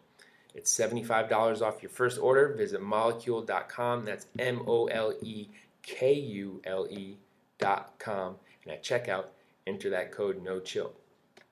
It's 0.54 0.76
$75 0.76 1.62
off 1.62 1.82
your 1.82 1.90
first 1.90 2.18
order. 2.18 2.54
Visit 2.54 2.80
molekule.com. 2.80 4.04
That's 4.04 4.26
M 4.38 4.62
O 4.66 4.86
L 4.86 5.14
E 5.22 5.48
K 5.82 6.12
U 6.12 6.60
L 6.64 6.86
E.com. 6.90 8.36
And 8.64 8.72
at 8.72 8.82
checkout, 8.82 9.26
enter 9.66 9.90
that 9.90 10.12
code 10.12 10.42
No 10.42 10.60
Chill. 10.60 10.92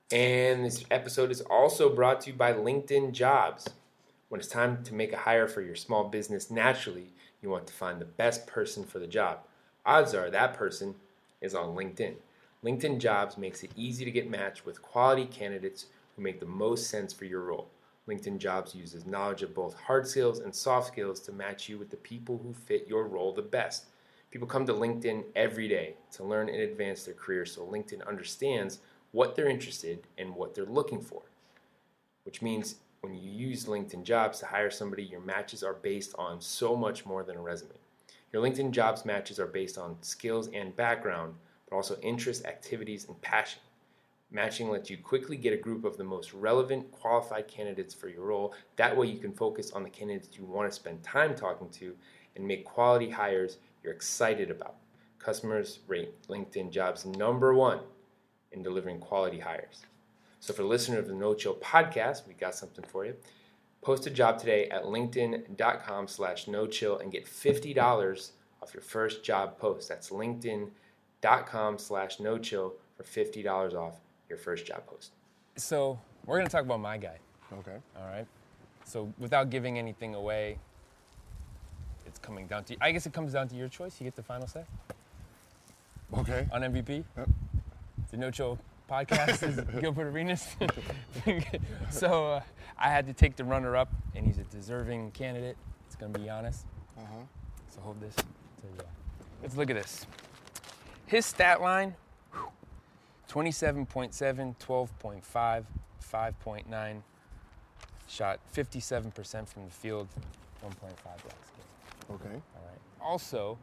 And 0.09 0.63
this 0.63 0.85
episode 0.89 1.31
is 1.31 1.41
also 1.41 1.93
brought 1.93 2.21
to 2.21 2.31
you 2.31 2.37
by 2.37 2.53
LinkedIn 2.53 3.11
Jobs. 3.11 3.67
When 4.29 4.39
it's 4.39 4.47
time 4.49 4.81
to 4.83 4.93
make 4.93 5.11
a 5.11 5.17
hire 5.17 5.49
for 5.49 5.61
your 5.61 5.75
small 5.75 6.05
business, 6.05 6.49
naturally, 6.49 7.11
you 7.41 7.49
want 7.49 7.67
to 7.67 7.73
find 7.73 7.99
the 7.99 8.05
best 8.05 8.47
person 8.47 8.85
for 8.85 8.99
the 8.99 9.07
job. 9.07 9.39
Odds 9.85 10.13
are 10.13 10.29
that 10.29 10.53
person 10.53 10.95
is 11.41 11.53
on 11.53 11.75
LinkedIn. 11.75 12.13
LinkedIn 12.63 12.99
Jobs 12.99 13.37
makes 13.37 13.63
it 13.63 13.71
easy 13.75 14.05
to 14.05 14.11
get 14.11 14.29
matched 14.29 14.65
with 14.65 14.81
quality 14.81 15.25
candidates 15.25 15.87
who 16.15 16.21
make 16.21 16.39
the 16.39 16.45
most 16.45 16.89
sense 16.89 17.11
for 17.11 17.25
your 17.25 17.41
role. 17.41 17.67
LinkedIn 18.07 18.37
Jobs 18.37 18.73
uses 18.73 19.05
knowledge 19.05 19.43
of 19.43 19.53
both 19.53 19.75
hard 19.75 20.07
skills 20.07 20.39
and 20.39 20.55
soft 20.55 20.87
skills 20.87 21.19
to 21.19 21.33
match 21.33 21.67
you 21.67 21.77
with 21.77 21.89
the 21.89 21.97
people 21.97 22.39
who 22.41 22.53
fit 22.53 22.87
your 22.87 23.07
role 23.07 23.33
the 23.33 23.41
best. 23.41 23.87
People 24.31 24.47
come 24.47 24.65
to 24.67 24.73
LinkedIn 24.73 25.25
every 25.35 25.67
day 25.67 25.95
to 26.13 26.23
learn 26.23 26.47
and 26.47 26.61
advance 26.61 27.03
their 27.03 27.13
career, 27.13 27.45
so 27.45 27.65
LinkedIn 27.65 28.07
understands 28.07 28.79
what 29.11 29.35
they're 29.35 29.49
interested 29.49 29.99
in 30.17 30.25
and 30.25 30.35
what 30.35 30.53
they're 30.53 30.65
looking 30.65 31.01
for. 31.01 31.21
Which 32.23 32.41
means 32.41 32.75
when 33.01 33.13
you 33.13 33.31
use 33.31 33.65
LinkedIn 33.65 34.03
Jobs 34.03 34.39
to 34.39 34.45
hire 34.45 34.71
somebody, 34.71 35.03
your 35.03 35.21
matches 35.21 35.63
are 35.63 35.73
based 35.73 36.13
on 36.17 36.41
so 36.41 36.75
much 36.75 37.05
more 37.05 37.23
than 37.23 37.37
a 37.37 37.41
resume. 37.41 37.71
Your 38.33 38.43
LinkedIn 38.43 38.71
Jobs 38.71 39.05
matches 39.05 39.39
are 39.39 39.47
based 39.47 39.77
on 39.77 39.97
skills 40.01 40.49
and 40.53 40.75
background, 40.75 41.35
but 41.69 41.75
also 41.75 41.97
interests, 42.01 42.45
activities, 42.45 43.05
and 43.07 43.19
passion. 43.21 43.61
Matching 44.29 44.69
lets 44.69 44.89
you 44.89 44.97
quickly 44.97 45.37
get 45.37 45.53
a 45.53 45.57
group 45.57 45.85
of 45.85 45.95
the 45.95 46.03
most 46.03 46.33
relevant, 46.33 46.91
qualified 46.91 47.47
candidates 47.47 47.93
for 47.93 48.09
your 48.09 48.25
role. 48.25 48.53
That 48.75 48.95
way, 48.95 49.07
you 49.07 49.19
can 49.19 49.31
focus 49.31 49.71
on 49.71 49.83
the 49.83 49.89
candidates 49.89 50.37
you 50.37 50.43
want 50.43 50.69
to 50.69 50.75
spend 50.75 51.01
time 51.01 51.33
talking 51.33 51.69
to 51.69 51.95
and 52.35 52.45
make 52.45 52.65
quality 52.65 53.09
hires 53.09 53.57
you're 53.83 53.93
excited 53.93 54.51
about. 54.51 54.75
Customers 55.17 55.79
rate 55.87 56.21
LinkedIn 56.27 56.71
Jobs 56.71 57.05
number 57.05 57.53
one 57.53 57.79
in 58.57 58.63
delivering 58.63 58.99
quality 58.99 59.39
hires. 59.39 59.83
So, 60.39 60.53
for 60.53 60.63
the 60.63 60.67
listener 60.67 60.97
of 60.99 61.07
the 61.07 61.13
No 61.13 61.33
Chill 61.33 61.55
podcast, 61.55 62.27
we 62.27 62.33
got 62.33 62.55
something 62.55 62.83
for 62.85 63.05
you. 63.05 63.15
Post 63.81 64.05
a 64.07 64.09
job 64.09 64.39
today 64.39 64.67
at 64.69 64.83
linkedin.com 64.83 66.07
slash 66.07 66.47
no 66.47 66.67
chill 66.67 66.97
and 66.99 67.11
get 67.11 67.25
$50 67.25 67.77
off 68.61 68.73
your 68.73 68.81
first 68.83 69.23
job 69.23 69.57
post. 69.59 69.87
That's 69.87 70.09
linkedin.com 70.09 71.77
slash 71.77 72.19
no 72.19 72.37
chill 72.37 72.73
for 72.97 73.03
$50 73.03 73.73
off 73.75 73.95
your 74.29 74.37
first 74.37 74.65
job 74.65 74.85
post. 74.87 75.11
So 75.55 75.99
we're 76.25 76.37
gonna 76.37 76.49
talk 76.49 76.63
about 76.63 76.79
my 76.79 76.97
guy. 76.97 77.17
Okay. 77.53 77.77
All 77.97 78.07
right. 78.07 78.25
So 78.85 79.11
without 79.19 79.49
giving 79.49 79.77
anything 79.77 80.15
away, 80.15 80.57
it's 82.05 82.19
coming 82.19 82.47
down 82.47 82.63
to. 82.65 82.77
I 82.81 82.91
guess 82.91 83.05
it 83.05 83.13
comes 83.13 83.33
down 83.33 83.47
to 83.49 83.55
your 83.55 83.69
choice. 83.69 83.99
You 83.99 84.05
get 84.05 84.15
the 84.15 84.23
final 84.23 84.47
say 84.47 84.63
Okay. 86.17 86.47
on 86.51 86.61
MVP. 86.61 87.03
Yep. 87.17 87.29
The 88.11 88.17
No 88.17 88.31
Chill 88.31 88.57
podcast 88.89 89.43
is 89.43 89.59
Gilbert 89.81 90.07
Arenas. 90.07 90.55
so 91.89 92.33
uh, 92.33 92.41
I 92.77 92.89
had 92.89 93.05
to 93.07 93.13
take 93.13 93.35
the 93.35 93.43
runner-up, 93.43 93.89
and 94.15 94.25
he's 94.25 94.37
a 94.37 94.43
deserving 94.43 95.11
candidate. 95.11 95.57
It's 95.85 95.95
gonna 95.95 96.17
be 96.17 96.25
Giannis. 96.25 96.63
Uh-huh. 96.97 97.23
So 97.69 97.81
hold 97.81 97.99
this. 97.99 98.15
So, 98.15 98.67
yeah. 98.77 98.83
Let's 99.41 99.57
look 99.57 99.69
at 99.69 99.75
this. 99.75 100.05
His 101.05 101.25
stat 101.25 101.61
line: 101.61 101.95
whew, 102.31 102.49
27.7, 103.29 104.55
12.5, 104.57 105.65
5.9. 106.13 107.01
Shot 108.09 108.39
57% 108.55 109.47
from 109.49 109.65
the 109.65 109.71
field, 109.71 110.07
1.5 110.63 110.77
blocks. 111.03 111.35
Okay. 112.09 112.29
All 112.29 112.63
right. 112.65 112.79
Also, 113.01 113.57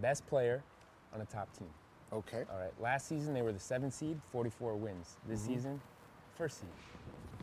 best 0.00 0.26
player 0.26 0.62
on 1.14 1.20
a 1.20 1.26
top 1.26 1.54
team. 1.58 1.68
Okay. 2.12 2.44
All 2.52 2.58
right. 2.58 2.72
Last 2.80 3.08
season 3.08 3.34
they 3.34 3.42
were 3.42 3.52
the 3.52 3.58
seventh 3.58 3.94
seed, 3.94 4.20
44 4.32 4.76
wins. 4.76 5.16
This 5.28 5.40
mm-hmm. 5.40 5.54
season, 5.54 5.80
first 6.36 6.60
seed. 6.60 6.70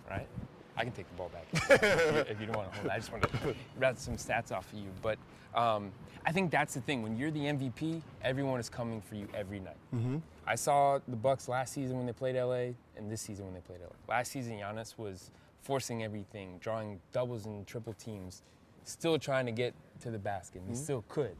Right. 0.10 0.28
I 0.76 0.84
can 0.84 0.94
take 0.94 1.10
the 1.10 1.16
ball 1.16 1.30
back 1.30 1.48
if 1.82 2.14
you, 2.14 2.20
if 2.32 2.40
you 2.40 2.46
don't 2.46 2.58
want 2.58 2.72
to 2.72 2.76
hold 2.76 2.88
it. 2.88 2.92
I 2.92 2.98
just 2.98 3.12
want 3.12 3.24
to 3.24 3.56
rattle 3.80 3.98
some 3.98 4.16
stats 4.16 4.52
off 4.52 4.72
of 4.72 4.78
you. 4.78 4.90
But 5.02 5.18
um, 5.56 5.92
I 6.26 6.32
think 6.32 6.52
that's 6.52 6.76
the 6.76 6.82
thing. 6.82 7.02
When 7.02 7.18
you're 7.18 7.32
the 7.32 7.40
MVP, 7.40 8.02
everyone 8.22 8.60
is 8.60 8.70
coming 8.70 9.02
for 9.02 9.16
you 9.16 9.28
every 9.34 9.60
night. 9.60 9.78
Mm-hmm. 9.96 10.18
I 10.46 10.56
saw 10.56 11.00
the 11.08 11.16
Bucks 11.16 11.48
last 11.48 11.74
season 11.74 11.98
when 11.98 12.06
they 12.06 12.14
played 12.14 12.36
LA, 12.36 12.74
and 12.96 13.12
this 13.12 13.22
season 13.22 13.46
when 13.46 13.56
they 13.56 13.60
played 13.62 13.80
LA. 13.82 13.96
Last 14.08 14.32
season, 14.32 14.54
Giannis 14.54 14.98
was 14.98 15.32
forcing 15.62 16.04
everything, 16.04 16.60
drawing 16.60 17.00
doubles 17.12 17.46
and 17.46 17.66
triple 17.66 17.94
teams, 17.94 18.44
still 18.84 19.18
trying 19.18 19.48
to 19.48 19.52
get 19.52 19.74
to 20.02 20.12
the 20.12 20.20
basket. 20.20 20.60
And 20.60 20.68
He 20.68 20.74
mm-hmm. 20.76 20.84
still 20.84 21.04
could. 21.10 21.36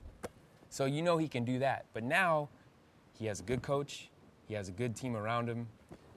So 0.70 0.86
you 0.86 1.02
know 1.02 1.18
he 1.18 1.28
can 1.28 1.46
do 1.46 1.60
that. 1.60 1.86
But 1.94 2.04
now 2.04 2.50
he 3.20 3.26
has 3.26 3.40
a 3.40 3.44
good 3.44 3.62
coach. 3.62 4.10
He 4.48 4.54
has 4.54 4.70
a 4.70 4.72
good 4.72 4.96
team 4.96 5.16
around 5.16 5.50
him. 5.50 5.68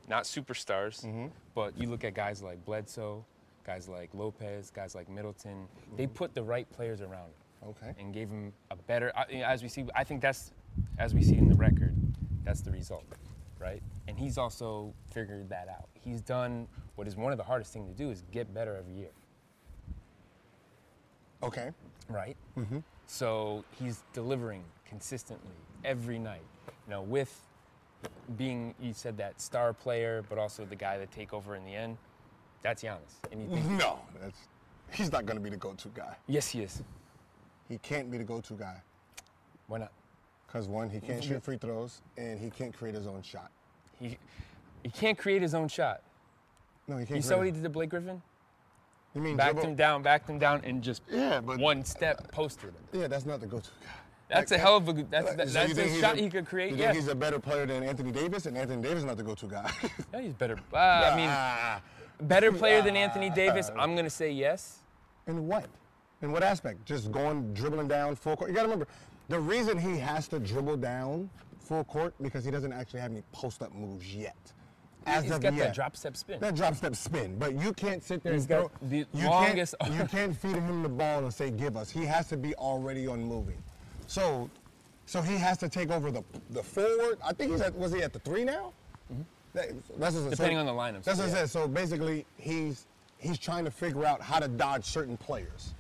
Not 0.09 0.25
superstars, 0.25 1.05
mm-hmm. 1.05 1.27
but 1.55 1.79
you 1.79 1.89
look 1.89 2.05
at 2.05 2.15
guys 2.15 2.43
like 2.43 2.65
Bledsoe, 2.65 3.25
guys 3.65 3.89
like 3.89 4.11
Lopez, 4.15 4.71
guys 4.71 4.95
like 4.95 5.09
Middleton. 5.09 5.69
They 5.97 6.05
mm-hmm. 6.05 6.15
put 6.15 6.35
the 6.35 6.43
right 6.43 6.71
players 6.73 7.01
around 7.01 7.29
him 7.29 7.69
Okay. 7.69 7.95
and 7.99 8.13
gave 8.13 8.29
him 8.29 8.53
a 8.71 8.77
better. 8.77 9.13
As 9.45 9.63
we 9.63 9.69
see, 9.69 9.85
I 9.95 10.05
think 10.05 10.21
that's 10.21 10.53
as 10.99 11.15
we 11.15 11.23
see 11.23 11.37
in 11.37 11.49
the 11.49 11.55
record, 11.57 11.95
that's 12.45 12.61
the 12.61 12.71
result, 12.71 13.05
right? 13.59 13.83
And 14.09 14.19
he's 14.19 14.39
also 14.39 14.93
figured 15.13 15.49
that 15.51 15.69
out. 15.69 15.89
He's 15.95 16.21
done 16.21 16.67
what 16.97 17.07
is 17.07 17.17
one 17.17 17.33
of 17.33 17.39
the 17.39 17.45
hardest 17.45 17.73
things 17.73 17.89
to 17.91 17.95
do 17.97 18.11
is 18.11 18.23
get 18.31 18.53
better 18.53 18.77
every 18.77 18.93
year 18.95 19.11
Okay. 21.43 21.71
right? 22.09 22.37
Mm-hmm. 22.59 22.79
So 23.07 23.65
he's 23.79 24.03
delivering 24.13 24.65
consistently 24.87 25.55
every 25.85 26.19
night. 26.19 26.43
You 26.91 26.97
know, 26.97 27.03
with 27.03 27.41
being 28.37 28.75
you 28.81 28.93
said 28.93 29.17
that 29.19 29.41
star 29.41 29.73
player, 29.73 30.25
but 30.29 30.39
also 30.39 30.65
the 30.65 30.75
guy 30.75 30.99
that 30.99 31.13
take 31.13 31.33
over 31.33 31.55
in 31.55 31.65
the 31.65 31.73
end. 31.73 31.97
That's 32.63 32.83
Giannis. 32.83 33.15
And 33.31 33.41
you 33.43 33.49
think, 33.49 33.65
No, 33.79 34.01
that's 34.21 34.37
he's 34.91 35.13
not 35.13 35.25
going 35.25 35.37
to 35.37 35.41
be 35.43 35.51
the 35.51 35.57
go-to 35.57 35.87
guy. 35.95 36.17
yes, 36.27 36.49
he 36.49 36.63
is. 36.63 36.83
He 37.69 37.79
can't 37.79 38.11
be 38.11 38.19
the 38.19 38.25
go-to 38.25 38.55
guy 38.55 38.83
Why 39.69 39.79
not? 39.79 39.93
because 40.49 40.67
one, 40.67 40.91
he 40.91 40.99
can't 40.99 41.23
shoot 41.23 41.41
free 41.45 41.59
throws 41.59 42.03
and 42.19 42.41
he 42.41 42.51
can't 42.51 42.75
create 42.77 42.97
his 42.97 43.07
own 43.07 43.23
shot. 43.23 43.53
He 44.01 44.19
he 44.83 44.89
can't 44.91 45.17
create 45.17 45.43
his 45.43 45.55
own 45.55 45.69
shot. 45.69 46.03
No, 46.89 46.97
he 46.97 47.07
can't. 47.07 47.19
You 47.19 47.23
saw 47.23 47.37
what 47.37 47.47
he 47.47 47.53
did 47.53 47.63
to 47.63 47.69
Blake 47.69 47.91
Griffin? 47.91 48.21
You 49.15 49.21
mean 49.21 49.37
Backed 49.37 49.53
dribble- 49.55 49.69
him 49.71 49.77
down, 49.77 50.03
backed 50.03 50.29
him 50.29 50.41
down, 50.41 50.63
and 50.65 50.83
just 50.83 51.03
Yeah, 51.09 51.41
but 51.41 51.61
one 51.61 51.85
step 51.85 52.33
posted 52.33 52.71
him. 52.71 53.01
yeah, 53.01 53.07
that's 53.07 53.27
not 53.27 53.39
the 53.39 53.47
go-to 53.47 53.71
guy. 53.81 53.91
That's 54.31 54.53
a 54.53 54.59
hell 54.59 54.77
of 54.77 54.89
a. 54.89 54.93
That's 54.93 55.27
like, 55.27 55.37
that, 55.37 55.49
so 55.49 55.53
that's 55.55 55.79
a 55.79 56.01
shot 56.01 56.17
he 56.17 56.29
could 56.31 56.47
create. 56.47 56.71
You 56.73 56.79
Yeah, 56.79 56.87
think 56.93 56.97
he's 57.03 57.09
a 57.09 57.15
better 57.15 57.39
player 57.39 57.67
than 57.67 57.83
Anthony 57.83 58.13
Davis, 58.13 58.47
and 58.47 58.57
Anthony 58.57 58.83
Davis 58.83 58.99
is 58.99 59.05
not 59.05 59.17
the 59.17 59.23
go-to 59.23 59.47
guy. 59.47 59.71
yeah, 60.15 60.21
he's 60.21 60.35
better. 60.35 60.59
Uh, 60.73 60.77
I 60.77 61.17
mean, 61.17 62.29
better 62.29 62.53
player 62.53 62.81
than 62.83 62.97
Anthony 62.97 63.31
Davis. 63.31 63.71
I'm 63.77 63.95
gonna 63.97 64.11
say 64.11 64.31
yes. 64.31 64.79
in 65.27 65.47
what? 65.47 65.67
In 66.23 66.33
what 66.33 66.43
aspect? 66.43 66.85
Just 66.85 67.11
going 67.11 67.53
dribbling 67.55 67.89
down 67.89 68.15
full 68.15 68.37
court. 68.37 68.51
You 68.51 68.57
got 68.57 68.63
to 68.63 68.69
remember, 68.69 68.87
the 69.29 69.41
reason 69.41 69.79
he 69.79 69.97
has 69.99 70.29
to 70.29 70.39
dribble 70.39 70.77
down 70.77 71.31
full 71.59 71.85
court 71.85 72.15
because 72.21 72.45
he 72.45 72.51
doesn't 72.51 72.73
actually 72.73 73.01
have 73.01 73.11
any 73.11 73.23
post-up 73.33 73.75
moves 73.75 74.15
yet. 74.15 74.37
As 75.07 75.25
He's 75.25 75.33
of 75.33 75.41
got 75.41 75.55
yet. 75.55 75.69
that 75.69 75.75
drop 75.75 75.97
step 75.97 76.15
spin. 76.17 76.41
That 76.41 76.55
drop 76.55 76.75
step 76.75 76.95
spin, 76.95 77.39
but 77.39 77.55
you 77.59 77.73
can't 77.73 78.05
sit 78.05 78.23
there 78.23 78.35
He's 78.35 78.43
and 78.43 78.49
got 78.51 78.59
throw. 78.81 78.89
the 78.89 79.07
you 79.15 79.27
longest 79.27 79.75
Can't, 79.81 79.95
you 79.95 80.05
can't 80.05 80.37
feed 80.37 80.57
him 80.57 80.83
the 80.83 80.89
ball 80.91 81.21
and 81.21 81.33
say 81.33 81.51
give 81.51 81.77
us. 81.77 81.89
He 81.91 82.05
has 82.05 82.29
to 82.29 82.37
be 82.37 82.55
already 82.57 83.07
on 83.07 83.23
moving. 83.25 83.63
So, 84.11 84.51
so 85.07 85.23
he 85.23 85.37
has 85.37 85.57
to 85.59 85.69
take 85.69 85.91
over 85.91 86.11
the 86.11 86.25
the 86.51 86.65
forward. 86.65 87.19
I 87.25 87.33
think 87.33 87.53
he's 87.53 87.61
at 87.61 87.73
was 87.77 87.93
he 87.93 88.03
at 88.03 88.13
the 88.13 88.19
three 88.19 88.43
now? 88.43 88.73
That- 89.53 89.69
that's 89.99 90.17
what- 90.17 90.23
Mm-hmm. 90.23 90.31
Depending 90.31 90.59
on 90.59 90.67
the 90.67 90.73
lineup, 90.73 91.05
That's 91.05 91.19
so 91.19 91.25
what 91.25 91.33
I 91.33 91.39
said. 91.39 91.51
So 91.51 91.69
basically, 91.69 92.27
he's 92.37 92.87
he's 93.19 93.39
trying 93.39 93.65
to 93.67 93.71
figure 93.71 94.05
out 94.05 94.21
how 94.21 94.41
to 94.41 94.49
dodge 94.49 94.85
certain 94.85 95.17
players 95.17 95.75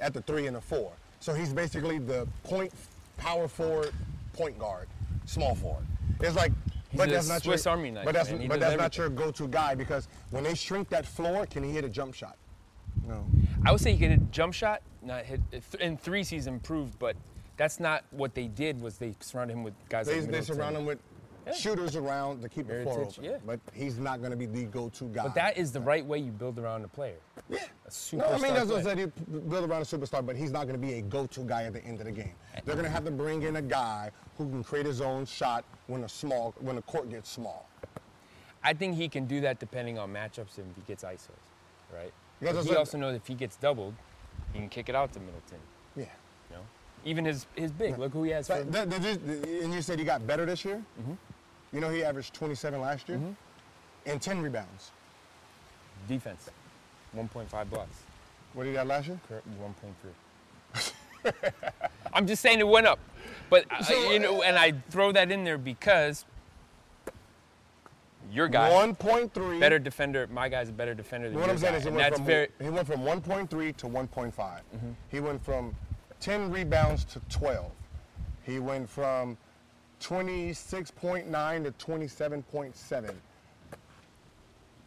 at 0.00 0.14
the 0.14 0.22
three 0.22 0.46
and 0.46 0.54
the 0.54 0.60
four. 0.60 0.92
So 1.18 1.34
he's 1.34 1.52
basically 1.52 1.98
the 1.98 2.28
point 2.44 2.72
power 3.16 3.48
forward, 3.48 3.92
point 4.32 4.56
guard, 4.60 4.86
small 5.24 5.56
forward. 5.56 5.84
It's 6.20 6.36
like, 6.36 6.52
He's 6.90 6.98
but 6.98 7.10
that's 7.10 7.28
not 7.28 7.42
Swiss 7.42 7.64
your, 7.64 7.72
Army 7.72 7.90
knife, 7.90 8.04
But 8.04 8.14
that's 8.14 8.30
but 8.30 8.60
that's 8.60 8.76
not 8.78 8.96
your 8.96 9.08
go-to 9.08 9.48
guy 9.48 9.74
because 9.74 10.06
when 10.30 10.44
they 10.44 10.54
shrink 10.54 10.88
that 10.90 11.04
floor, 11.04 11.46
can 11.46 11.64
he 11.64 11.72
hit 11.72 11.84
a 11.84 11.88
jump 11.88 12.14
shot? 12.14 12.36
No. 13.08 13.24
I 13.64 13.72
would 13.72 13.80
say 13.80 13.92
he 13.92 13.98
can 13.98 14.10
hit 14.10 14.20
a 14.20 14.24
jump 14.30 14.54
shot, 14.54 14.82
not 15.02 15.24
hit. 15.24 15.40
In 15.80 15.96
three, 15.96 16.22
he's 16.22 16.46
improved, 16.46 16.96
but 16.98 17.16
that's 17.56 17.80
not 17.80 18.04
what 18.10 18.34
they 18.34 18.48
did. 18.48 18.80
Was 18.80 18.98
they 18.98 19.14
surrounded 19.20 19.54
him 19.54 19.64
with 19.64 19.74
guys 19.88 20.06
They, 20.06 20.20
like 20.20 20.30
they 20.30 20.40
surround 20.42 20.76
him 20.76 20.84
with 20.86 20.98
Yeah. 21.46 21.52
shooters 21.52 21.94
around 21.96 22.42
to 22.42 22.48
keep 22.48 22.66
the 22.66 22.82
floor 22.82 23.02
open. 23.02 23.24
yeah. 23.24 23.38
But 23.46 23.60
he's 23.72 23.98
not 23.98 24.18
going 24.18 24.32
to 24.32 24.36
be 24.36 24.46
the 24.46 24.64
go-to 24.64 25.04
guy. 25.04 25.22
But 25.22 25.34
that 25.36 25.56
is 25.56 25.70
the 25.72 25.80
right 25.80 26.04
way 26.04 26.18
you 26.18 26.32
build 26.32 26.58
around 26.58 26.84
a 26.84 26.88
player. 26.88 27.18
Yeah. 27.48 27.58
A 27.86 27.90
superstar 27.90 28.18
No, 28.18 28.26
I 28.26 28.38
mean 28.40 28.54
that's 28.54 28.68
what 28.68 28.80
I 28.80 28.82
said. 28.82 28.98
You 28.98 29.06
build 29.06 29.70
around 29.70 29.82
a 29.82 29.84
superstar, 29.84 30.26
but 30.26 30.34
he's 30.36 30.50
not 30.50 30.64
going 30.66 30.80
to 30.80 30.86
be 30.86 30.94
a 30.94 31.02
go-to 31.02 31.40
guy 31.44 31.62
at 31.64 31.72
the 31.72 31.84
end 31.84 32.00
of 32.00 32.06
the 32.06 32.12
game. 32.12 32.34
They're 32.64 32.74
going 32.74 32.84
to 32.84 32.90
have 32.90 33.04
to 33.04 33.10
bring 33.12 33.42
in 33.42 33.56
a 33.56 33.62
guy 33.62 34.10
who 34.36 34.48
can 34.48 34.64
create 34.64 34.86
his 34.86 35.00
own 35.00 35.24
shot 35.24 35.64
when 35.86 36.02
a 36.04 36.08
small 36.08 36.52
when 36.60 36.76
the 36.76 36.82
court 36.82 37.08
gets 37.10 37.30
small. 37.30 37.68
I 38.64 38.72
think 38.72 38.96
he 38.96 39.08
can 39.08 39.26
do 39.26 39.40
that 39.42 39.60
depending 39.60 39.96
on 39.98 40.12
matchups 40.12 40.58
and 40.58 40.68
if 40.70 40.76
he 40.76 40.82
gets 40.88 41.04
ISOs, 41.04 41.30
right? 41.94 42.12
He 42.40 42.74
also 42.74 42.98
knows 42.98 43.14
if 43.14 43.26
he 43.28 43.34
gets 43.34 43.54
doubled, 43.56 43.94
he 44.52 44.58
can 44.58 44.68
kick 44.68 44.88
it 44.88 44.96
out 44.96 45.12
to 45.12 45.20
Middleton. 45.20 45.58
Yeah. 47.06 47.10
You 47.10 47.14
know, 47.14 47.20
even 47.20 47.24
his 47.24 47.46
his 47.54 47.72
big. 47.72 47.98
Look 47.98 48.12
who 48.12 48.22
he 48.24 48.30
has. 48.30 48.46
For, 48.46 48.54
But 48.64 48.72
that- 48.72 48.90
that 48.90 49.02
just- 49.02 49.20
and 49.20 49.72
you 49.72 49.82
said 49.82 49.98
he 49.98 50.04
got 50.04 50.26
better 50.26 50.44
this 50.46 50.64
year. 50.64 50.82
Mm-hmm. 51.00 51.12
You 51.72 51.80
know 51.80 51.90
he 51.90 52.04
averaged 52.04 52.34
27 52.34 52.80
last 52.80 53.08
year 53.08 53.20
and 54.06 54.22
10 54.22 54.40
rebounds. 54.40 54.92
defense, 56.08 56.48
1.5 57.16 57.68
blocks. 57.70 57.96
What 58.54 58.62
did 58.64 58.70
he 58.70 58.74
got 58.76 58.86
last 58.86 59.08
year? 59.08 59.18
Current 59.28 59.44
1.3. 61.24 61.32
I'm 62.12 62.26
just 62.26 62.40
saying 62.40 62.60
it 62.60 62.68
went 62.68 62.86
up, 62.86 63.00
but 63.50 63.64
uh, 63.72 63.82
So, 63.82 64.12
you 64.12 64.20
know, 64.20 64.42
and 64.42 64.56
I 64.56 64.72
throw 64.90 65.10
that 65.12 65.32
in 65.32 65.42
there 65.42 65.58
because 65.58 66.24
your 68.30 68.46
guy, 68.48 68.70
1.3. 68.70 69.58
better 69.58 69.78
defender. 69.80 70.26
My 70.28 70.48
guy's 70.48 70.68
a 70.68 70.72
better 70.72 70.94
defender 70.94 71.28
than 71.30 71.40
What 71.40 71.50
I'm 71.50 71.58
saying 71.58 71.72
guy, 71.72 71.78
is 71.78 71.84
he 71.84 71.90
went, 71.90 72.14
from, 72.14 72.24
very. 72.24 72.48
he 72.62 72.68
went 72.70 72.86
from 72.86 73.00
1.3 73.00 73.76
to 73.78 73.86
1.5. 73.86 74.32
Mm-hmm. 74.34 74.90
He 75.10 75.20
went 75.20 75.44
from 75.44 75.74
10 76.20 76.50
rebounds 76.50 77.04
to 77.04 77.20
12. 77.30 77.70
He 78.44 78.58
went 78.58 78.88
from 78.88 79.36
26.9 80.00 81.64
to 81.64 81.70
27.7. 81.72 83.14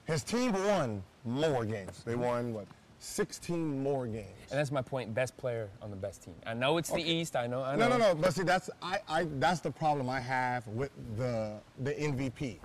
His 0.05 0.23
team 0.23 0.53
won 0.53 1.03
more 1.25 1.65
games. 1.65 2.03
They 2.03 2.15
won, 2.15 2.53
what, 2.53 2.65
16 2.99 3.83
more 3.83 4.07
games. 4.07 4.25
And 4.49 4.59
that's 4.59 4.71
my 4.71 4.81
point. 4.81 5.13
Best 5.13 5.37
player 5.37 5.69
on 5.81 5.89
the 5.89 5.95
best 5.95 6.23
team. 6.23 6.35
I 6.45 6.53
know 6.53 6.77
it's 6.77 6.89
the 6.89 7.01
East. 7.01 7.35
I 7.35 7.47
know. 7.47 7.63
I 7.63 7.75
No, 7.75 7.87
no, 7.87 7.97
no. 7.97 8.15
But 8.15 8.33
see, 8.33 8.43
that's 8.43 8.69
I, 8.81 8.99
I 9.07 9.27
that's 9.39 9.61
the 9.61 9.71
problem 9.71 10.09
I 10.09 10.19
have 10.19 10.67
with 10.67 10.91
the 11.17 11.59
the 11.83 11.91
MVP. 11.91 12.57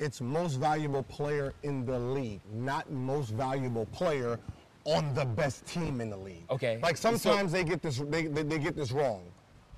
It's 0.00 0.20
most 0.20 0.56
valuable 0.56 1.04
player 1.04 1.54
in 1.62 1.86
the 1.86 1.98
league, 1.98 2.40
not 2.52 2.90
most 2.90 3.30
valuable 3.30 3.86
player 3.86 4.38
on 4.84 5.14
the 5.14 5.24
best 5.24 5.66
team 5.66 6.00
in 6.00 6.10
the 6.10 6.16
league. 6.16 6.44
Okay, 6.50 6.78
Like 6.82 6.96
so- 6.96 7.16
sometimes 7.16 7.52
they 7.52 7.64
get 7.64 7.82
this 7.82 7.98
they, 7.98 8.26
they, 8.26 8.42
they 8.42 8.58
get 8.58 8.76
this 8.76 8.92
wrong. 8.92 9.22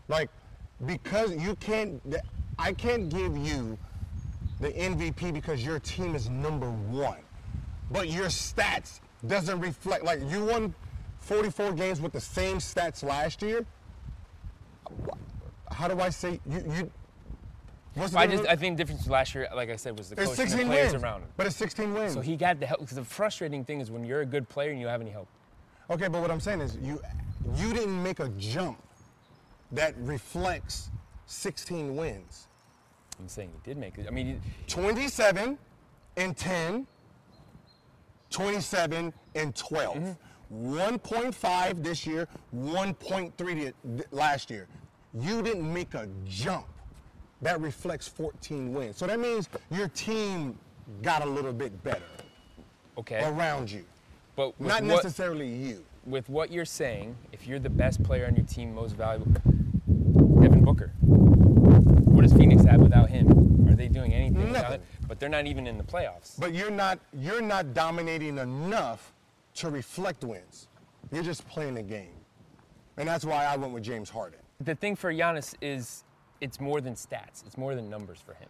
Like 0.09 0.31
because 0.85 1.35
you 1.37 1.55
can't 1.57 2.01
I 2.59 2.73
can't 2.73 3.09
give 3.09 3.37
you 3.37 3.79
the 4.61 4.71
MVP 4.73 5.33
because 5.33 5.65
your 5.65 5.79
team 5.79 6.15
is 6.15 6.29
number 6.29 6.71
one. 6.71 7.19
But 7.91 8.09
your 8.09 8.27
stats 8.27 9.01
doesn't 9.27 9.61
reflect 9.61 10.05
like 10.05 10.21
you 10.29 10.45
won 10.45 10.75
44 11.21 11.73
games 11.73 12.01
with 12.01 12.13
the 12.13 12.21
same 12.21 12.59
stats 12.59 13.03
last 13.03 13.43
year. 13.43 13.65
How 15.71 15.89
do 15.89 16.01
I 16.01 16.11
say 16.11 16.41
you 16.49 16.65
you 16.77 16.91
what's 17.97 18.13
the 18.13 18.19
I 18.19 18.27
just? 18.27 18.47
I 18.47 18.57
think 18.57 18.77
the 18.77 18.85
difference 18.85 19.09
last 19.09 19.35
year, 19.35 19.49
like 19.55 19.71
I 19.71 19.77
said, 19.77 19.99
was 19.99 20.11
the 20.11 20.17
coach 20.17 20.29
and 20.29 20.33
the 20.33 20.37
16 20.37 20.67
players 20.67 20.93
wins, 20.93 21.03
around 21.03 21.23
him. 21.23 21.29
but 21.37 21.47
it's 21.47 21.57
16 21.57 21.93
wins. 21.95 22.13
So 22.15 22.21
he 22.21 22.37
got 22.37 22.61
the 22.61 22.67
help. 22.67 22.81
Because 22.81 22.97
the 22.97 23.05
frustrating 23.05 23.65
thing 23.65 23.81
is 23.81 23.91
when 23.91 24.05
you're 24.05 24.21
a 24.21 24.27
good 24.27 24.49
player 24.49 24.71
and 24.71 24.79
you 24.79 24.85
don't 24.85 24.93
have 24.93 25.01
any 25.01 25.11
help. 25.11 25.29
okay, 25.91 26.09
but 26.09 26.21
what 26.21 26.31
I'm 26.31 26.41
saying 26.41 26.61
is 26.61 26.77
you 26.83 27.01
you 27.57 27.73
didn't 27.73 28.03
make 28.03 28.21
a 28.21 28.29
jump 28.39 28.83
that 29.73 29.95
reflects 29.99 30.91
16 31.27 31.97
wins. 31.97 32.49
I'm 33.19 33.29
saying 33.29 33.51
he 33.53 33.71
did 33.71 33.79
make 33.79 33.99
it. 33.99 34.07
I 34.07 34.11
mean, 34.11 34.27
he- 34.27 34.41
27 34.67 35.59
and 36.17 36.37
10, 36.37 36.87
27 38.31 39.13
and 39.35 39.55
12. 39.55 39.97
Mm-hmm. 39.97 40.13
1.5 40.53 41.83
this 41.83 42.07
year, 42.07 42.29
1.3 42.55 43.73
last 44.13 44.51
year. 44.51 44.69
You 45.15 45.43
didn't 45.43 45.73
make 45.73 45.95
a 45.95 46.09
jump. 46.25 46.67
That 47.43 47.61
reflects 47.61 48.09
14 48.09 48.73
wins. 48.73 48.97
So 48.97 49.07
that 49.07 49.21
means 49.21 49.49
your 49.71 49.89
team 49.89 50.59
got 51.03 51.23
a 51.23 51.27
little 51.27 51.53
bit 51.53 51.83
better 51.85 52.03
okay. 52.99 53.23
around 53.25 53.71
you, 53.71 53.85
But 54.37 54.59
not 54.61 54.83
what, 54.83 54.85
necessarily 54.85 55.49
you. 55.49 55.85
with 56.07 56.29
what 56.29 56.51
you're 56.51 56.65
saying, 56.65 57.17
if 57.33 57.47
you're 57.47 57.59
the 57.59 57.71
best 57.71 58.03
player 58.03 58.27
on 58.27 58.37
your 58.37 58.47
team, 58.47 58.75
most 58.75 58.93
valuable, 58.97 59.31
Devin 60.41 60.65
Booker. 60.65 60.93
What 61.01 62.23
does 62.23 62.33
Phoenix 62.33 62.63
have 62.65 62.81
without 62.81 63.11
him? 63.11 63.69
Are 63.69 63.75
they 63.75 63.89
doing 63.89 64.15
anything 64.15 64.47
without 64.47 64.63
Nothing. 64.63 64.81
him? 64.81 64.87
But 65.09 65.21
they're 65.21 65.29
not 65.29 65.47
even 65.47 65.67
in 65.67 65.77
the 65.77 65.85
playoffs. 65.85 66.39
But 66.41 66.55
you're 66.55 66.71
not 66.71 66.99
you're 67.13 67.43
not 67.43 67.75
dominating 67.75 68.39
enough 68.39 69.13
to 69.57 69.69
reflect 69.71 70.25
wins. 70.25 70.69
You're 71.13 71.23
just 71.23 71.47
playing 71.49 71.77
a 71.77 71.83
game. 71.83 72.15
And 72.97 73.07
that's 73.07 73.25
why 73.25 73.45
I 73.45 73.57
went 73.57 73.75
with 73.75 73.83
James 73.83 74.09
Harden. 74.09 74.39
the 74.61 74.75
thing 74.75 74.97
for 74.97 75.13
Giannis 75.13 75.55
is 75.61 76.05
it's 76.41 76.61
more 76.61 76.81
than 76.81 76.95
stats. 76.95 77.45
It's 77.47 77.57
more 77.57 77.75
than 77.75 77.89
numbers 77.91 78.21
for 78.25 78.35
him. 78.35 78.49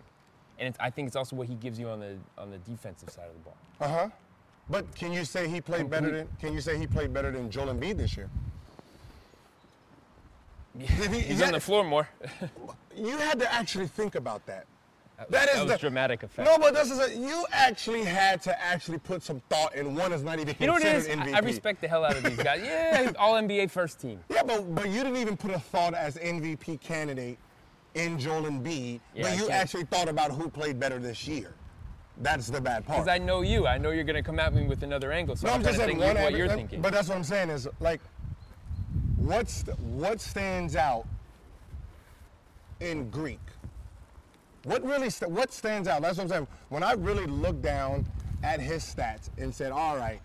And 0.58 0.68
it's, 0.68 0.78
I 0.80 0.90
think 0.90 1.06
it's 1.06 1.16
also 1.16 1.36
what 1.36 1.48
he 1.48 1.54
gives 1.54 1.78
you 1.78 1.88
on 1.88 2.00
the 2.00 2.16
on 2.38 2.50
the 2.50 2.58
defensive 2.58 3.10
side 3.10 3.26
of 3.28 3.34
the 3.34 3.40
ball. 3.40 3.56
Uh 3.80 3.88
huh. 3.88 4.08
But 4.68 4.92
can 4.94 5.12
you 5.12 5.24
say 5.24 5.48
he 5.48 5.60
played 5.60 5.88
better 5.90 6.10
than? 6.10 6.28
Can 6.40 6.52
you 6.52 6.60
say 6.60 6.78
he 6.78 6.86
played 6.86 7.12
better 7.12 7.30
than 7.30 7.50
Joel 7.50 7.74
Embiid 7.74 7.96
this 7.98 8.16
year? 8.16 8.28
Did 10.78 10.88
he- 11.12 11.20
He's 11.20 11.40
yeah, 11.40 11.46
on 11.46 11.52
the 11.52 11.60
floor 11.60 11.84
more. 11.84 12.08
You 12.98 13.18
had 13.18 13.38
to 13.40 13.52
actually 13.52 13.88
think 13.88 14.14
about 14.14 14.46
that. 14.46 14.64
That, 15.18 15.30
That 15.30 15.48
is 15.50 15.60
was 15.64 15.72
the 15.72 15.76
dramatic 15.76 16.22
effect. 16.22 16.48
No, 16.48 16.56
but 16.56 16.72
this 16.72 16.90
is 16.90 16.98
a, 16.98 17.14
you 17.14 17.44
actually 17.52 18.04
had 18.04 18.40
to 18.42 18.58
actually 18.62 18.96
put 18.96 19.22
some 19.22 19.40
thought, 19.50 19.74
in 19.74 19.94
one 19.94 20.14
is 20.14 20.22
not 20.22 20.38
even 20.38 20.56
you 20.58 20.66
know 20.66 20.72
what 20.72 20.82
it 20.82 20.92
considered 20.92 21.26
is? 21.26 21.26
MVP. 21.28 21.34
I, 21.34 21.36
I 21.36 21.40
respect 21.40 21.82
the 21.82 21.88
hell 21.88 22.06
out 22.06 22.16
of 22.16 22.22
these 22.22 22.38
guys. 22.38 22.62
Yeah, 22.64 23.12
all 23.18 23.34
NBA 23.34 23.70
first 23.70 24.00
team. 24.00 24.18
Yeah, 24.30 24.42
but 24.44 24.74
but 24.74 24.86
you 24.88 25.02
didn't 25.02 25.18
even 25.18 25.36
put 25.36 25.50
a 25.50 25.58
thought 25.60 25.92
as 25.92 26.16
MVP 26.16 26.80
candidate 26.80 27.36
in 27.96 28.18
Joel 28.18 28.42
Embiid, 28.42 29.00
Yeah, 29.14 29.22
but 29.22 29.36
you 29.38 29.48
actually 29.48 29.84
thought 29.84 30.08
about 30.08 30.30
who 30.30 30.48
played 30.48 30.78
better 30.78 30.98
this 30.98 31.26
year. 31.26 31.54
That's 32.18 32.46
the 32.46 32.60
bad 32.60 32.86
part. 32.86 32.98
Because 32.98 33.08
I 33.08 33.18
know 33.18 33.42
you. 33.42 33.66
I 33.66 33.78
know 33.78 33.90
you're 33.90 34.04
going 34.04 34.16
to 34.16 34.22
come 34.22 34.38
at 34.38 34.54
me 34.54 34.66
with 34.66 34.82
another 34.82 35.12
angle. 35.12 35.34
So 35.36 35.46
No, 35.46 35.54
I'm, 35.54 35.60
I'm 35.60 35.64
just 35.66 35.78
saying 35.78 35.98
what 35.98 36.16
average- 36.16 36.36
you're 36.36 36.48
thinking. 36.48 36.80
But 36.80 36.92
that's 36.92 37.08
what 37.08 37.16
I'm 37.16 37.24
saying 37.24 37.50
is 37.50 37.68
like 37.80 38.00
what's 39.16 39.62
the, 39.62 39.72
what 39.72 40.20
stands 40.20 40.76
out 40.76 41.06
in 42.80 43.10
Greek? 43.10 43.40
What 44.64 44.82
really 44.84 45.10
st- 45.10 45.30
what 45.30 45.52
stands 45.52 45.88
out? 45.88 46.02
That's 46.02 46.18
what 46.18 46.24
I'm 46.24 46.28
saying. 46.28 46.46
When 46.68 46.82
I 46.82 46.92
really 46.92 47.26
looked 47.26 47.62
down 47.62 48.06
at 48.42 48.60
his 48.60 48.82
stats 48.82 49.30
and 49.38 49.54
said, 49.54 49.72
all 49.72 49.96
right, 49.96 50.20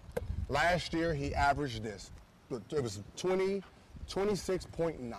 last 0.49 0.93
year 0.93 1.13
he 1.13 1.33
averaged 1.33 1.83
this. 1.83 2.11
It 2.49 2.83
was 2.83 3.01
20, 3.15 3.63
26.9. 4.09 5.13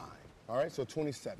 All 0.49 0.57
right, 0.57 0.71
so 0.71 0.85
27. 0.85 1.39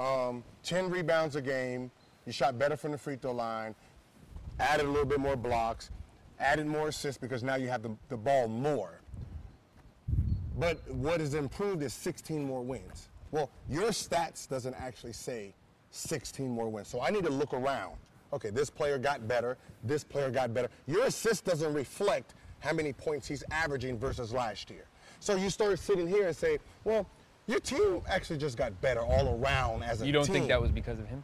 Um, 0.00 0.42
10 0.62 0.90
rebounds 0.90 1.36
a 1.36 1.42
game. 1.42 1.90
You 2.24 2.32
shot 2.32 2.58
better 2.58 2.76
from 2.76 2.92
the 2.92 2.98
free 2.98 3.16
throw 3.16 3.32
line. 3.32 3.74
Added 4.58 4.86
a 4.86 4.88
little 4.88 5.04
bit 5.04 5.20
more 5.20 5.36
blocks. 5.36 5.90
Added 6.38 6.66
more 6.66 6.88
assists 6.88 7.20
because 7.20 7.42
now 7.42 7.56
you 7.56 7.68
have 7.68 7.82
the, 7.82 7.94
the 8.08 8.16
ball 8.16 8.48
more. 8.48 9.00
But 10.58 10.80
what 10.90 11.20
has 11.20 11.34
improved 11.34 11.82
is 11.82 11.92
16 11.92 12.42
more 12.42 12.62
wins. 12.62 13.10
Well, 13.30 13.50
your 13.68 13.90
stats 13.90 14.48
doesn't 14.48 14.74
actually 14.74 15.12
say 15.12 15.54
16 15.90 16.48
more 16.50 16.70
wins. 16.70 16.88
So 16.88 17.02
I 17.02 17.10
need 17.10 17.24
to 17.24 17.30
look 17.30 17.52
around. 17.52 17.96
Okay, 18.32 18.50
this 18.50 18.70
player 18.70 18.96
got 18.96 19.28
better. 19.28 19.58
This 19.84 20.02
player 20.02 20.30
got 20.30 20.54
better. 20.54 20.68
Your 20.86 21.06
assist 21.06 21.44
doesn't 21.44 21.74
reflect 21.74 22.34
how 22.60 22.72
many 22.72 22.92
points 22.92 23.28
he's 23.28 23.44
averaging 23.50 23.98
versus 23.98 24.32
last 24.32 24.70
year. 24.70 24.84
So 25.18 25.36
you 25.36 25.50
start 25.50 25.78
sitting 25.78 26.06
here 26.06 26.28
and 26.28 26.36
say, 26.36 26.58
well, 26.84 27.06
your 27.50 27.60
team 27.60 28.00
actually 28.08 28.38
just 28.38 28.56
got 28.56 28.80
better 28.80 29.00
all 29.00 29.40
around 29.40 29.82
as 29.82 30.00
a 30.00 30.04
team. 30.04 30.06
You 30.06 30.12
don't 30.12 30.26
think 30.26 30.48
that 30.48 30.60
was 30.62 30.70
because 30.70 30.98
of 30.98 31.06
him? 31.08 31.22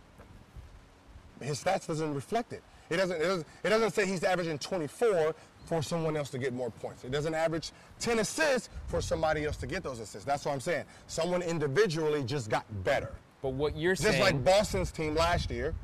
His 1.41 1.63
stats 1.63 1.87
doesn't 1.87 2.15
reflect 2.15 2.53
it. 2.53 2.63
It 2.91 2.97
doesn't, 2.97 3.21
it 3.21 3.25
doesn't, 3.25 3.47
it 3.65 3.69
doesn't 3.69 3.91
say 3.93 4.07
he's 4.07 4.25
averaging 4.25 4.59
24 4.59 5.35
for 5.67 5.83
someone 5.83 6.17
else 6.17 6.31
to 6.31 6.39
get 6.39 6.53
more 6.53 6.71
points. 6.71 7.05
It 7.05 7.11
doesn't 7.11 7.35
average 7.35 7.73
10 8.01 8.21
assists 8.21 8.71
for 8.87 9.01
somebody 9.01 9.45
else 9.45 9.57
to 9.59 9.67
get 9.67 9.83
those 9.83 10.01
assists. 10.01 10.25
That's 10.25 10.45
what 10.45 10.53
I'm 10.53 10.61
saying. 10.61 10.85
Someone 11.07 11.43
individually 11.43 12.23
just 12.23 12.49
got 12.49 12.65
better. 12.85 13.13
But 13.43 13.53
what 13.53 13.77
you're 13.77 13.95
Just 13.95 14.05
saying, 14.05 14.21
just 14.21 14.33
like 14.33 14.45
Boston's 14.45 14.91
team 14.91 15.15
last 15.15 15.51
year, 15.51 15.75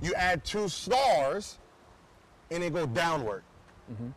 you 0.00 0.14
add 0.14 0.44
two 0.44 0.68
stars 0.68 1.58
and 2.50 2.62
they 2.62 2.70
go 2.70 2.86
downward. 2.86 3.42
Mm-hmm. 3.90 4.08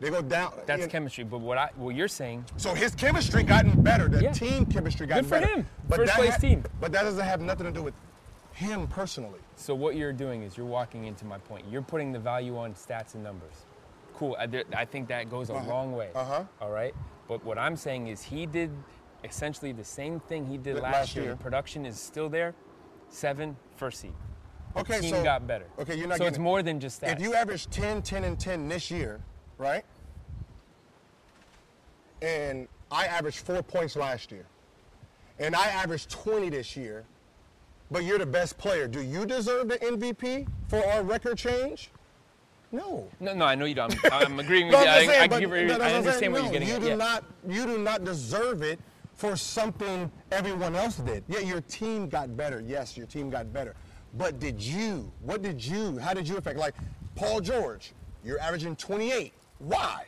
They 0.00 0.10
go 0.10 0.20
down. 0.20 0.52
That's 0.66 0.80
you 0.80 0.86
know, 0.86 0.90
chemistry. 0.92 1.24
But 1.24 1.40
what 1.40 1.56
I, 1.58 1.70
what 1.76 1.94
you're 1.94 2.08
saying, 2.08 2.44
So 2.56 2.74
his 2.74 2.94
chemistry 2.94 3.42
gotten 3.42 3.80
better. 3.82 4.08
The 4.08 4.22
Yeah. 4.24 4.32
team 4.32 4.66
chemistry 4.66 5.06
got 5.06 5.14
better. 5.16 5.22
Good 5.22 5.28
for 5.28 5.40
better. 5.40 5.60
him. 5.60 5.66
First 5.88 6.06
that 6.06 6.16
place 6.16 6.38
team. 6.38 6.64
But 6.80 6.92
that 6.92 7.02
doesn't 7.02 7.24
have 7.24 7.40
nothing 7.40 7.66
to 7.66 7.72
do 7.72 7.82
with 7.82 7.94
him 8.52 8.86
personally. 8.88 9.40
so 9.56 9.74
what 9.74 9.96
you're 9.96 10.12
doing 10.14 10.42
is 10.42 10.56
you're 10.56 10.66
walking 10.66 11.04
into 11.04 11.24
my 11.24 11.38
point. 11.38 11.64
You're 11.70 11.82
putting 11.82 12.10
the 12.12 12.18
value 12.18 12.56
on 12.58 12.72
stats 12.74 13.14
and 13.14 13.22
numbers. 13.24 13.66
Cool. 14.14 14.36
I, 14.38 14.48
I 14.74 14.84
think 14.86 15.08
that 15.08 15.28
goes 15.30 15.50
a 15.50 15.54
long 15.54 15.92
way. 15.94 16.10
Uh-huh. 16.14 16.44
All 16.60 16.70
right. 16.70 16.94
But 17.28 17.44
what 17.44 17.58
I'm 17.58 17.76
saying 17.76 18.06
is 18.08 18.22
he 18.22 18.46
did 18.46 18.70
essentially 19.24 19.72
the 19.72 19.84
same 19.84 20.20
thing 20.20 20.46
he 20.46 20.56
did 20.58 20.76
last, 20.76 20.92
last 20.94 21.16
year. 21.16 21.24
year. 21.26 21.36
Production 21.36 21.84
is 21.84 21.98
still 22.00 22.28
there. 22.30 22.54
Seven, 23.08 23.56
first 23.76 24.00
seed. 24.00 24.12
The 24.74 24.80
Okay, 24.80 25.00
team 25.00 25.10
so 25.10 25.22
got 25.22 25.46
better. 25.46 25.66
Okay, 25.78 25.94
you're 25.96 26.08
not 26.08 26.18
So 26.18 26.24
it's 26.26 26.38
it. 26.38 26.40
more 26.40 26.62
than 26.62 26.80
just 26.80 27.00
that. 27.02 27.18
If 27.18 27.20
you 27.22 27.34
average 27.34 27.66
10, 27.68 28.02
10, 28.02 28.24
and 28.24 28.38
10 28.38 28.68
this 28.68 28.90
year, 28.90 29.20
right? 29.58 29.84
And 32.22 32.66
I 32.90 33.06
averaged 33.06 33.38
four 33.38 33.62
points 33.62 33.96
last 33.96 34.30
year, 34.32 34.46
and 35.38 35.54
I 35.54 35.66
averaged 35.68 36.10
20 36.10 36.48
this 36.50 36.76
year, 36.76 37.04
but 37.90 38.04
you're 38.04 38.18
the 38.18 38.26
best 38.26 38.56
player. 38.58 38.88
Do 38.88 39.00
you 39.02 39.26
deserve 39.26 39.68
the 39.68 39.78
MVP 39.78 40.46
for 40.68 40.84
our 40.84 41.02
record 41.02 41.38
change? 41.38 41.90
No. 42.72 43.08
no, 43.20 43.32
no, 43.32 43.44
I 43.44 43.54
know 43.54 43.64
you 43.64 43.74
don't. 43.74 43.94
I'm, 44.12 44.32
I'm 44.32 44.38
agreeing 44.40 44.66
with 44.66 44.74
No, 44.74 44.82
you. 44.82 44.88
I, 44.88 45.06
saying, 45.06 45.22
I, 45.22 45.28
but 45.28 45.40
give 45.40 45.50
what 45.50 45.80
I 45.80 45.94
understand 45.94 46.32
what 46.32 46.38
No, 46.38 46.44
you're 46.44 46.52
getting 46.52 46.68
you 46.68 46.74
at. 46.74 46.80
do 46.80 46.88
yeah. 46.88 46.94
not 46.96 47.24
you 47.48 47.64
do 47.64 47.78
not 47.78 48.04
deserve 48.04 48.62
it 48.62 48.80
for 49.14 49.36
something 49.36 50.10
everyone 50.32 50.74
else 50.74 50.96
did. 50.96 51.22
Yeah, 51.28 51.38
your 51.40 51.60
team 51.62 52.08
got 52.08 52.36
better. 52.36 52.62
Yes, 52.66 52.96
your 52.96 53.06
team 53.06 53.30
got 53.30 53.52
better. 53.52 53.74
But 54.14 54.40
did 54.40 54.60
you? 54.60 55.10
What 55.22 55.42
did 55.42 55.64
you? 55.64 55.98
How 55.98 56.12
did 56.12 56.28
you 56.28 56.36
affect? 56.38 56.58
Like 56.58 56.74
Paul 57.14 57.40
George, 57.40 57.92
you're 58.24 58.40
averaging 58.40 58.76
28. 58.76 59.32
Why? 59.58 60.06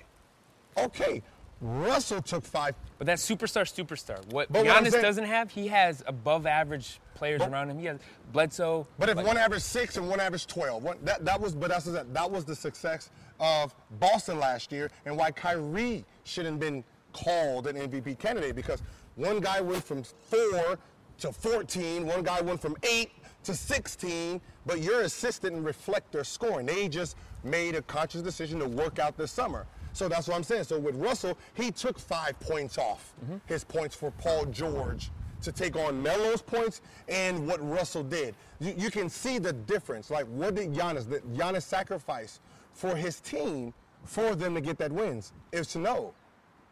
Okay, 0.77 1.23
Russell 1.61 2.23
took 2.23 2.45
five. 2.45 2.75
But 2.99 3.07
that's 3.07 3.29
superstar, 3.29 3.63
superstar. 3.65 4.25
What 4.33 4.51
But 4.53 4.65
what 4.65 4.77
Giannis 4.85 4.93
saying- 4.93 5.03
doesn't 5.03 5.25
have, 5.25 5.51
he 5.51 5.69
has 5.69 6.03
above 6.07 6.47
average 6.47 7.01
players 7.15 7.41
But- 7.41 7.51
around 7.51 7.71
him. 7.71 7.79
He 7.79 7.87
has 7.87 7.99
Bledsoe. 8.33 8.87
But 8.99 9.09
if 9.09 9.17
like- 9.17 9.27
one 9.27 9.37
averaged 9.37 9.65
six 9.65 9.97
and 9.97 10.09
one 10.09 10.21
averaged 10.21 10.49
12, 10.49 10.83
one, 10.85 10.99
that, 11.03 11.25
that 11.25 11.41
was 11.41 11.55
but 11.55 11.69
that's 11.71 11.87
that, 11.87 12.13
that 12.15 12.31
was 12.31 12.45
the 12.45 12.55
success 12.55 13.11
of 13.41 13.75
Boston 13.99 14.39
last 14.39 14.71
year 14.71 14.91
and 15.05 15.17
why 15.17 15.31
Kyrie 15.33 16.05
shouldn't 16.25 16.55
have 16.55 16.61
been 16.61 16.85
called 17.13 17.67
an 17.67 17.77
MVP 17.77 18.19
candidate 18.19 18.55
because 18.55 18.83
one 19.17 19.41
guy 19.41 19.61
went 19.61 19.83
from 19.83 20.05
four 20.05 20.79
to 21.19 21.33
14, 21.33 22.07
one 22.07 22.23
guy 22.23 22.41
went 22.41 22.61
from 22.61 22.77
eight 22.85 23.11
to 23.43 23.55
16, 23.55 24.41
but 24.69 24.83
your 24.83 25.01
assistant 25.01 25.55
didn't 25.55 25.65
reflect 25.65 26.13
their 26.13 26.23
scoring. 26.23 26.67
They 26.67 26.89
just 26.89 27.17
made 27.43 27.75
a 27.75 27.81
conscious 27.83 28.21
decision 28.21 28.59
to 28.61 28.69
work 28.69 28.99
out 28.99 29.17
this 29.17 29.33
summer. 29.33 29.67
So 29.95 30.09
that's 30.09 30.29
what 30.29 30.37
I'm 30.37 30.45
saying. 30.45 30.65
So 30.65 30.79
with 30.79 30.95
Russell, 30.97 31.39
he 31.55 31.71
took 31.71 31.99
five 31.99 32.39
points 32.39 32.77
off 32.77 33.15
mm-hmm. 33.25 33.39
his 33.47 33.65
points 33.65 33.97
for 33.97 34.11
Paul 34.13 34.45
George 34.45 35.11
to 35.41 35.53
take 35.53 35.75
on 35.75 36.03
Melo's 36.03 36.43
points 36.43 36.83
and 37.09 37.47
what 37.47 37.67
Russell 37.67 38.03
did. 38.03 38.35
You, 38.61 38.75
you 38.77 38.91
can 38.91 39.09
see 39.09 39.39
the 39.39 39.55
difference. 39.55 40.11
Like, 40.11 40.27
what 40.27 40.55
did 40.55 40.75
Giannis, 40.75 41.09
that 41.09 41.27
Giannis 41.33 41.63
sacrifice 41.63 42.41
for 42.75 42.95
his 42.95 43.21
team 43.21 43.73
for 44.05 44.35
them 44.35 44.55
to 44.55 44.61
get 44.61 44.77
that 44.79 44.93
wins? 44.93 45.33
Is 45.51 45.69
to 45.69 45.79
know. 45.79 46.13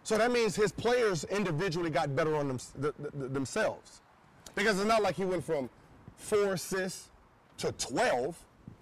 So 0.03 0.19
that 0.19 0.31
means 0.31 0.55
his 0.55 0.71
players 0.71 1.25
individually 1.25 1.89
got 1.89 2.15
better 2.15 2.37
on 2.37 2.47
them, 2.47 2.59
th- 2.59 2.95
th- 3.01 3.33
themselves. 3.33 4.03
Because 4.55 4.79
it's 4.79 4.87
not 4.87 5.03
like 5.03 5.17
he 5.17 5.25
went 5.25 5.43
from 5.43 5.71
four 6.17 6.53
assists 6.53 7.09
to 7.59 7.73
12, 7.73 8.37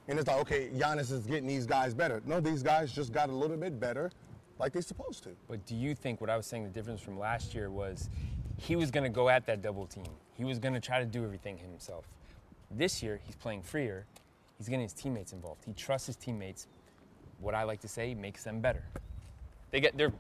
and 0.08 0.18
it's 0.18 0.28
like, 0.28 0.38
okay, 0.40 0.68
Giannis 0.74 1.10
is 1.10 1.26
getting 1.26 1.46
these 1.46 1.66
guys 1.66 1.94
better. 1.94 2.22
No, 2.26 2.40
these 2.40 2.62
guys 2.62 2.92
just 2.92 3.12
got 3.12 3.30
a 3.30 3.32
little 3.32 3.56
bit 3.56 3.78
better 3.80 4.10
like 4.58 4.72
they're 4.72 4.82
supposed 4.82 5.22
to. 5.24 5.30
But 5.48 5.64
do 5.66 5.74
you 5.74 5.94
think 5.94 6.20
what 6.20 6.30
I 6.30 6.36
was 6.36 6.46
saying 6.46 6.64
the 6.64 6.70
difference 6.70 7.00
from 7.00 7.18
last 7.18 7.54
year 7.54 7.70
was 7.70 8.08
he 8.56 8.76
was 8.76 8.90
going 8.90 9.04
to 9.04 9.10
go 9.10 9.28
at 9.28 9.46
that 9.46 9.62
double 9.62 9.86
team. 9.86 10.06
He 10.34 10.44
was 10.44 10.58
going 10.58 10.74
to 10.74 10.80
try 10.80 11.00
to 11.00 11.06
do 11.06 11.24
everything 11.24 11.58
himself. 11.58 12.06
This 12.70 13.02
year, 13.02 13.20
he's 13.24 13.36
playing 13.36 13.62
freer. 13.62 14.06
He's 14.58 14.68
getting 14.68 14.82
his 14.82 14.92
teammates 14.92 15.32
involved. 15.32 15.64
He 15.64 15.72
trusts 15.72 16.06
his 16.06 16.16
teammates. 16.16 16.66
What 17.40 17.54
I 17.54 17.64
like 17.64 17.80
to 17.80 17.88
say 17.88 18.14
makes 18.14 18.44
them 18.44 18.60
better. 18.60 18.84
They 19.70 19.80
get 19.80 19.96
they're 19.96 20.12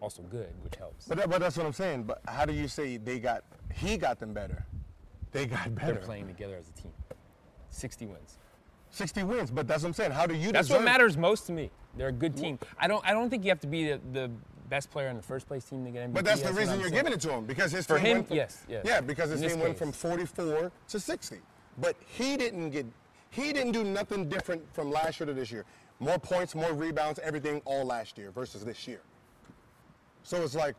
also 0.00 0.22
good, 0.22 0.50
which 0.62 0.76
helps. 0.76 1.06
But, 1.06 1.18
that, 1.18 1.30
but 1.30 1.40
that's 1.40 1.56
what 1.56 1.66
I'm 1.66 1.72
saying. 1.72 2.04
But 2.04 2.22
how 2.26 2.44
do 2.44 2.52
you 2.52 2.68
say 2.68 2.96
they 2.96 3.18
got, 3.18 3.44
he 3.74 3.96
got 3.96 4.18
them 4.18 4.32
better? 4.32 4.64
They 5.32 5.46
got 5.46 5.74
better. 5.74 5.94
They're 5.94 6.02
playing 6.02 6.28
together 6.28 6.56
as 6.56 6.68
a 6.68 6.72
team. 6.72 6.92
60 7.72 8.06
wins. 8.06 8.38
60 8.90 9.22
wins, 9.22 9.50
but 9.50 9.66
that's 9.66 9.82
what 9.82 9.88
I'm 9.88 9.94
saying. 9.94 10.12
How 10.12 10.26
do 10.26 10.34
you 10.34 10.52
That's 10.52 10.68
what 10.68 10.84
matters 10.84 11.16
most 11.16 11.46
to 11.46 11.52
me. 11.52 11.70
They're 11.96 12.08
a 12.08 12.12
good 12.12 12.36
team. 12.36 12.58
I 12.78 12.86
don't 12.86 13.04
I 13.06 13.12
don't 13.12 13.30
think 13.30 13.42
you 13.44 13.50
have 13.50 13.60
to 13.60 13.66
be 13.66 13.88
the, 13.88 14.00
the 14.12 14.30
best 14.68 14.90
player 14.90 15.08
in 15.08 15.16
the 15.16 15.22
first 15.22 15.46
place 15.48 15.64
team 15.64 15.84
to 15.84 15.90
get 15.90 16.10
MVP. 16.10 16.14
But 16.14 16.24
that's 16.24 16.42
the 16.42 16.48
what 16.48 16.58
reason 16.58 16.78
you're 16.78 16.88
saying. 16.88 16.98
giving 17.00 17.12
it 17.12 17.20
to 17.22 17.30
him 17.32 17.44
because 17.46 17.72
his 17.72 17.86
For 17.86 17.96
team 17.96 18.06
him, 18.06 18.16
went 18.18 18.28
from, 18.28 18.36
yes, 18.36 18.64
yes. 18.68 18.84
Yeah, 18.86 19.00
because 19.00 19.30
his 19.30 19.42
In 19.42 19.48
team 19.50 19.60
went 19.60 19.78
from 19.78 19.92
44 19.92 20.70
to 20.88 21.00
60. 21.00 21.36
But 21.78 21.96
he 22.06 22.36
didn't 22.36 22.70
get 22.70 22.86
he 23.30 23.52
didn't 23.54 23.72
do 23.72 23.82
nothing 23.82 24.28
different 24.28 24.62
from 24.74 24.90
last 24.90 25.18
year 25.20 25.26
to 25.26 25.32
this 25.32 25.50
year. 25.50 25.64
More 25.98 26.18
points, 26.18 26.54
more 26.54 26.72
rebounds, 26.74 27.18
everything 27.22 27.62
all 27.64 27.86
last 27.86 28.18
year 28.18 28.30
versus 28.30 28.62
this 28.64 28.86
year. 28.86 29.00
So 30.22 30.42
it's 30.42 30.54
like 30.54 30.76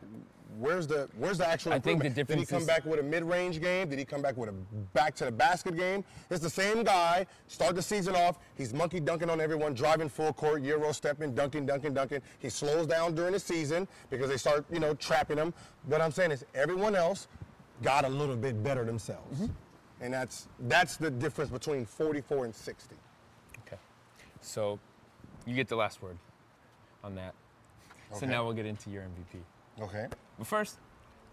where's 0.58 0.86
the 0.86 1.08
where's 1.18 1.38
the 1.38 1.46
actual 1.48 1.72
I 1.72 1.78
think 1.78 2.00
the 2.00 2.06
improvement? 2.06 2.28
Did 2.28 2.38
he 2.38 2.46
come 2.46 2.60
is- 2.62 2.66
back 2.66 2.84
with 2.84 3.00
a 3.00 3.02
mid-range 3.02 3.60
game? 3.60 3.88
Did 3.88 3.98
he 3.98 4.04
come 4.04 4.22
back 4.22 4.36
with 4.36 4.48
a 4.48 4.52
back 4.92 5.14
to 5.16 5.24
the 5.26 5.32
basket 5.32 5.76
game? 5.76 6.04
It's 6.30 6.40
the 6.42 6.50
same 6.50 6.84
guy. 6.84 7.26
Start 7.48 7.74
the 7.74 7.82
season 7.82 8.14
off. 8.14 8.38
He's 8.56 8.72
monkey 8.74 9.00
dunking 9.00 9.30
on 9.30 9.40
everyone, 9.40 9.74
driving 9.74 10.08
full 10.08 10.32
court, 10.32 10.62
euro 10.62 10.92
stepping, 10.92 11.34
dunking, 11.34 11.66
dunking, 11.66 11.94
dunking. 11.94 12.20
He 12.38 12.48
slows 12.48 12.86
down 12.86 13.14
during 13.14 13.32
the 13.32 13.40
season 13.40 13.88
because 14.10 14.28
they 14.28 14.36
start, 14.36 14.64
you 14.70 14.80
know, 14.80 14.94
trapping 14.94 15.36
him. 15.38 15.52
What 15.86 16.00
I'm 16.00 16.12
saying 16.12 16.30
is 16.32 16.44
everyone 16.54 16.94
else 16.94 17.28
got 17.82 18.04
a 18.04 18.08
little 18.08 18.36
bit 18.36 18.62
better 18.62 18.84
themselves. 18.84 19.40
Mm-hmm. 19.40 19.52
And 20.00 20.12
that's 20.12 20.48
that's 20.60 20.96
the 20.96 21.10
difference 21.10 21.50
between 21.50 21.86
44 21.86 22.44
and 22.46 22.54
60. 22.54 22.96
Okay. 23.66 23.76
So 24.40 24.78
you 25.46 25.54
get 25.54 25.68
the 25.68 25.76
last 25.76 26.02
word 26.02 26.18
on 27.02 27.14
that. 27.14 27.34
So 28.10 28.18
Okay. 28.18 28.26
now 28.26 28.44
we'll 28.44 28.52
get 28.52 28.66
into 28.66 28.90
your 28.90 29.02
MVP. 29.02 29.82
Okay. 29.82 30.06
But 30.38 30.46
first, 30.46 30.78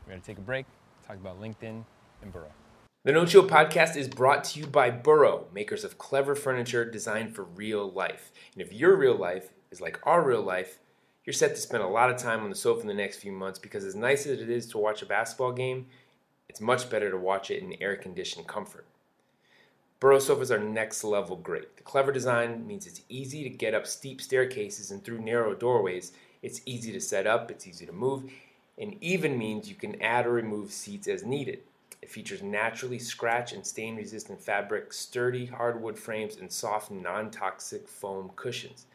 we're 0.06 0.12
going 0.12 0.22
to 0.22 0.28
take 0.28 0.38
a 0.38 0.42
break, 0.42 0.66
talk 1.06 1.18
about 1.18 1.42
LinkedIn 1.42 1.84
and 2.22 2.32
Burrow. 2.32 2.52
The 3.04 3.12
No 3.12 3.26
Chill 3.26 3.48
podcast 3.48 3.96
is 3.96 4.08
brought 4.08 4.44
to 4.46 4.60
you 4.60 4.68
by 4.68 4.92
Burrow, 4.92 5.48
makers 5.52 5.84
of 5.84 5.98
clever 5.98 6.36
furniture 6.36 6.86
designed 6.86 7.36
for 7.36 7.44
real 7.44 7.90
life. 7.92 8.32
And 8.54 8.62
if 8.62 8.72
your 8.72 8.96
real 8.96 9.16
life 9.16 9.50
is 9.72 9.82
like 9.82 10.00
our 10.04 10.24
real 10.24 10.44
life, 10.44 10.78
you're 11.26 11.34
set 11.34 11.56
to 11.56 11.62
spend 11.62 11.82
a 11.82 11.88
lot 11.88 12.12
of 12.12 12.18
time 12.18 12.44
on 12.44 12.50
the 12.50 12.56
sofa 12.56 12.82
in 12.82 12.88
the 12.88 12.94
next 12.94 13.18
few 13.18 13.32
months 13.32 13.58
because, 13.58 13.86
as 13.86 13.96
nice 13.96 14.28
as 14.28 14.40
it 14.40 14.50
is 14.50 14.68
to 14.68 14.78
watch 14.78 15.02
a 15.02 15.08
basketball 15.08 15.52
game, 15.52 15.88
it's 16.48 16.62
much 16.62 16.90
better 16.90 17.10
to 17.10 17.18
watch 17.18 17.50
it 17.50 17.64
in 17.64 17.82
air 17.82 17.96
conditioned 17.96 18.48
comfort. 18.48 18.86
Burrow 20.00 20.20
sofas 20.20 20.52
are 20.52 20.60
next 20.60 21.04
level 21.04 21.36
great. 21.36 21.78
The 21.78 21.84
clever 21.84 22.12
design 22.12 22.68
means 22.68 22.86
it's 22.86 23.02
easy 23.08 23.44
to 23.44 23.50
get 23.50 23.74
up 23.74 23.88
steep 23.88 24.20
staircases 24.20 24.92
and 24.92 25.04
through 25.04 25.22
narrow 25.22 25.56
doorways. 25.56 26.12
It's 26.42 26.62
easy 26.66 26.92
to 26.92 27.00
set 27.00 27.26
up, 27.26 27.50
it's 27.52 27.68
easy 27.68 27.86
to 27.86 27.92
move, 27.92 28.32
and 28.78 28.96
even 29.02 29.38
means 29.38 29.70
you 29.70 29.76
can 29.76 30.02
add 30.02 30.26
or 30.26 30.32
remove 30.32 30.72
seats 30.72 31.08
as 31.08 31.24
needed. 31.24 31.60
It 32.02 32.10
features 32.10 32.42
naturally 32.42 32.98
scratch 32.98 33.54
and 33.54 33.66
stain 33.66 33.96
resistant 33.96 34.42
fabric, 34.42 34.92
sturdy 34.92 35.46
hardwood 35.46 36.00
frames, 36.00 36.38
and 36.38 36.52
soft 36.52 36.90
non 36.90 37.30
toxic 37.30 37.88
foam 37.88 38.32
cushions. 38.36 38.86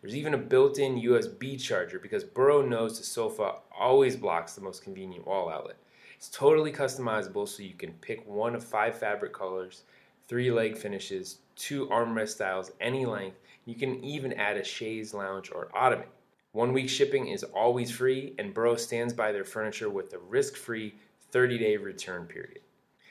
There's 0.00 0.16
even 0.16 0.34
a 0.34 0.38
built 0.38 0.78
in 0.78 1.00
USB 1.00 1.58
charger 1.58 1.98
because 1.98 2.24
Burrow 2.24 2.60
knows 2.62 2.98
the 2.98 3.04
sofa 3.04 3.56
always 3.78 4.16
blocks 4.16 4.54
the 4.54 4.60
most 4.60 4.82
convenient 4.82 5.26
wall 5.26 5.48
outlet. 5.48 5.76
It's 6.16 6.28
totally 6.28 6.72
customizable 6.72 7.48
so 7.48 7.62
you 7.62 7.74
can 7.74 7.92
pick 7.94 8.26
one 8.26 8.54
of 8.54 8.64
five 8.64 8.98
fabric 8.98 9.32
colors, 9.32 9.82
three 10.28 10.50
leg 10.50 10.76
finishes, 10.76 11.38
two 11.56 11.86
armrest 11.88 12.30
styles, 12.30 12.72
any 12.80 13.06
length. 13.06 13.38
You 13.66 13.74
can 13.74 14.02
even 14.04 14.32
add 14.34 14.56
a 14.56 14.64
chaise 14.64 15.14
lounge 15.14 15.50
or 15.54 15.68
ottoman. 15.74 16.08
One 16.54 16.72
week 16.72 16.88
shipping 16.88 17.26
is 17.26 17.42
always 17.42 17.90
free, 17.90 18.34
and 18.38 18.54
Burrow 18.54 18.76
stands 18.76 19.12
by 19.12 19.32
their 19.32 19.42
furniture 19.42 19.90
with 19.90 20.12
a 20.12 20.18
risk 20.20 20.54
free 20.54 20.94
30 21.32 21.58
day 21.58 21.76
return 21.76 22.26
period. 22.26 22.60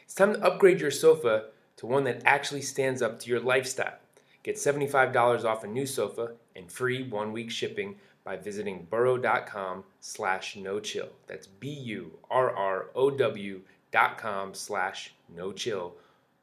It's 0.02 0.16
time 0.16 0.36
to 0.36 0.42
upgrade 0.42 0.80
your 0.80 0.92
sofa 0.92 1.48
to 1.76 1.86
one 1.86 2.06
that 2.06 2.22
actually 2.24 2.62
stands 2.62 3.02
up 3.02 3.20
to 3.20 3.30
your 3.30 3.42
lifestyle. 3.42 3.98
Get 4.44 4.56
$75 4.56 5.44
off 5.44 5.66
a 5.66 5.68
new 5.68 5.86
sofa 5.86 6.36
and 6.56 6.72
free 6.72 7.04
one 7.10 7.34
week 7.34 7.52
shipping 7.52 7.98
by 8.24 8.38
visiting 8.38 8.88
burrow.com 8.90 9.84
slash 10.00 10.56
no 10.56 10.80
chill. 10.80 11.10
That's 11.28 11.48
B-U-R-R-O-W 11.48 12.02
dot 13.92 14.18
com 14.18 14.54
slash 14.54 15.16
no 15.28 15.52
chill 15.52 15.96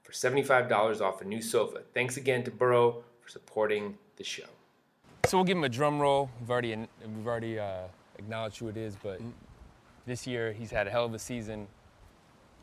for 0.03 0.13
$75 0.13 1.01
off 1.01 1.23
a 1.23 1.25
new 1.25 1.41
sofa. 1.41 1.81
Thanks 1.95 2.19
again 2.19 2.45
to 2.45 2.51
Burrow 2.51 3.03
for 3.23 3.31
supporting 3.31 3.97
the 4.17 4.25
show. 4.25 4.60
So 5.27 5.39
we'll 5.39 5.45
give 5.45 5.57
him 5.57 5.65
a 5.65 5.69
drum 5.69 6.01
roll. 6.01 6.31
We've 6.41 6.51
already 6.51 6.77
we've 6.77 7.27
already 7.27 7.59
uh, 7.59 7.83
acknowledged 8.19 8.59
who 8.59 8.69
it 8.69 8.77
is, 8.77 8.97
but 9.03 9.21
this 10.07 10.27
year 10.27 10.53
he's 10.53 10.71
had 10.71 10.87
a 10.87 10.91
hell 10.91 11.05
of 11.05 11.15
a 11.15 11.19
season. 11.19 11.69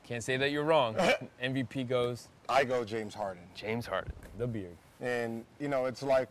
Can't 0.03 0.23
say 0.23 0.37
that 0.37 0.51
you're 0.51 0.63
wrong. 0.63 0.95
MVP 1.43 1.87
goes 1.87 2.29
I 2.49 2.63
go 2.63 2.85
James 2.85 3.13
Harden. 3.13 3.43
James 3.55 3.85
Harden, 3.85 4.13
the 4.37 4.47
beard. 4.47 4.77
And, 5.01 5.43
you 5.59 5.67
know, 5.67 5.85
it's 5.85 6.01
like, 6.01 6.29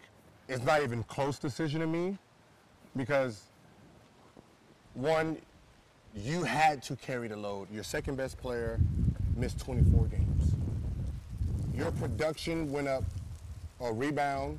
it's 0.48 0.64
not 0.64 0.82
even 0.82 1.02
close 1.04 1.38
decision 1.38 1.80
to 1.80 1.86
me 1.86 2.16
because, 2.96 3.42
one, 4.94 5.36
you 6.14 6.42
had 6.42 6.82
to 6.84 6.96
carry 6.96 7.28
the 7.28 7.36
load. 7.36 7.70
Your 7.70 7.84
second 7.84 8.16
best 8.16 8.38
player 8.38 8.80
missed 9.36 9.58
24 9.60 10.06
games. 10.06 10.54
Your 11.74 11.90
production 11.92 12.72
went 12.72 12.88
up 12.88 13.04
a 13.80 13.92
rebound 13.92 14.58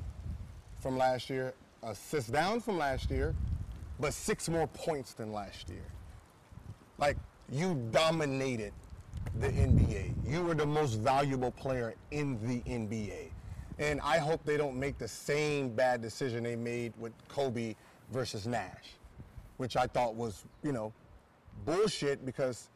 from 0.80 0.96
last 0.96 1.28
year, 1.30 1.54
assist 1.82 2.32
down 2.32 2.60
from 2.60 2.78
last 2.78 3.10
year, 3.10 3.34
but 4.00 4.14
six 4.14 4.48
more 4.48 4.66
points 4.68 5.12
than 5.14 5.32
last 5.32 5.68
year. 5.68 5.84
Like, 6.98 7.16
you 7.50 7.74
dominated 7.90 8.72
the 9.40 9.48
NBA. 9.48 10.14
You 10.26 10.42
were 10.42 10.54
the 10.54 10.66
most 10.66 10.94
valuable 10.94 11.50
player 11.52 11.94
in 12.10 12.38
the 12.46 12.60
NBA. 12.70 13.30
And 13.78 14.00
I 14.00 14.18
hope 14.18 14.44
they 14.44 14.56
don't 14.56 14.76
make 14.76 14.98
the 14.98 15.08
same 15.08 15.68
bad 15.70 16.02
decision 16.02 16.42
they 16.42 16.56
made 16.56 16.92
with 16.98 17.12
Kobe 17.28 17.74
versus 18.12 18.46
Nash, 18.46 18.96
which 19.56 19.76
I 19.76 19.86
thought 19.86 20.14
was, 20.14 20.44
you 20.62 20.72
know, 20.72 20.92
bullshit 21.64 22.24
because, 22.26 22.70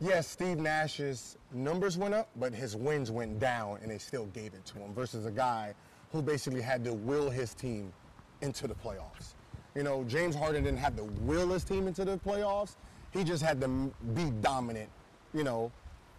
yes, 0.00 0.28
Steve 0.28 0.58
Nash's 0.58 1.38
numbers 1.52 1.96
went 1.96 2.12
up, 2.14 2.28
but 2.36 2.52
his 2.52 2.76
wins 2.76 3.10
went 3.10 3.38
down 3.40 3.78
and 3.82 3.90
they 3.90 3.98
still 3.98 4.26
gave 4.26 4.52
it 4.52 4.64
to 4.66 4.78
him 4.78 4.92
versus 4.92 5.24
a 5.24 5.30
guy 5.30 5.74
who 6.12 6.22
basically 6.22 6.60
had 6.60 6.84
to 6.84 6.92
will 6.92 7.30
his 7.30 7.54
team 7.54 7.92
into 8.40 8.66
the 8.66 8.74
playoffs. 8.74 9.34
You 9.74 9.82
know, 9.82 10.04
James 10.04 10.34
Harden 10.34 10.64
didn't 10.64 10.78
have 10.78 10.96
to 10.96 11.04
will 11.04 11.48
his 11.48 11.64
team 11.64 11.86
into 11.86 12.04
the 12.04 12.18
playoffs. 12.18 12.76
He 13.12 13.24
just 13.24 13.42
had 13.42 13.60
to 13.60 13.68
be 14.14 14.30
dominant, 14.40 14.90
you 15.34 15.44
know, 15.44 15.72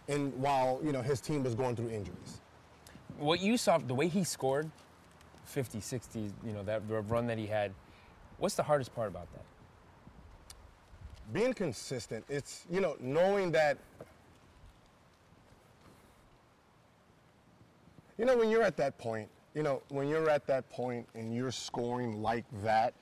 and 0.07 0.33
while, 0.39 0.79
you 0.83 0.91
know, 0.91 1.01
his 1.01 1.21
team 1.21 1.43
was 1.43 1.55
going 1.55 1.75
through 1.75 1.89
injuries. 1.89 2.41
What 3.17 3.39
you 3.39 3.57
saw, 3.57 3.77
the 3.77 3.93
way 3.93 4.07
he 4.07 4.23
scored, 4.23 4.69
50, 5.45 5.79
60, 5.79 6.31
you 6.45 6.51
know, 6.51 6.63
that 6.63 6.81
run 6.87 7.27
that 7.27 7.37
he 7.37 7.47
had. 7.47 7.71
What's 8.37 8.55
the 8.55 8.63
hardest 8.63 8.93
part 8.95 9.07
about 9.07 9.31
that? 9.33 9.43
being 11.31 11.53
consistent 11.53 12.25
it's 12.27 12.65
you 12.69 12.81
know 12.81 12.95
knowing 12.99 13.51
that 13.51 13.77
you 18.17 18.25
know 18.25 18.37
when 18.37 18.49
you're 18.49 18.63
at 18.63 18.75
that 18.75 18.97
point 18.97 19.29
you 19.53 19.63
know 19.63 19.81
when 19.89 20.07
you're 20.07 20.29
at 20.29 20.45
that 20.47 20.69
point 20.69 21.07
and 21.15 21.35
you're 21.35 21.51
scoring 21.51 22.21
like 22.21 22.45
that 22.63 22.93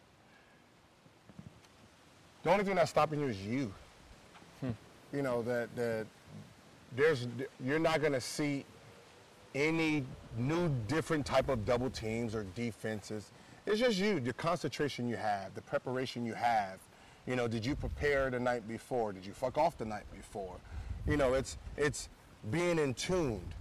the 2.44 2.52
only 2.52 2.64
thing 2.64 2.76
that's 2.76 2.90
stopping 2.90 3.20
you 3.20 3.28
is 3.28 3.42
you. 3.46 3.74
Hmm. 4.62 4.72
You 5.14 5.22
know 5.22 5.42
that 5.44 5.74
that 5.76 6.08
there's 6.96 7.28
you're 7.64 7.80
not 7.80 8.02
going 8.02 8.14
to 8.14 8.22
see 8.22 8.66
any 9.54 10.06
new 10.38 10.70
different 10.88 11.26
type 11.26 11.50
of 11.50 11.66
double 11.66 11.90
teams 11.90 12.34
or 12.34 12.46
defenses. 12.56 13.32
It's 13.66 13.80
just 13.80 13.98
you 13.98 14.20
the 14.20 14.34
concentration 14.34 15.08
you 15.08 15.18
have 15.18 15.54
the 15.54 15.62
preparation 15.62 16.26
you 16.26 16.34
have. 16.34 16.80
You 17.28 17.36
know 17.36 17.48
did 17.48 17.66
you 17.66 17.76
prepare 17.76 18.30
the 18.32 18.40
night 18.40 18.68
before? 18.68 19.14
Did 19.14 19.26
you 19.26 19.34
fuck 19.34 19.58
off 19.58 19.78
the 19.78 19.86
night 19.86 20.06
before? 20.16 20.56
You 21.08 21.18
know 21.18 21.34
it's 21.34 21.58
it's 21.78 22.10
being 22.50 22.80
in 22.80 22.96
tuned 22.96 23.54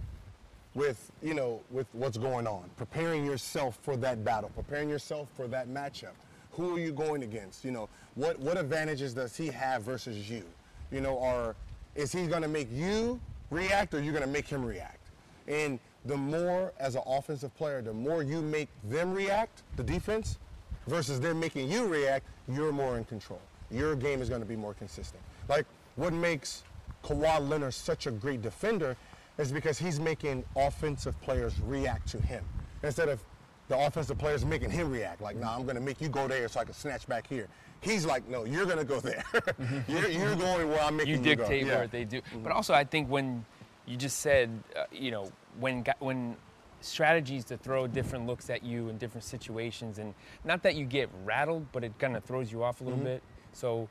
with 0.73 1.11
you 1.21 1.33
know 1.33 1.61
with 1.69 1.87
what's 1.93 2.17
going 2.17 2.47
on. 2.47 2.69
Preparing 2.77 3.25
yourself 3.25 3.77
for 3.81 3.97
that 3.97 4.23
battle. 4.23 4.49
Preparing 4.55 4.89
yourself 4.89 5.29
for 5.35 5.47
that 5.47 5.67
matchup. 5.67 6.13
Who 6.51 6.75
are 6.75 6.79
you 6.79 6.91
going 6.91 7.23
against? 7.23 7.63
You 7.65 7.71
know 7.71 7.89
what 8.15 8.39
what 8.39 8.57
advantages 8.57 9.13
does 9.13 9.35
he 9.35 9.47
have 9.47 9.83
versus 9.83 10.29
you? 10.29 10.43
You 10.91 11.01
know 11.01 11.15
or 11.15 11.55
is 11.95 12.11
he 12.11 12.25
going 12.27 12.41
to 12.41 12.47
make 12.47 12.69
you 12.71 13.19
react 13.49 13.93
or 13.93 13.97
are 13.97 14.01
you 14.01 14.11
going 14.11 14.23
to 14.23 14.29
make 14.29 14.47
him 14.47 14.63
react? 14.63 15.09
And 15.47 15.79
the 16.05 16.15
more 16.17 16.73
as 16.79 16.95
an 16.95 17.01
offensive 17.05 17.55
player 17.55 17.81
the 17.81 17.93
more 17.93 18.23
you 18.23 18.41
make 18.41 18.69
them 18.85 19.13
react 19.13 19.63
the 19.75 19.83
defense 19.83 20.39
versus 20.87 21.19
them 21.19 21.39
making 21.39 21.69
you 21.69 21.85
react 21.85 22.25
you're 22.47 22.71
more 22.71 22.97
in 22.97 23.03
control. 23.05 23.41
Your 23.69 23.95
game 23.95 24.21
is 24.21 24.29
going 24.29 24.41
to 24.41 24.47
be 24.47 24.55
more 24.55 24.73
consistent. 24.73 25.21
Like 25.47 25.65
what 25.95 26.13
makes 26.13 26.63
Kawhi 27.03 27.47
Leonard 27.47 27.73
such 27.73 28.07
a 28.07 28.11
great 28.11 28.41
defender 28.41 28.95
is 29.41 29.51
because 29.51 29.77
he's 29.77 29.99
making 29.99 30.43
offensive 30.55 31.19
players 31.21 31.59
react 31.61 32.07
to 32.09 32.21
him 32.21 32.43
instead 32.83 33.09
of 33.09 33.23
the 33.67 33.77
offensive 33.77 34.17
players 34.17 34.45
making 34.45 34.69
him 34.69 34.91
react. 34.91 35.21
Like, 35.21 35.37
nah, 35.37 35.55
I'm 35.55 35.63
going 35.63 35.75
to 35.75 35.81
make 35.81 36.01
you 36.01 36.09
go 36.09 36.27
there 36.27 36.47
so 36.47 36.59
I 36.59 36.65
can 36.65 36.73
snatch 36.73 37.07
back 37.07 37.25
here. 37.27 37.47
He's 37.79 38.05
like, 38.05 38.27
no, 38.27 38.43
you're 38.45 38.65
going 38.65 38.77
to 38.77 38.85
go 38.85 38.99
there. 38.99 39.23
Mm-hmm. 39.61 39.91
you're, 39.91 40.09
you're 40.09 40.35
going 40.35 40.67
where 40.69 40.81
I'm 40.81 40.93
You 40.93 40.97
making 40.97 41.23
you, 41.23 41.35
dictate 41.35 41.63
go. 41.65 41.67
Yeah. 41.67 41.77
where 41.77 41.87
they 41.87 42.03
do. 42.03 42.21
Mm-hmm. 42.21 42.43
But 42.43 42.51
also, 42.51 42.73
I 42.73 42.83
think 42.83 43.09
when 43.09 43.45
you 43.85 43.95
just 43.95 44.19
said, 44.19 44.49
uh, 44.75 44.85
you 44.91 45.11
know, 45.11 45.31
when 45.59 45.85
when 45.99 46.35
strategies 46.81 47.45
to 47.45 47.57
throw 47.57 47.85
different 47.87 48.25
looks 48.25 48.49
at 48.49 48.63
you 48.63 48.89
in 48.89 48.97
different 48.97 49.23
situations, 49.23 49.99
and 49.99 50.13
not 50.43 50.63
that 50.63 50.75
you 50.75 50.85
get 50.85 51.09
rattled, 51.25 51.67
but 51.71 51.83
it 51.83 51.97
kind 51.99 52.17
of 52.17 52.23
throws 52.23 52.51
you 52.51 52.63
off 52.63 52.81
a 52.81 52.83
little 52.83 52.97
mm-hmm. 52.97 53.07
bit. 53.07 53.23
So. 53.53 53.87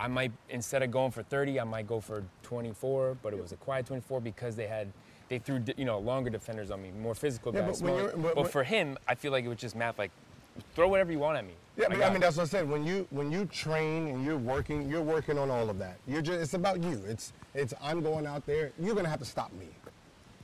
I 0.00 0.08
might 0.08 0.32
instead 0.48 0.82
of 0.82 0.90
going 0.90 1.10
for 1.10 1.22
30, 1.22 1.60
I 1.60 1.64
might 1.64 1.86
go 1.86 2.00
for 2.00 2.24
24, 2.42 3.18
but 3.22 3.34
it 3.34 3.40
was 3.40 3.52
a 3.52 3.56
quiet 3.56 3.84
24 3.86 4.20
because 4.22 4.56
they 4.56 4.66
had 4.66 4.88
they 5.28 5.38
threw 5.38 5.62
you 5.76 5.84
know 5.84 5.98
longer 5.98 6.30
defenders 6.30 6.70
on 6.70 6.82
me, 6.82 6.90
more 6.90 7.14
physical 7.14 7.54
Yeah, 7.54 7.60
guys. 7.60 7.68
but 7.68 7.76
smaller- 7.76 8.16
but 8.16 8.34
but 8.34 8.50
for 8.50 8.64
him, 8.64 8.96
I 9.06 9.14
feel 9.14 9.30
like 9.30 9.44
it 9.44 9.48
was 9.48 9.58
just 9.58 9.76
math. 9.76 9.98
Like, 9.98 10.10
throw 10.74 10.88
whatever 10.88 11.12
you 11.12 11.18
want 11.18 11.36
at 11.36 11.44
me. 11.44 11.52
Yeah, 11.76 11.86
but 11.88 11.98
got 11.98 12.08
I 12.08 12.12
mean 12.12 12.20
that's 12.22 12.38
what 12.38 12.44
I 12.44 12.46
said. 12.46 12.68
When 12.68 12.84
you 12.84 13.06
when 13.10 13.30
you 13.30 13.44
train 13.44 14.08
and 14.08 14.24
you're 14.24 14.38
working, 14.38 14.88
you're 14.88 15.02
working 15.02 15.38
on 15.38 15.50
all 15.50 15.68
of 15.68 15.78
that. 15.78 15.98
You're 16.08 16.22
just 16.22 16.40
it's 16.40 16.54
about 16.54 16.82
you. 16.82 17.02
It's 17.06 17.34
it's 17.54 17.74
I'm 17.82 18.00
going 18.00 18.26
out 18.26 18.46
there. 18.46 18.72
You're 18.80 18.94
gonna 18.94 19.08
have 19.08 19.20
to 19.20 19.24
stop 19.26 19.52
me. 19.52 19.68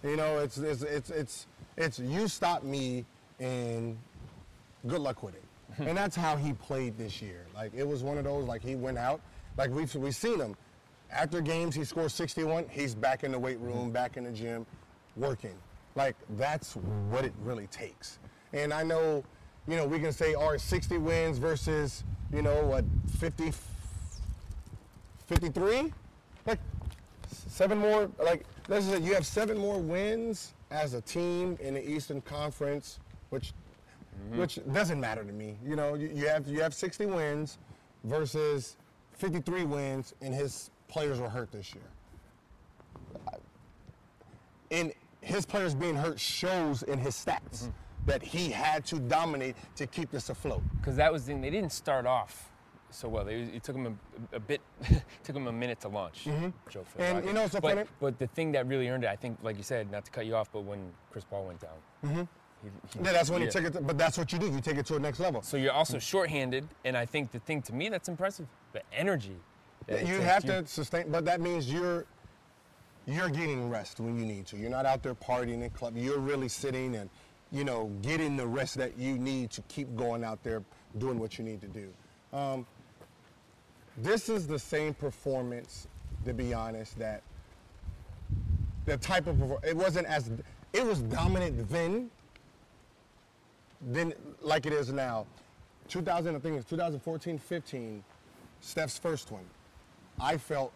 You 0.05 0.17
know, 0.17 0.39
it's 0.39 0.59
it's 0.59 0.83
it's 0.83 1.11
it's, 1.11 1.47
it's 1.79 1.99
you 1.99 2.29
stop 2.29 2.63
me 2.63 3.07
and 3.41 3.97
good 4.87 5.01
luck 5.01 5.23
with 5.23 5.35
it. 5.35 5.43
and 5.79 5.97
that's 5.97 6.15
how 6.15 6.37
he 6.37 6.53
played 6.53 6.97
this 6.99 7.21
year. 7.23 7.47
Like 7.55 7.73
it 7.75 7.87
was 7.89 8.03
one 8.03 8.19
of 8.19 8.25
those 8.25 8.47
like 8.47 8.63
he 8.63 8.77
went 8.77 8.99
out. 8.99 9.21
Like 9.57 9.71
we've 9.71 9.95
we've 9.95 10.15
seen 10.15 10.41
him. 10.41 10.57
After 11.11 11.41
games, 11.41 11.75
he 11.75 11.85
scores 11.85 12.13
61. 12.15 12.67
He's 12.71 12.95
back 12.95 13.25
in 13.25 13.33
the 13.33 13.39
weight 13.39 13.61
room, 13.61 13.77
mm-hmm. 13.77 13.91
back 13.91 14.17
in 14.17 14.25
the 14.25 14.33
gym, 14.33 14.67
working. 15.17 15.55
Like 15.95 16.17
that's 16.31 16.75
what 17.11 17.25
it 17.25 17.33
really 17.43 17.67
takes. 17.69 18.19
And 18.53 18.73
I 18.73 18.83
know, 18.83 19.25
you 19.67 19.77
know, 19.77 19.87
we 19.87 19.99
can 19.99 20.13
say, 20.13 20.35
all 20.35 20.53
right, 20.53 20.61
60 20.61 20.99
wins 20.99 21.39
versus, 21.39 22.05
you 22.33 22.43
know, 22.43 22.65
what, 22.65 22.85
50, 23.19 23.53
53? 25.27 25.93
Like 26.47 26.61
seven 27.49 27.79
more. 27.79 28.11
Like 28.23 28.45
let's 28.69 28.87
say 28.87 29.01
you 29.01 29.15
have 29.15 29.27
seven 29.27 29.57
more 29.57 29.79
wins 29.79 30.53
as 30.71 30.95
a 30.95 31.01
team 31.01 31.57
in 31.61 31.75
the 31.75 31.89
Eastern 31.89 32.21
Conference, 32.21 33.01
which 33.31 33.53
mm-hmm. 34.29 34.41
which 34.41 34.59
doesn't 34.73 35.01
matter 35.01 35.25
to 35.25 35.33
me. 35.33 35.57
You 35.65 35.77
know, 35.77 35.95
you, 35.95 36.11
you 36.15 36.29
have 36.29 36.47
you 36.47 36.61
have 36.61 36.75
60 36.75 37.07
wins 37.07 37.59
versus 38.05 38.77
53 39.17 39.65
wins, 39.65 40.15
and 40.21 40.35
his 40.35 40.71
players 40.89 41.21
were 41.21 41.29
hurt 41.29 41.51
this 41.51 41.75
year. 41.75 41.85
And 44.71 44.93
his 45.21 45.47
players 45.47 45.75
being 45.75 45.95
hurt 45.97 46.19
shows 46.21 46.83
in 46.83 46.99
his 46.99 47.15
stats 47.15 47.41
Mm-hmm. 47.65 47.71
that 48.07 48.23
he 48.23 48.51
had 48.51 48.85
to 48.87 48.99
dominate 49.01 49.57
to 49.77 49.87
keep 49.87 50.11
this 50.11 50.29
afloat. 50.31 50.63
because 50.79 50.97
that 50.97 51.13
was 51.13 51.25
the 51.25 51.33
thing. 51.33 51.41
They 51.41 51.51
didn't 51.51 51.73
start 51.73 52.07
off 52.07 52.53
so 52.91 53.09
well. 53.09 53.27
It, 53.27 53.55
it 53.55 53.63
took 53.65 53.75
him 53.77 53.99
a, 54.33 54.37
a 54.37 54.41
bit, 54.41 54.61
took 55.25 55.35
him 55.35 55.47
a 55.49 55.53
minute 55.53 55.81
to 55.81 55.89
launch. 55.89 56.25
Joe 56.25 56.31
Mm-hmm. 56.31 57.03
And 57.03 57.25
you 57.27 57.33
know 57.33 57.43
what's 57.43 57.53
so 57.53 57.61
but, 57.61 57.75
funny? 57.75 57.89
But 58.01 58.19
the 58.19 58.29
thing 58.29 58.53
that 58.53 58.67
really 58.69 58.89
earned 58.89 59.05
it, 59.05 59.09
I 59.09 59.17
think, 59.17 59.39
like 59.43 59.57
you 59.57 59.63
said, 59.63 59.91
not 59.91 60.05
to 60.05 60.11
cut 60.11 60.27
you 60.27 60.37
off, 60.37 60.51
but 60.53 60.63
when 60.63 60.93
Chris 61.11 61.25
Paul 61.25 61.47
went 61.47 61.61
down. 61.61 61.71
Mm-hmm. 62.05 62.23
Yeah, 63.03 63.13
that's 63.13 63.31
when 63.31 63.43
you 63.43 63.51
take 63.51 63.65
it. 63.65 63.73
To, 63.75 63.81
but 63.81 63.99
that's 63.99 64.19
what 64.19 64.33
you 64.33 64.39
do. 64.39 64.51
You 64.51 64.61
take 64.61 64.77
it 64.77 64.87
to 64.87 64.95
the 64.95 65.01
next 65.01 65.21
level. 65.21 65.43
So 65.43 65.57
you're 65.57 65.73
also 65.73 65.99
shorthanded, 65.99 66.67
and 66.85 66.97
I 66.97 67.07
think 67.07 67.33
the 67.33 67.39
thing 67.41 67.63
to 67.63 67.75
me 67.75 67.89
that's 67.89 68.09
impressive, 68.09 68.47
the 68.73 68.83
energy. 68.93 69.37
that 69.87 70.07
you 70.07 70.21
have 70.21 70.45
to 70.45 70.67
sustain, 70.67 71.11
but 71.11 71.25
that 71.25 71.41
means 71.41 71.73
you're 71.73 72.07
you're 73.07 73.29
getting 73.29 73.71
rest 73.71 74.01
when 74.01 74.19
you 74.19 74.27
need 74.27 74.47
to. 74.47 74.57
You're 74.57 74.71
not 74.71 74.85
out 74.85 75.03
there 75.03 75.15
partying 75.15 75.63
in 75.63 75.71
club. 75.71 75.97
You're 75.97 76.19
really 76.19 76.49
sitting 76.49 76.97
and 76.97 77.09
you 77.53 77.65
know 77.65 77.91
getting 78.03 78.37
the 78.37 78.47
rest 78.47 78.77
that 78.77 78.99
you 78.99 79.19
need 79.19 79.51
to 79.53 79.63
keep 79.63 79.95
going 79.97 80.25
out 80.25 80.43
there 80.43 80.63
doing 80.99 81.19
what 81.19 81.39
you 81.39 81.45
need 81.45 81.61
to 81.61 81.69
do. 81.69 81.93
Um, 82.33 82.67
this 83.99 84.29
is 84.29 84.47
the 84.47 84.59
same 84.59 84.93
performance, 84.93 85.89
to 86.25 86.35
be 86.35 86.53
honest, 86.53 86.99
that 86.99 87.23
the 88.85 88.97
type 88.97 89.27
of 89.27 89.41
it 89.65 89.77
wasn't 89.77 90.07
as 90.07 90.31
it 90.73 90.85
was 90.85 91.01
dominant 91.03 91.69
then 91.69 92.11
than 93.87 94.13
like 94.43 94.67
it 94.67 94.73
is 94.73 94.93
now. 94.93 95.27
2000, 95.89 96.35
I 96.35 96.39
think 96.41 96.57
it's 96.57 96.69
2014, 96.69 97.39
15, 97.39 98.05
Steph's 98.61 98.99
first 98.99 99.31
one. 99.31 99.45
I 100.21 100.37
felt 100.37 100.73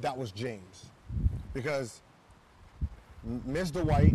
that 0.00 0.16
was 0.16 0.32
James 0.32 0.86
because 1.54 2.00
M- 3.24 3.42
Mr. 3.46 3.82
Dwight 3.82 4.14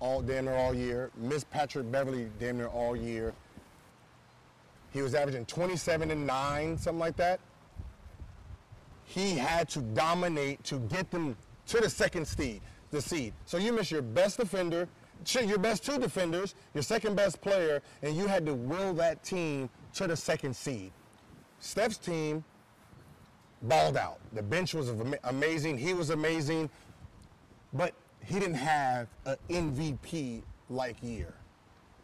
all 0.00 0.20
damn 0.20 0.44
near 0.44 0.54
all 0.54 0.74
year, 0.74 1.10
Miss 1.16 1.44
Patrick 1.44 1.90
Beverley 1.90 2.28
damn 2.38 2.58
near 2.58 2.66
all 2.66 2.94
year. 2.94 3.32
He 4.92 5.00
was 5.00 5.14
averaging 5.14 5.46
27 5.46 6.10
and 6.10 6.26
9, 6.26 6.78
something 6.78 6.98
like 7.00 7.16
that. 7.16 7.40
He 9.04 9.36
had 9.36 9.68
to 9.70 9.80
dominate 9.80 10.62
to 10.64 10.78
get 10.78 11.10
them 11.10 11.36
to 11.68 11.80
the 11.80 11.88
second 11.88 12.26
seed, 12.26 12.60
the 12.90 13.00
seed. 13.00 13.32
So 13.46 13.56
you 13.56 13.72
miss 13.72 13.90
your 13.90 14.02
best 14.02 14.38
defender, 14.38 14.88
your 15.34 15.58
best 15.58 15.84
two 15.84 15.98
defenders, 15.98 16.54
your 16.74 16.82
second 16.82 17.16
best 17.16 17.40
player, 17.40 17.82
and 18.02 18.16
you 18.16 18.26
had 18.26 18.44
to 18.46 18.54
will 18.54 18.92
that 18.94 19.22
team 19.24 19.68
to 19.94 20.06
the 20.06 20.16
second 20.16 20.54
seed. 20.54 20.92
Steph's 21.60 21.96
team 21.96 22.44
balled 23.62 23.96
out. 23.96 24.18
The 24.32 24.42
bench 24.42 24.74
was 24.74 24.90
amazing. 25.24 25.78
He 25.78 25.94
was 25.94 26.10
amazing, 26.10 26.68
but 27.72 27.94
he 28.24 28.34
didn't 28.38 28.54
have 28.56 29.08
an 29.24 29.36
MVP 29.48 30.42
like 30.68 30.96
year. 31.02 31.34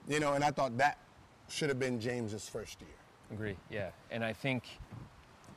You 0.09 0.21
know, 0.21 0.33
and 0.33 0.43
I 0.43 0.51
thought 0.51 0.77
that 0.79 0.99
should 1.49 1.69
have 1.69 1.79
been 1.79 2.01
James's 2.01 2.49
first 2.49 2.81
year. 2.81 2.91
Agree. 3.33 3.57
Yeah, 3.71 3.91
and 4.11 4.25
I 4.25 4.33
think 4.33 4.65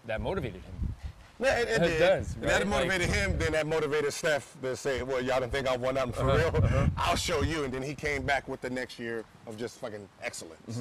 that 0.06 0.22
motivated 0.22 0.62
him. 0.62 0.93
Yeah, 1.40 1.60
it, 1.60 1.68
it 1.70 1.82
It 1.84 2.00
does, 2.00 2.36
That 2.36 2.60
right? 2.60 2.68
motivated 2.68 3.10
him, 3.10 3.38
then 3.38 3.52
that 3.54 3.66
motivated 3.68 4.14
Steph 4.14 4.56
to 4.62 4.76
say, 4.76 5.02
well, 5.02 5.22
y'all 5.22 5.40
didn't 5.40 5.52
think 5.52 5.68
I 5.68 5.76
won 5.76 5.96
nothing 5.96 6.14
for 6.14 6.30
Uh-huh, 6.30 6.60
real? 6.62 6.90
I'll 6.98 7.16
show 7.16 7.42
you. 7.42 7.64
And 7.64 7.74
then 7.74 7.82
he 7.82 7.96
came 7.96 8.24
back 8.24 8.48
with 8.48 8.62
the 8.62 8.70
next 8.70 9.00
year 9.00 9.24
of 9.48 9.58
just 9.58 9.80
fucking 9.80 10.08
excellence. 10.22 10.80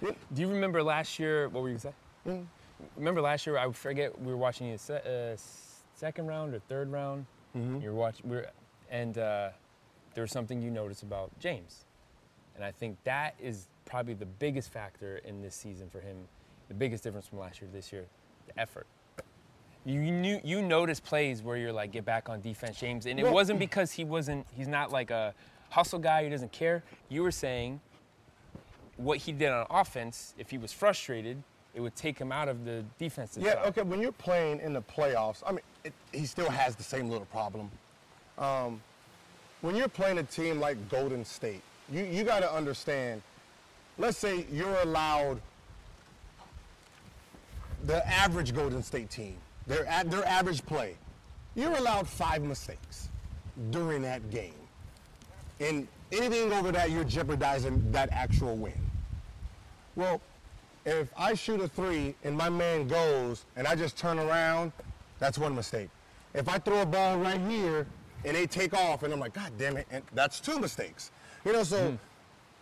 Mm-hmm. 0.00 0.10
Do 0.34 0.40
you 0.42 0.48
remember 0.48 0.82
last 0.82 1.18
year? 1.18 1.48
What 1.48 1.62
were 1.62 1.68
you 1.68 1.74
gonna 1.78 1.94
say? 2.26 2.30
Mm. 2.30 2.46
Remember 2.96 3.20
last 3.20 3.46
year? 3.46 3.56
I 3.58 3.70
forget. 3.72 4.18
We 4.20 4.32
were 4.32 4.36
watching 4.38 4.72
the 4.72 4.78
se- 4.78 5.34
uh, 5.34 5.40
second 5.94 6.26
round 6.26 6.54
or 6.54 6.58
third 6.60 6.90
round. 6.90 7.26
Mm-hmm. 7.56 7.80
You 7.82 7.90
were 7.90 7.94
watching. 7.94 8.28
We 8.28 8.36
were, 8.36 8.46
and 8.90 9.16
uh, 9.18 9.50
there 10.14 10.22
was 10.22 10.32
something 10.32 10.60
you 10.60 10.70
noticed 10.72 11.04
about 11.04 11.30
James, 11.38 11.84
and 12.56 12.64
I 12.64 12.72
think 12.72 12.96
that 13.04 13.34
is 13.40 13.68
probably 13.84 14.14
the 14.14 14.26
biggest 14.26 14.72
factor 14.72 15.18
in 15.24 15.40
this 15.40 15.54
season 15.54 15.88
for 15.88 16.00
him. 16.00 16.16
The 16.66 16.74
biggest 16.74 17.04
difference 17.04 17.28
from 17.28 17.38
last 17.38 17.60
year 17.60 17.68
to 17.70 17.76
this 17.76 17.92
year, 17.92 18.06
the 18.48 18.58
effort. 18.60 18.86
You 19.84 20.00
knew 20.00 20.40
you 20.44 20.62
noticed 20.62 21.02
plays 21.04 21.42
where 21.42 21.56
you're 21.56 21.72
like, 21.72 21.90
get 21.90 22.04
back 22.04 22.28
on 22.28 22.40
defense, 22.40 22.78
James, 22.78 23.06
and 23.06 23.18
it 23.18 23.24
Well- 23.24 23.34
wasn't 23.34 23.58
because 23.58 23.90
he 23.92 24.04
wasn't. 24.04 24.46
He's 24.54 24.68
not 24.68 24.92
like 24.92 25.10
a 25.10 25.34
hustle 25.70 25.98
guy 25.98 26.22
who 26.24 26.30
doesn't 26.30 26.52
care. 26.52 26.82
You 27.08 27.22
were 27.22 27.30
saying 27.32 27.80
what 28.96 29.18
he 29.18 29.32
did 29.32 29.50
on 29.50 29.66
offense, 29.70 30.34
if 30.38 30.50
he 30.50 30.58
was 30.58 30.72
frustrated, 30.72 31.42
it 31.74 31.80
would 31.80 31.96
take 31.96 32.18
him 32.18 32.30
out 32.30 32.48
of 32.48 32.64
the 32.64 32.84
defensive 32.98 33.42
Yeah, 33.42 33.54
side. 33.54 33.66
okay, 33.68 33.82
when 33.82 34.00
you're 34.00 34.12
playing 34.12 34.60
in 34.60 34.72
the 34.74 34.82
playoffs, 34.82 35.42
I 35.46 35.50
mean, 35.52 35.60
it, 35.82 35.92
he 36.12 36.26
still 36.26 36.50
has 36.50 36.76
the 36.76 36.82
same 36.82 37.08
little 37.08 37.24
problem. 37.26 37.70
Um, 38.38 38.82
when 39.62 39.74
you're 39.74 39.88
playing 39.88 40.18
a 40.18 40.22
team 40.22 40.60
like 40.60 40.88
Golden 40.90 41.24
State, 41.24 41.62
you, 41.90 42.04
you 42.04 42.22
got 42.24 42.40
to 42.40 42.52
understand, 42.52 43.22
let's 43.98 44.18
say 44.18 44.46
you're 44.52 44.76
allowed 44.82 45.40
the 47.84 48.06
average 48.06 48.54
Golden 48.54 48.82
State 48.82 49.10
team, 49.10 49.36
their, 49.66 49.84
their 50.04 50.26
average 50.26 50.64
play, 50.64 50.96
you're 51.54 51.76
allowed 51.76 52.08
five 52.08 52.42
mistakes 52.42 53.08
during 53.70 54.02
that 54.02 54.30
game. 54.30 54.54
And 55.60 55.86
anything 56.10 56.52
over 56.52 56.72
that, 56.72 56.90
you're 56.90 57.04
jeopardizing 57.04 57.92
that 57.92 58.08
actual 58.12 58.56
win. 58.56 58.74
Well, 59.94 60.20
if 60.84 61.12
I 61.16 61.34
shoot 61.34 61.60
a 61.60 61.68
three 61.68 62.14
and 62.24 62.36
my 62.36 62.48
man 62.48 62.88
goes 62.88 63.44
and 63.56 63.66
I 63.66 63.74
just 63.76 63.96
turn 63.96 64.18
around, 64.18 64.72
that's 65.18 65.38
one 65.38 65.54
mistake. 65.54 65.88
If 66.34 66.48
I 66.48 66.58
throw 66.58 66.82
a 66.82 66.86
ball 66.86 67.18
right 67.18 67.40
here 67.48 67.86
and 68.24 68.36
they 68.36 68.46
take 68.46 68.74
off 68.74 69.02
and 69.02 69.12
I'm 69.12 69.20
like, 69.20 69.34
God 69.34 69.52
damn 69.58 69.76
it, 69.76 69.86
and 69.90 70.02
that's 70.14 70.40
two 70.40 70.58
mistakes. 70.58 71.10
You 71.44 71.52
know, 71.52 71.62
so 71.62 71.92
mm. 71.92 71.98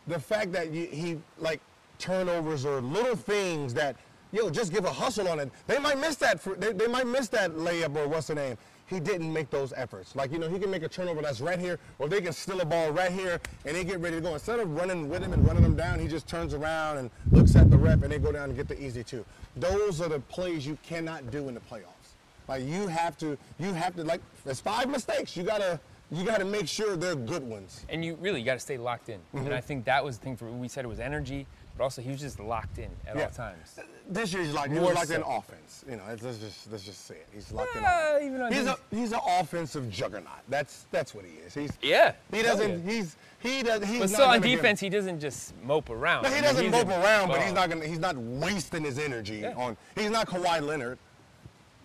the 0.06 0.18
fact 0.18 0.52
that 0.52 0.70
you, 0.72 0.86
he 0.86 1.18
like 1.38 1.60
turnovers 1.98 2.66
or 2.66 2.80
little 2.80 3.16
things 3.16 3.72
that, 3.74 3.96
yo, 4.32 4.50
just 4.50 4.72
give 4.72 4.84
a 4.84 4.92
hustle 4.92 5.28
on 5.28 5.40
it. 5.40 5.50
They 5.66 5.78
might 5.78 5.98
miss 5.98 6.16
that. 6.16 6.40
For, 6.40 6.54
they, 6.54 6.72
they 6.72 6.86
might 6.86 7.06
miss 7.06 7.28
that 7.28 7.52
layup 7.52 7.96
or 7.96 8.08
what's 8.08 8.28
the 8.28 8.34
name. 8.34 8.56
He 8.86 8.98
didn't 8.98 9.32
make 9.32 9.50
those 9.50 9.72
efforts. 9.76 10.16
Like, 10.16 10.32
you 10.32 10.38
know, 10.38 10.48
he 10.48 10.58
can 10.58 10.68
make 10.68 10.82
a 10.82 10.88
turnover 10.88 11.22
that's 11.22 11.40
right 11.40 11.60
here, 11.60 11.78
or 12.00 12.08
they 12.08 12.20
can 12.20 12.32
steal 12.32 12.60
a 12.60 12.64
ball 12.64 12.90
right 12.90 13.12
here 13.12 13.40
and 13.64 13.76
they 13.76 13.84
get 13.84 14.00
ready 14.00 14.16
to 14.16 14.22
go. 14.22 14.34
Instead 14.34 14.58
of 14.58 14.74
running 14.74 15.08
with 15.08 15.22
him 15.22 15.32
and 15.32 15.46
running 15.46 15.62
him 15.62 15.76
down, 15.76 16.00
he 16.00 16.08
just 16.08 16.26
turns 16.26 16.54
around 16.54 16.98
and 16.98 17.10
looks 17.30 17.54
at 17.54 17.70
the 17.70 17.78
rep 17.78 18.02
and 18.02 18.10
they 18.10 18.18
go 18.18 18.32
down 18.32 18.48
and 18.48 18.56
get 18.56 18.66
the 18.66 18.82
easy 18.82 19.04
two. 19.04 19.24
Those 19.54 20.00
are 20.00 20.08
the 20.08 20.18
plays 20.20 20.66
you 20.66 20.76
cannot 20.82 21.30
do 21.30 21.48
in 21.48 21.54
the 21.54 21.60
playoffs. 21.60 22.00
Like 22.48 22.64
you 22.64 22.88
have 22.88 23.16
to, 23.18 23.38
you 23.60 23.72
have 23.72 23.94
to 23.94 24.02
like. 24.02 24.20
There's 24.44 24.60
five 24.60 24.88
mistakes. 24.88 25.36
You 25.36 25.44
gotta, 25.44 25.78
you 26.10 26.24
gotta 26.24 26.44
make 26.44 26.66
sure 26.66 26.96
they're 26.96 27.14
good 27.14 27.44
ones. 27.44 27.86
And 27.88 28.04
you 28.04 28.16
really 28.16 28.42
got 28.42 28.54
to 28.54 28.60
stay 28.60 28.76
locked 28.76 29.08
in. 29.08 29.20
Mm-hmm. 29.20 29.46
And 29.46 29.54
I 29.54 29.60
think 29.60 29.84
that 29.84 30.04
was 30.04 30.18
the 30.18 30.24
thing 30.24 30.36
for 30.36 30.50
we 30.50 30.66
said 30.66 30.84
it 30.84 30.88
was 30.88 30.98
energy, 30.98 31.46
but 31.80 31.84
also 31.84 32.02
he 32.02 32.10
was 32.10 32.20
just 32.20 32.38
locked 32.38 32.76
in 32.76 32.90
at 33.06 33.16
Yeah. 33.16 33.24
all 33.24 33.30
times. 33.30 33.80
This 34.06 34.34
year 34.34 34.42
he's 34.42 34.52
like, 34.52 34.70
More 34.70 34.92
locked 34.92 35.08
in 35.08 35.22
offense. 35.22 35.82
You 35.88 35.96
know, 35.96 36.02
let's 36.22 36.38
just 36.38 36.70
let's 36.70 36.84
just 36.84 37.06
say 37.06 37.14
it. 37.14 37.26
He's 37.32 37.50
locked 37.52 37.74
in. 37.74 37.82
Ah, 37.82 38.16
offense. 38.16 38.24
even 38.26 38.52
he's 38.52 38.66
a 38.66 38.76
he's 38.90 39.12
an 39.12 39.20
offensive 39.26 39.88
juggernaut. 39.88 40.40
That's 40.50 40.84
that's 40.90 41.14
what 41.14 41.24
he 41.24 41.30
is. 41.38 41.54
He's 41.54 41.70
Yeah. 41.80 42.12
He 42.30 42.42
doesn't. 42.42 42.84
yeah. 42.84 42.92
He's 42.92 43.16
he 43.38 43.62
does. 43.62 43.82
He's 43.82 43.92
But 43.92 43.94
not 43.94 44.00
But 44.00 44.08
still 44.10 44.24
on 44.26 44.30
gonna 44.40 44.48
give- 44.48 44.58
defense, 44.58 44.80
he 44.80 44.90
doesn't 44.90 45.20
just 45.20 45.54
mope 45.64 45.88
around. 45.88 46.24
No, 46.24 46.28
he 46.30 46.42
doesn't 46.42 46.62
he's 46.64 46.70
mope 46.70 46.88
a- 46.88 47.00
around, 47.02 47.28
but 47.28 47.40
he's 47.40 47.54
not 47.54 47.70
gonna. 47.70 47.86
He's 47.86 47.98
not 47.98 48.14
wasting 48.18 48.84
his 48.84 48.98
energy 48.98 49.36
Yeah. 49.38 49.54
on. 49.56 49.74
He's 49.96 50.10
not 50.10 50.26
Kawhi 50.26 50.60
Leonard. 50.60 50.98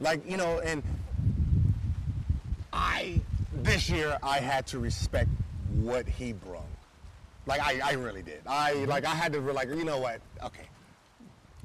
Like 0.01 0.29
you 0.29 0.35
know, 0.35 0.59
and 0.59 0.83
I 2.73 3.21
this 3.53 3.89
year 3.89 4.17
I 4.21 4.39
had 4.39 4.67
to 4.67 4.79
respect 4.79 5.29
what 5.73 6.05
he 6.05 6.33
brung. 6.33 6.65
Like 7.47 7.61
I, 7.61 7.79
I 7.83 7.93
really 7.93 8.21
did. 8.21 8.41
I 8.47 8.73
Mm-hmm. 8.73 8.89
like 8.89 9.05
I 9.05 9.13
had 9.15 9.31
to 9.33 9.41
re- 9.41 9.53
like 9.53 9.69
you 9.69 9.83
know 9.83 9.99
what? 9.99 10.19
Okay, 10.43 10.65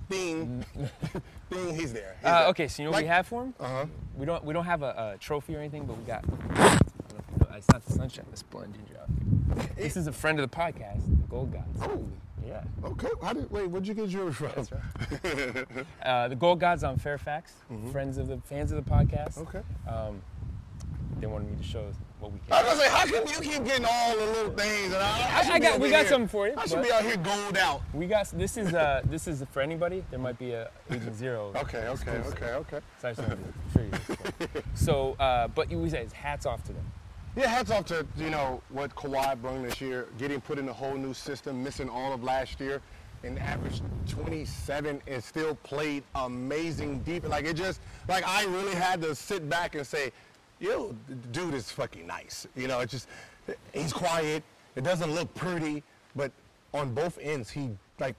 Bing, 0.08 0.64
Bing, 1.50 1.74
he's 1.74 1.92
there. 1.92 2.16
He's 2.20 2.28
Uh, 2.28 2.38
there. 2.40 2.48
okay, 2.48 2.68
so 2.68 2.82
you 2.82 2.88
know 2.88 2.92
what 2.92 3.02
we 3.02 3.08
have 3.08 3.26
for 3.26 3.44
him? 3.44 3.54
Uh-huh. 3.60 3.86
We 4.16 4.26
don't 4.26 4.44
we 4.44 4.52
don't 4.52 4.64
have 4.66 4.82
a, 4.82 5.12
a 5.14 5.18
trophy 5.18 5.54
or 5.56 5.60
anything, 5.60 5.84
but 5.86 5.96
we 5.96 6.04
got. 6.04 6.24
I 6.24 6.28
don't 6.28 6.58
know 6.58 6.64
if 6.74 7.40
you 7.40 7.46
know, 7.50 7.56
it's 7.56 7.68
not 7.70 7.84
the 7.84 7.92
sunshine, 7.92 8.26
the 8.30 8.36
splendid 8.36 8.80
job. 8.88 9.66
This 9.76 9.96
is 9.96 10.06
a 10.06 10.12
friend 10.12 10.38
of 10.38 10.50
the 10.50 10.56
podcast, 10.56 11.00
the 11.06 11.26
Gold 11.28 11.52
Gods. 11.52 11.78
Oh. 11.82 12.06
Yeah. 12.46 12.62
Okay. 12.84 13.08
How 13.22 13.32
did 13.34 13.50
wait? 13.50 13.68
Where'd 13.68 13.86
you 13.86 13.94
get 13.94 14.08
yours 14.08 14.34
from? 14.36 14.48
Right. 14.48 15.66
Uh, 16.02 16.28
the 16.28 16.34
Gold 16.36 16.58
Gods 16.58 16.82
on 16.84 16.96
Fairfax, 16.98 17.52
friends 17.92 18.18
of 18.18 18.26
the 18.28 18.38
fans 18.44 18.72
of 18.72 18.82
the 18.84 18.90
podcast. 18.90 19.38
Mm-hmm. 19.38 19.56
Okay. 19.56 19.62
Um, 19.88 20.20
they 21.20 21.26
wanted 21.26 21.50
me 21.50 21.56
to 21.58 21.62
show 21.62 21.84
what 22.20 22.32
we 22.32 22.38
I 22.50 22.56
can. 22.62 22.66
was 22.66 22.78
gonna 22.78 22.80
say, 22.82 22.88
how 22.90 23.06
come 23.06 23.28
you 23.44 23.50
keep 23.52 23.64
getting 23.64 23.86
all 23.88 24.16
the 24.16 24.26
little 24.26 24.52
things? 24.52 24.86
And 24.92 24.96
I, 25.02 25.42
I, 25.42 25.52
I 25.54 25.58
got- 25.58 25.80
we 25.80 25.90
got 25.90 26.00
here- 26.00 26.08
something 26.08 26.28
for 26.28 26.46
you, 26.48 26.54
I 26.56 26.66
should 26.66 26.76
but- 26.76 26.84
be 26.84 26.92
out 26.92 27.02
here 27.04 27.16
gold 27.16 27.56
out. 27.56 27.82
We 27.94 28.06
got 28.06 28.26
this 28.32 28.56
is 28.56 28.74
uh 28.74 29.02
this 29.06 29.26
is 29.26 29.42
for 29.52 29.60
anybody. 29.62 30.04
There 30.10 30.18
might 30.18 30.38
be 30.38 30.52
a 30.52 30.70
Agent 30.90 31.16
Zero. 31.16 31.52
Okay, 31.56 31.86
okay, 31.88 32.10
okay, 32.28 32.52
okay. 32.52 32.80
So 33.00 33.08
I 33.08 33.12
just 33.12 33.28
wanted 33.28 33.38
to 33.44 33.78
show 33.78 33.84
you 33.84 33.90
this 33.90 34.08
one. 34.08 34.62
So, 34.74 35.12
uh, 35.20 35.48
but 35.48 35.70
you 35.70 35.78
we 35.78 35.90
say 35.90 36.02
it's 36.02 36.12
hats 36.12 36.46
off 36.46 36.62
to 36.64 36.72
them. 36.72 36.84
Yeah, 37.36 37.46
hats 37.46 37.70
off 37.70 37.86
to 37.86 38.06
you 38.16 38.30
know 38.30 38.60
what 38.70 38.94
Kawhi 38.96 39.40
brought 39.40 39.62
this 39.62 39.80
year, 39.80 40.08
getting 40.18 40.40
put 40.40 40.58
in 40.58 40.68
a 40.68 40.72
whole 40.72 40.94
new 40.96 41.14
system, 41.14 41.62
missing 41.62 41.88
all 41.88 42.12
of 42.12 42.24
last 42.24 42.58
year, 42.60 42.82
and 43.22 43.38
averaged 43.38 43.82
27 44.08 45.00
and 45.06 45.22
still 45.22 45.54
played 45.56 46.02
amazing 46.14 47.00
deep. 47.00 47.28
Like 47.28 47.44
it 47.44 47.54
just 47.54 47.80
like 48.08 48.26
I 48.26 48.44
really 48.44 48.74
had 48.74 49.00
to 49.02 49.14
sit 49.14 49.48
back 49.48 49.74
and 49.74 49.86
say, 49.86 50.10
yo, 50.60 50.94
the 51.08 51.14
dude 51.14 51.54
is 51.54 51.70
fucking 51.70 52.06
nice. 52.06 52.46
You 52.54 52.68
know, 52.68 52.80
it's 52.80 52.92
just 52.92 53.08
he's 53.72 53.92
quiet. 53.92 54.44
It 54.76 54.84
doesn't 54.84 55.12
look 55.12 55.32
pretty, 55.34 55.82
but 56.14 56.30
on 56.72 56.94
both 56.94 57.18
ends, 57.20 57.50
he 57.50 57.70
like 57.98 58.14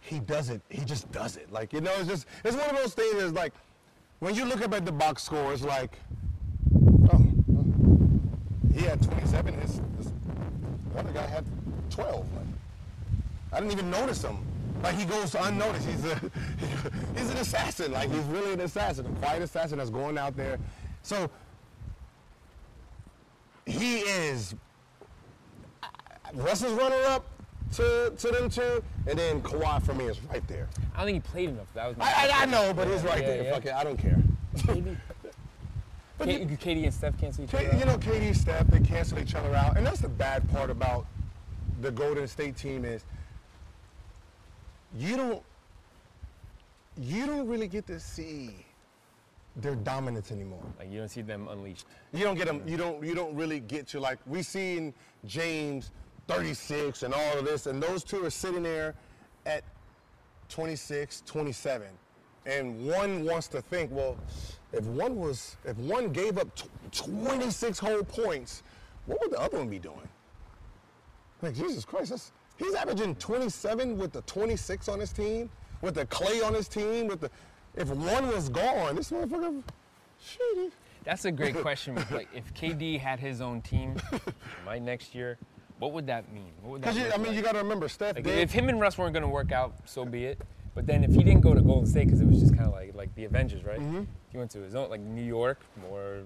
he 0.00 0.18
does 0.18 0.50
it. 0.50 0.60
He 0.68 0.84
just 0.84 1.10
does 1.12 1.36
it. 1.36 1.50
Like 1.50 1.72
you 1.72 1.80
know, 1.80 1.92
it's 1.98 2.08
just 2.08 2.26
it's 2.44 2.56
one 2.56 2.68
of 2.68 2.76
those 2.76 2.94
things. 2.94 3.22
Is 3.22 3.32
like 3.32 3.54
when 4.18 4.34
you 4.34 4.44
look 4.44 4.62
up 4.62 4.74
at 4.74 4.84
the 4.84 4.92
box 4.92 5.22
score, 5.22 5.52
it's 5.52 5.62
like, 5.62 5.98
oh, 7.12 7.26
he 8.74 8.82
had 8.82 9.00
27. 9.02 9.54
His, 9.60 9.80
his 9.96 10.12
the 10.92 10.98
other 10.98 11.12
guy 11.12 11.26
had 11.26 11.44
12. 11.90 12.26
Like, 12.34 12.46
I 13.52 13.60
didn't 13.60 13.72
even 13.72 13.90
notice 13.90 14.22
him. 14.22 14.38
Like 14.82 14.96
he 14.96 15.06
goes 15.06 15.34
unnoticed. 15.34 15.86
He's 15.86 16.04
a 16.04 16.14
he's 17.16 17.30
an 17.30 17.38
assassin. 17.38 17.92
Like 17.92 18.12
he's 18.12 18.24
really 18.24 18.52
an 18.52 18.60
assassin, 18.60 19.06
a 19.06 19.10
quiet 19.20 19.42
assassin 19.42 19.78
that's 19.78 19.90
going 19.90 20.18
out 20.18 20.36
there. 20.36 20.58
So 21.02 21.30
he 23.66 23.98
is 24.00 24.54
Russell's 26.34 26.72
runner 26.74 27.00
up 27.06 27.24
to, 27.74 28.12
to 28.18 28.28
them 28.28 28.48
two, 28.50 28.82
and 29.06 29.18
then 29.18 29.40
Kawhi 29.42 29.82
for 29.82 29.94
me 29.94 30.04
is 30.06 30.20
right 30.24 30.46
there. 30.48 30.68
I 30.94 30.98
don't 30.98 31.06
think 31.06 31.24
he 31.24 31.30
played 31.30 31.48
enough. 31.50 31.66
That 31.74 31.88
was 31.88 31.96
my 31.96 32.04
I, 32.04 32.30
I, 32.32 32.42
I 32.42 32.46
know, 32.46 32.72
but 32.74 32.88
he's 32.88 33.02
right 33.02 33.20
Yeah, 33.20 33.26
there. 33.28 33.42
yeah. 33.44 33.52
Fuck 33.54 33.66
it, 33.66 33.74
I 33.74 33.84
don't 33.84 33.96
care. 33.96 34.18
KD. 34.56 34.96
But 36.18 36.28
K- 36.28 36.40
you- 36.42 36.46
KD 36.56 36.84
and 36.84 36.94
Steph 36.94 37.18
cancel 37.18 37.44
each 37.44 37.54
other. 37.54 37.68
K- 37.70 37.78
you 37.78 37.84
know, 37.84 37.96
KD, 37.98 38.36
Steph, 38.36 38.66
they 38.68 38.80
cancel 38.80 39.18
each 39.18 39.34
other 39.34 39.54
out, 39.54 39.76
and 39.76 39.84
that's 39.86 40.00
the 40.00 40.08
bad 40.08 40.48
part 40.52 40.70
about 40.70 41.06
the 41.80 41.90
Golden 41.90 42.28
State 42.28 42.56
team 42.56 42.84
is 42.84 43.02
you 44.96 45.16
don't 45.16 45.42
you 46.96 47.26
don't 47.26 47.48
really 47.48 47.66
get 47.66 47.84
to 47.88 47.98
see 47.98 48.63
their 49.56 49.74
dominance 49.76 50.32
anymore. 50.32 50.64
Like 50.78 50.90
you 50.90 50.98
don't 50.98 51.08
see 51.08 51.22
them 51.22 51.48
unleashed. 51.48 51.86
You 52.12 52.24
don't 52.24 52.36
get 52.36 52.46
them. 52.46 52.62
You 52.66 52.76
don't. 52.76 53.04
You 53.04 53.14
don't 53.14 53.34
really 53.34 53.60
get 53.60 53.86
to 53.88 54.00
like 54.00 54.18
we 54.26 54.42
seen 54.42 54.94
James 55.24 55.90
36 56.26 57.02
and 57.02 57.14
all 57.14 57.38
of 57.38 57.44
this, 57.44 57.66
and 57.66 57.82
those 57.82 58.02
two 58.02 58.24
are 58.24 58.30
sitting 58.30 58.62
there 58.62 58.94
at 59.46 59.62
26, 60.48 61.22
27, 61.26 61.88
and 62.46 62.86
one 62.86 63.24
wants 63.24 63.48
to 63.48 63.60
think, 63.60 63.90
well, 63.92 64.16
if 64.72 64.84
one 64.84 65.16
was, 65.16 65.56
if 65.64 65.76
one 65.78 66.10
gave 66.10 66.38
up 66.38 66.54
tw- 66.54 66.68
26 66.92 67.78
whole 67.78 68.02
points, 68.02 68.62
what 69.06 69.20
would 69.20 69.32
the 69.32 69.40
other 69.40 69.58
one 69.58 69.68
be 69.68 69.78
doing? 69.78 70.08
Like 71.42 71.54
Jesus 71.54 71.84
Christ, 71.84 72.10
that's, 72.10 72.32
he's 72.56 72.74
averaging 72.74 73.16
27 73.16 73.98
with 73.98 74.12
the 74.12 74.22
26 74.22 74.88
on 74.88 75.00
his 75.00 75.12
team, 75.12 75.50
with 75.82 75.94
the 75.94 76.06
Clay 76.06 76.40
on 76.40 76.54
his 76.54 76.68
team, 76.68 77.06
with 77.06 77.20
the. 77.20 77.30
If 77.76 77.88
one 77.88 78.28
was 78.28 78.48
gone, 78.48 78.96
this 78.96 79.10
motherfucker, 79.10 79.62
shit. 80.22 80.72
That's 81.04 81.24
a 81.24 81.32
great 81.32 81.56
question. 81.62 81.96
like 82.10 82.28
if 82.34 82.52
KD 82.54 82.98
had 83.00 83.18
his 83.20 83.40
own 83.40 83.60
team, 83.60 83.96
my 84.66 84.78
next 84.78 85.14
year, 85.14 85.38
what 85.78 85.92
would 85.92 86.06
that 86.06 86.32
mean? 86.32 86.52
What 86.62 86.72
would 86.72 86.82
that 86.82 86.94
Because 86.94 87.06
you, 87.08 87.12
I 87.12 87.16
mean, 87.16 87.28
like? 87.28 87.36
you 87.36 87.42
got 87.42 87.52
to 87.52 87.58
remember, 87.58 87.88
Steph 87.88 88.14
Like, 88.16 88.24
did. 88.24 88.38
if 88.38 88.52
him 88.52 88.68
and 88.68 88.80
Russ 88.80 88.96
weren't 88.96 89.12
going 89.12 89.24
to 89.24 89.28
work 89.28 89.52
out, 89.52 89.74
so 89.84 90.04
be 90.04 90.24
it. 90.26 90.40
But 90.74 90.86
then 90.86 91.04
if 91.04 91.10
he 91.12 91.22
didn't 91.22 91.42
go 91.42 91.54
to 91.54 91.60
Golden 91.60 91.86
State 91.88 92.06
because 92.06 92.20
it 92.20 92.26
was 92.26 92.40
just 92.40 92.54
kind 92.56 92.66
of 92.66 92.72
like 92.72 92.94
like 92.94 93.14
the 93.14 93.24
Avengers, 93.26 93.64
right? 93.64 93.78
Mm-hmm. 93.78 94.02
He 94.30 94.38
went 94.38 94.50
to 94.52 94.58
his 94.60 94.74
own 94.74 94.90
like 94.90 95.00
New 95.00 95.22
York 95.22 95.60
or 95.90 96.22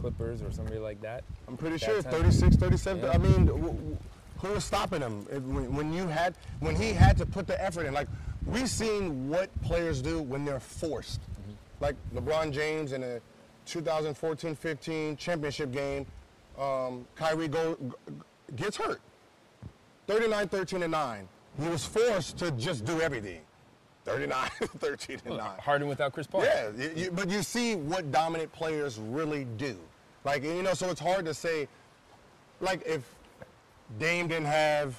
Clippers 0.00 0.40
or 0.42 0.50
somebody 0.50 0.78
like 0.78 1.00
that. 1.02 1.22
I'm 1.48 1.56
pretty 1.58 1.76
That 1.76 1.84
sure 1.84 2.02
time. 2.02 2.12
36, 2.12 2.56
37. 2.56 3.02
Yeah. 3.02 3.10
I 3.10 3.18
mean, 3.18 3.98
who 4.38 4.48
was 4.48 4.64
stopping 4.64 5.02
him 5.02 5.24
when, 5.52 5.74
when 5.74 5.92
you 5.92 6.06
had 6.08 6.34
when 6.60 6.74
he 6.76 6.92
had 6.94 7.18
to 7.18 7.26
put 7.26 7.46
the 7.46 7.62
effort 7.62 7.84
in? 7.84 7.92
Like 7.92 8.08
we've 8.46 8.68
seen 8.68 9.28
what 9.28 9.48
players 9.62 10.02
do 10.02 10.20
when 10.22 10.44
they're 10.44 10.60
forced. 10.60 11.20
Mm-hmm. 11.20 11.52
Like 11.80 11.96
LeBron 12.14 12.52
James 12.52 12.92
in 12.92 13.02
a 13.02 13.20
2014-15 13.66 15.18
championship 15.18 15.72
game, 15.72 16.06
um, 16.58 17.06
Kyrie 17.14 17.48
go, 17.48 17.76
g- 17.80 18.14
gets 18.56 18.76
hurt. 18.76 19.00
39, 20.06 20.48
13, 20.48 20.82
and 20.82 20.92
9. 20.92 21.28
He 21.62 21.68
was 21.68 21.84
forced 21.84 22.36
to 22.38 22.50
just 22.52 22.84
do 22.84 23.00
everything. 23.00 23.40
39, 24.04 24.50
13, 24.78 25.20
and 25.26 25.36
9. 25.36 25.58
Harden 25.60 25.88
without 25.88 26.12
Chris 26.12 26.26
Paul. 26.26 26.44
Yeah, 26.44 26.70
you, 26.76 26.92
you, 26.96 27.10
but 27.10 27.28
you 27.28 27.42
see 27.42 27.76
what 27.76 28.10
dominant 28.10 28.52
players 28.52 28.98
really 28.98 29.44
do. 29.56 29.76
Like, 30.24 30.42
you 30.42 30.62
know, 30.62 30.74
so 30.74 30.90
it's 30.90 31.00
hard 31.00 31.24
to 31.26 31.34
say, 31.34 31.68
like, 32.60 32.82
if 32.86 33.02
Dame 33.98 34.28
didn't 34.28 34.46
have 34.46 34.96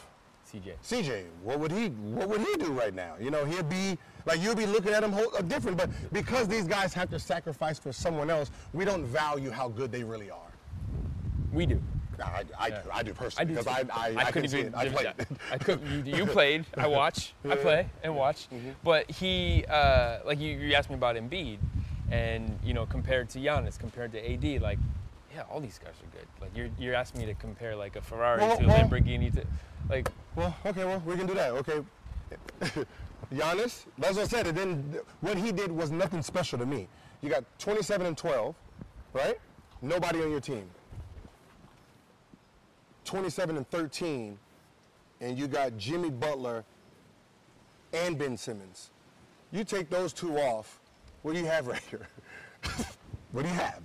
CJ. 0.54 0.74
CJ, 0.84 1.24
what 1.43 1.60
would 1.60 1.72
he 1.72 1.88
what 1.88 2.28
would 2.28 2.41
he 2.41 2.56
do 2.58 2.72
right 2.72 2.93
now? 2.93 3.14
You 3.20 3.32
know, 3.32 3.45
he'd 3.45 3.70
be 3.70 3.97
like 4.26 4.41
you'll 4.41 4.56
be 4.56 4.66
looking 4.66 4.93
at 4.93 5.04
him 5.04 5.12
whole, 5.12 5.32
uh, 5.38 5.41
different. 5.41 5.78
But 5.78 5.89
because 6.12 6.47
these 6.47 6.66
guys 6.66 6.93
have 6.93 7.10
to 7.12 7.20
sacrifice 7.20 7.80
for 7.80 7.93
someone 7.93 8.30
else, 8.30 8.52
we 8.74 8.84
don't 8.84 9.06
value 9.06 9.49
how 9.49 9.70
good 9.70 9.91
they 9.91 10.04
really 10.04 10.30
are. 10.30 10.52
We 11.54 11.66
do. 11.66 11.82
I, 12.22 12.43
I, 12.60 12.68
Yeah. 12.68 12.82
I 12.93 13.04
do 13.04 13.14
personally 13.14 13.54
because. 13.54 13.68
I, 13.68 13.84
I, 13.91 14.16
I, 14.16 14.32
can 14.32 14.43
couldn't 14.43 14.54
even. 14.54 14.74
it. 14.74 14.76
I 14.76 14.89
played. 14.89 15.14
I 15.52 15.58
could. 15.58 15.82
You, 15.88 16.18
you 16.18 16.26
played. 16.38 16.66
I 16.78 16.88
watch. 16.88 17.34
I 17.49 17.56
play 17.56 17.88
and 18.04 18.16
watch. 18.16 18.47
Mm-hmm. 18.54 18.72
But 18.84 19.10
he, 19.10 19.66
uh, 19.70 20.20
like 20.26 20.39
you, 20.39 20.58
you 20.58 20.74
asked 20.74 20.89
me 20.89 20.95
about 20.95 21.16
Embiid, 21.16 21.58
and 22.12 22.60
you 22.64 22.74
know, 22.74 22.86
compared 22.86 23.30
to 23.32 23.39
Giannis, 23.39 23.80
compared 23.80 24.12
to 24.12 24.34
AD, 24.34 24.62
like, 24.62 24.80
yeah, 25.34 25.44
all 25.50 25.60
these 25.60 25.80
guys 25.84 25.94
are 26.02 26.18
good. 26.18 26.28
Like 26.40 26.52
you're, 26.56 26.70
you're 26.78 26.96
asking 26.96 27.22
me 27.22 27.28
to 27.28 27.34
compare 27.34 27.76
like 27.76 27.96
a 27.96 28.02
Ferrari 28.02 28.42
Well, 28.42 28.58
to 28.58 28.64
a 28.64 28.68
well- 28.68 28.78
Lamborghini 28.80 29.34
to, 29.34 29.46
like, 29.90 30.10
Well, 30.36 30.56
okay, 30.66 30.86
well, 30.86 31.02
we 31.06 31.16
can 31.16 31.28
do 31.28 31.34
that. 31.34 31.52
Okay. 31.52 31.82
Giannis, 33.34 33.86
that's 33.98 34.16
what 34.16 34.24
I 34.24 34.28
said. 34.28 34.48
It 34.48 34.56
didn't, 34.56 34.98
what 35.22 35.38
he 35.38 35.52
did 35.52 35.72
was 35.72 35.92
nothing 35.92 36.22
special 36.22 36.60
to 36.60 36.66
me. 36.66 36.88
You 37.22 37.30
got 37.30 37.44
27 37.60 38.08
and 38.08 38.18
12, 38.18 38.56
right? 39.14 39.40
Nobody 39.82 40.22
on 40.22 40.32
your 40.32 40.40
team. 40.42 40.70
27 43.06 43.58
and 43.58 43.70
13, 43.70 44.38
and 45.22 45.38
you 45.38 45.48
got 45.48 45.78
Jimmy 45.78 46.10
Butler 46.10 46.64
and 47.94 48.18
Ben 48.18 48.38
Simmons. 48.38 48.92
You 49.52 49.64
take 49.64 49.90
those 49.90 50.14
two 50.14 50.38
off, 50.38 50.80
what 51.22 51.34
do 51.34 51.40
you 51.40 51.46
have 51.46 51.68
right 51.68 51.82
here? 51.90 52.08
what 53.32 53.44
do 53.44 53.48
you 53.50 53.56
have? 53.56 53.82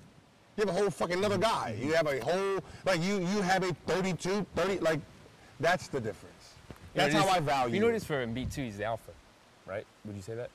You 0.57 0.65
have 0.65 0.75
a 0.75 0.79
whole 0.79 0.91
fucking 0.91 1.19
another 1.19 1.37
guy. 1.39 1.77
You 1.81 1.93
have 1.93 2.07
a 2.07 2.19
whole, 2.21 2.61
like 2.87 3.03
you, 3.03 3.19
you 3.19 3.43
have 3.43 3.63
a 3.63 3.75
32, 3.87 4.47
30, 4.57 4.79
like, 4.81 5.01
that's 5.61 5.89
the 5.89 6.01
difference. 6.01 6.55
you 6.95 7.01
know, 7.03 7.09
That's 7.09 7.15
how 7.15 7.29
is- 7.29 7.37
I 7.37 7.41
value 7.41 7.75
You 7.75 7.81
know 7.81 7.87
what 7.87 7.91
it. 7.93 7.95
it 7.95 7.99
is 7.99 8.05
for 8.05 8.27
Embiid 8.27 8.53
too? 8.55 8.63
He's 8.63 8.79
the 8.79 8.85
alpha, 8.85 9.11
right? 9.67 9.85
Would 10.07 10.17
you 10.17 10.23
say 10.23 10.35
that? 10.35 10.51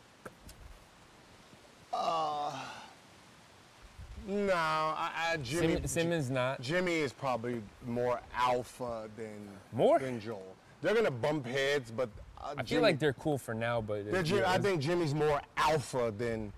No, 4.27 4.53
I, 4.53 5.31
I 5.33 5.37
Jimmy. 5.37 5.75
Sim- 5.77 5.87
Simmons 5.87 6.29
not. 6.29 6.61
Jimmy 6.61 6.95
is 6.97 7.11
probably 7.11 7.61
more 7.87 8.19
alpha 8.35 9.09
than 9.17 9.47
More? 9.73 9.97
than 9.99 10.19
Joel. 10.19 10.55
They're 10.81 10.93
gonna 10.93 11.09
bump 11.11 11.45
heads, 11.47 11.91
but 11.91 12.09
uh, 12.39 12.49
I 12.57 12.63
Jimmy, 12.63 12.67
feel 12.69 12.81
like 12.81 12.99
they're 12.99 13.13
cool 13.13 13.37
for 13.39 13.53
now, 13.55 13.81
but 13.81 14.03
I 14.13 14.57
think 14.59 14.79
Jimmy's 14.81 15.13
more 15.15 15.41
alpha 15.57 16.13
than. 16.17 16.53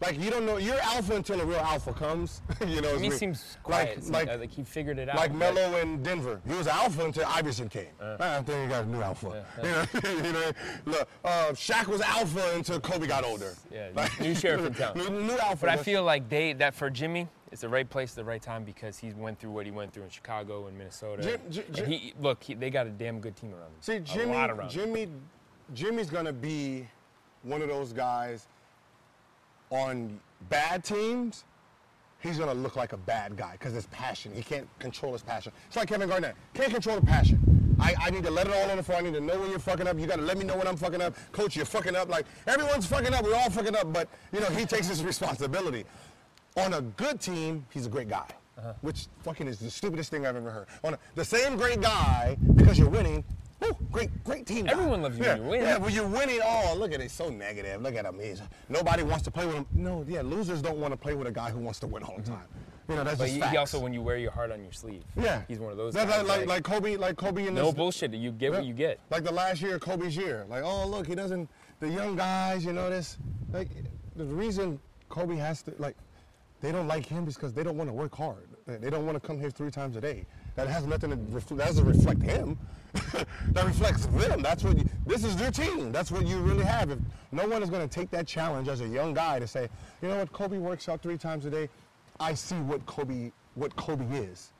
Like 0.00 0.20
you 0.20 0.28
don't 0.30 0.44
know, 0.44 0.58
you're 0.58 0.78
alpha 0.80 1.14
until 1.14 1.40
a 1.40 1.44
real 1.46 1.58
alpha 1.58 1.92
comes. 1.92 2.42
you 2.66 2.82
know, 2.82 2.98
he 2.98 3.10
seems 3.10 3.54
like 3.56 3.62
quiet. 3.62 4.10
like 4.10 4.26
like, 4.28 4.40
like 4.40 4.50
he 4.50 4.62
figured 4.62 4.98
it 4.98 5.08
out. 5.08 5.16
like 5.16 5.32
Melo 5.34 5.76
in 5.78 6.02
Denver. 6.02 6.40
He 6.46 6.52
was 6.54 6.66
alpha 6.66 7.04
until 7.06 7.24
Iverson 7.26 7.68
came. 7.70 7.86
I 8.00 8.42
think 8.42 8.62
he 8.64 8.68
got 8.68 8.84
a 8.84 8.88
new 8.88 9.00
alpha. 9.00 9.44
You 9.62 9.70
know, 9.70 9.86
you 10.26 10.32
know, 10.32 10.52
look, 10.84 11.08
uh, 11.24 11.28
Shaq 11.52 11.86
was 11.86 12.00
alpha 12.02 12.52
until 12.54 12.78
Kobe 12.78 13.06
got 13.06 13.24
older. 13.24 13.54
Yeah, 13.72 13.88
Like- 13.94 14.20
new 14.20 14.34
sheriff 14.34 14.66
in 14.66 14.74
town. 14.74 14.98
New, 14.98 15.08
new 15.08 15.38
alpha. 15.38 15.62
But 15.66 15.70
I 15.70 15.76
feel 15.78 16.02
like 16.04 16.28
they 16.28 16.52
that 16.54 16.74
for 16.74 16.90
Jimmy, 16.90 17.26
it's 17.50 17.62
the 17.62 17.68
right 17.68 17.88
place, 17.88 18.10
at 18.12 18.16
the 18.16 18.24
right 18.24 18.42
time 18.42 18.64
because 18.64 18.98
he 18.98 19.12
went 19.14 19.38
through 19.40 19.52
what 19.52 19.64
he 19.64 19.72
went 19.72 19.92
through 19.94 20.02
in 20.04 20.10
Chicago 20.10 20.66
and 20.66 20.76
Minnesota. 20.76 21.22
Jim- 21.22 21.40
and 21.42 21.52
Jim- 21.52 21.64
and 21.84 21.86
he 21.92 22.12
look, 22.20 22.42
he, 22.42 22.52
they 22.54 22.68
got 22.68 22.86
a 22.86 22.90
damn 22.90 23.18
good 23.18 23.34
team 23.34 23.52
around 23.54 23.68
him. 23.68 23.80
See, 23.80 23.94
a 23.94 24.00
Jimmy, 24.00 24.34
lot 24.34 24.50
around 24.50 24.70
him. 24.70 24.84
Jimmy, 24.84 25.08
Jimmy's 25.72 26.10
gonna 26.10 26.32
be 26.34 26.86
one 27.42 27.62
of 27.62 27.68
those 27.68 27.92
guys 27.94 28.46
on 29.70 30.20
bad 30.48 30.84
teams. 30.84 31.44
He's 32.20 32.38
gonna 32.38 32.54
look 32.54 32.76
like 32.76 32.92
a 32.92 32.96
bad 32.96 33.36
guy 33.36 33.52
because 33.52 33.74
his 33.74 33.86
passion. 33.86 34.32
He 34.34 34.42
can't 34.42 34.66
control 34.78 35.12
his 35.12 35.22
passion. 35.22 35.52
It's 35.66 35.76
like 35.76 35.88
Kevin 35.88 36.08
Garnett. 36.08 36.34
Can't 36.54 36.72
control 36.72 36.98
the 36.98 37.06
passion. 37.06 37.76
I, 37.78 37.94
I 38.00 38.10
need 38.10 38.24
to 38.24 38.30
let 38.30 38.46
it 38.46 38.54
all 38.54 38.70
on 38.70 38.78
the 38.78 38.82
floor. 38.82 38.98
I 38.98 39.02
need 39.02 39.14
to 39.14 39.20
know 39.20 39.38
when 39.38 39.50
you're 39.50 39.58
fucking 39.58 39.86
up. 39.86 39.98
You 39.98 40.06
gotta 40.06 40.22
let 40.22 40.38
me 40.38 40.44
know 40.44 40.56
when 40.56 40.66
I'm 40.66 40.76
fucking 40.76 41.02
up. 41.02 41.14
Coach, 41.32 41.56
you're 41.56 41.66
fucking 41.66 41.94
up. 41.94 42.08
Like 42.08 42.26
everyone's 42.46 42.86
fucking 42.86 43.12
up. 43.12 43.24
We're 43.24 43.36
all 43.36 43.50
fucking 43.50 43.76
up. 43.76 43.92
But 43.92 44.08
you 44.32 44.40
know, 44.40 44.46
he 44.46 44.64
takes 44.64 44.88
his 44.88 45.04
responsibility. 45.12 45.84
On 46.56 46.72
a 46.74 46.80
good 46.80 47.20
team, 47.20 47.66
he's 47.70 47.86
a 47.86 47.90
great 47.90 48.08
guy. 48.08 48.26
Uh-huh. 48.58 48.72
Which 48.80 49.06
fucking 49.22 49.46
is 49.46 49.58
the 49.58 49.70
stupidest 49.70 50.10
thing 50.10 50.26
I've 50.26 50.36
ever 50.36 50.50
heard. 50.50 50.66
On 50.82 50.94
a, 50.94 50.98
the 51.14 51.24
same 51.24 51.56
great 51.56 51.82
guy 51.82 52.38
because 52.54 52.78
you're 52.78 52.88
winning. 52.88 53.22
Woo, 53.60 53.76
great, 53.90 54.24
great 54.24 54.46
team. 54.46 54.66
guy. 54.66 54.72
Everyone 54.72 55.02
loves 55.02 55.18
you 55.18 55.24
yeah, 55.24 55.34
when 55.34 55.44
you 55.44 55.50
win. 55.50 55.60
Yeah, 55.62 55.78
when 55.78 55.94
you're 55.94 56.08
winning, 56.08 56.40
all. 56.44 56.76
look 56.76 56.92
at 56.92 57.00
it, 57.00 57.10
so 57.10 57.30
negative. 57.30 57.80
Look 57.80 57.94
at 57.94 58.04
him. 58.04 58.18
He's, 58.20 58.42
nobody 58.68 59.02
wants 59.02 59.24
to 59.24 59.30
play 59.30 59.46
with 59.46 59.56
him. 59.56 59.66
No, 59.72 60.04
yeah, 60.06 60.22
losers 60.22 60.60
don't 60.60 60.78
want 60.78 60.92
to 60.92 60.96
play 60.96 61.14
with 61.14 61.26
a 61.26 61.32
guy 61.32 61.50
who 61.50 61.58
wants 61.60 61.80
to 61.80 61.86
win 61.86 62.02
all 62.02 62.16
the 62.16 62.22
time. 62.22 62.46
You 62.88 62.94
know, 62.94 63.04
that's 63.04 63.20
Mm-hmm. 63.20 63.38
But 63.40 63.40
just 63.40 63.52
he, 63.52 63.56
also, 63.56 63.80
when 63.80 63.92
you 63.92 64.00
wear 64.02 64.16
your 64.16 64.30
heart 64.30 64.52
on 64.52 64.62
your 64.62 64.72
sleeve, 64.72 65.02
yeah, 65.16 65.42
he's 65.48 65.58
one 65.58 65.72
of 65.72 65.76
those 65.76 65.92
That's 65.94 66.08
guys. 66.10 66.26
like, 66.28 66.40
like, 66.40 66.48
like 66.48 66.62
Kobe, 66.62 66.96
like 66.96 67.16
Kobe 67.16 67.46
in 67.46 67.54
this. 67.54 67.62
no 67.62 67.66
this. 67.66 67.74
bullshit. 67.74 68.12
You 68.12 68.30
get 68.30 68.52
what 68.52 68.64
you 68.64 68.74
get. 68.74 69.00
Like 69.10 69.24
the 69.24 69.32
last 69.32 69.60
year, 69.60 69.78
Kobe's 69.78 70.16
year. 70.16 70.46
Like, 70.48 70.62
oh 70.64 70.86
look, 70.86 71.06
he 71.06 71.14
doesn't. 71.14 71.48
The 71.80 71.88
young 71.88 72.14
guys, 72.16 72.64
you 72.64 72.72
know 72.72 72.88
this. 72.88 73.18
Like, 73.52 73.68
the 74.14 74.24
reason 74.24 74.78
Kobe 75.08 75.36
has 75.36 75.62
to 75.62 75.74
like, 75.78 75.96
they 76.60 76.72
don't 76.72 76.86
like 76.86 77.06
him 77.06 77.24
because 77.24 77.52
they 77.52 77.62
don't 77.62 77.76
want 77.76 77.90
to 77.90 77.94
work 77.94 78.14
hard. 78.14 78.48
They 78.66 78.90
don't 78.90 79.04
want 79.06 79.20
to 79.20 79.26
come 79.26 79.38
here 79.40 79.50
three 79.50 79.70
times 79.70 79.96
a 79.96 80.00
day. 80.00 80.26
That 80.54 80.68
has 80.68 80.86
nothing 80.86 81.10
to. 81.10 81.54
That 81.54 81.66
doesn't 81.66 81.84
reflect 81.84 82.22
him. 82.22 82.58
that 83.52 83.64
reflects 83.64 84.06
them. 84.06 84.42
That's 84.42 84.64
what. 84.64 84.78
You, 84.78 84.84
this 85.06 85.24
is 85.24 85.40
your 85.40 85.50
team. 85.50 85.92
That's 85.92 86.10
what 86.10 86.26
you 86.26 86.38
really 86.38 86.64
have. 86.64 86.90
If 86.90 86.98
no 87.32 87.46
one 87.46 87.62
is 87.62 87.70
going 87.70 87.86
to 87.86 87.92
take 87.92 88.10
that 88.10 88.26
challenge 88.26 88.68
as 88.68 88.80
a 88.80 88.86
young 88.88 89.14
guy 89.14 89.38
to 89.38 89.46
say, 89.46 89.68
you 90.02 90.08
know 90.08 90.18
what, 90.18 90.32
Kobe 90.32 90.58
works 90.58 90.88
out 90.88 91.02
three 91.02 91.18
times 91.18 91.44
a 91.46 91.50
day. 91.50 91.68
I 92.18 92.34
see 92.34 92.56
what 92.56 92.84
Kobe 92.86 93.30
what 93.54 93.74
Kobe 93.76 94.04
is. 94.16 94.52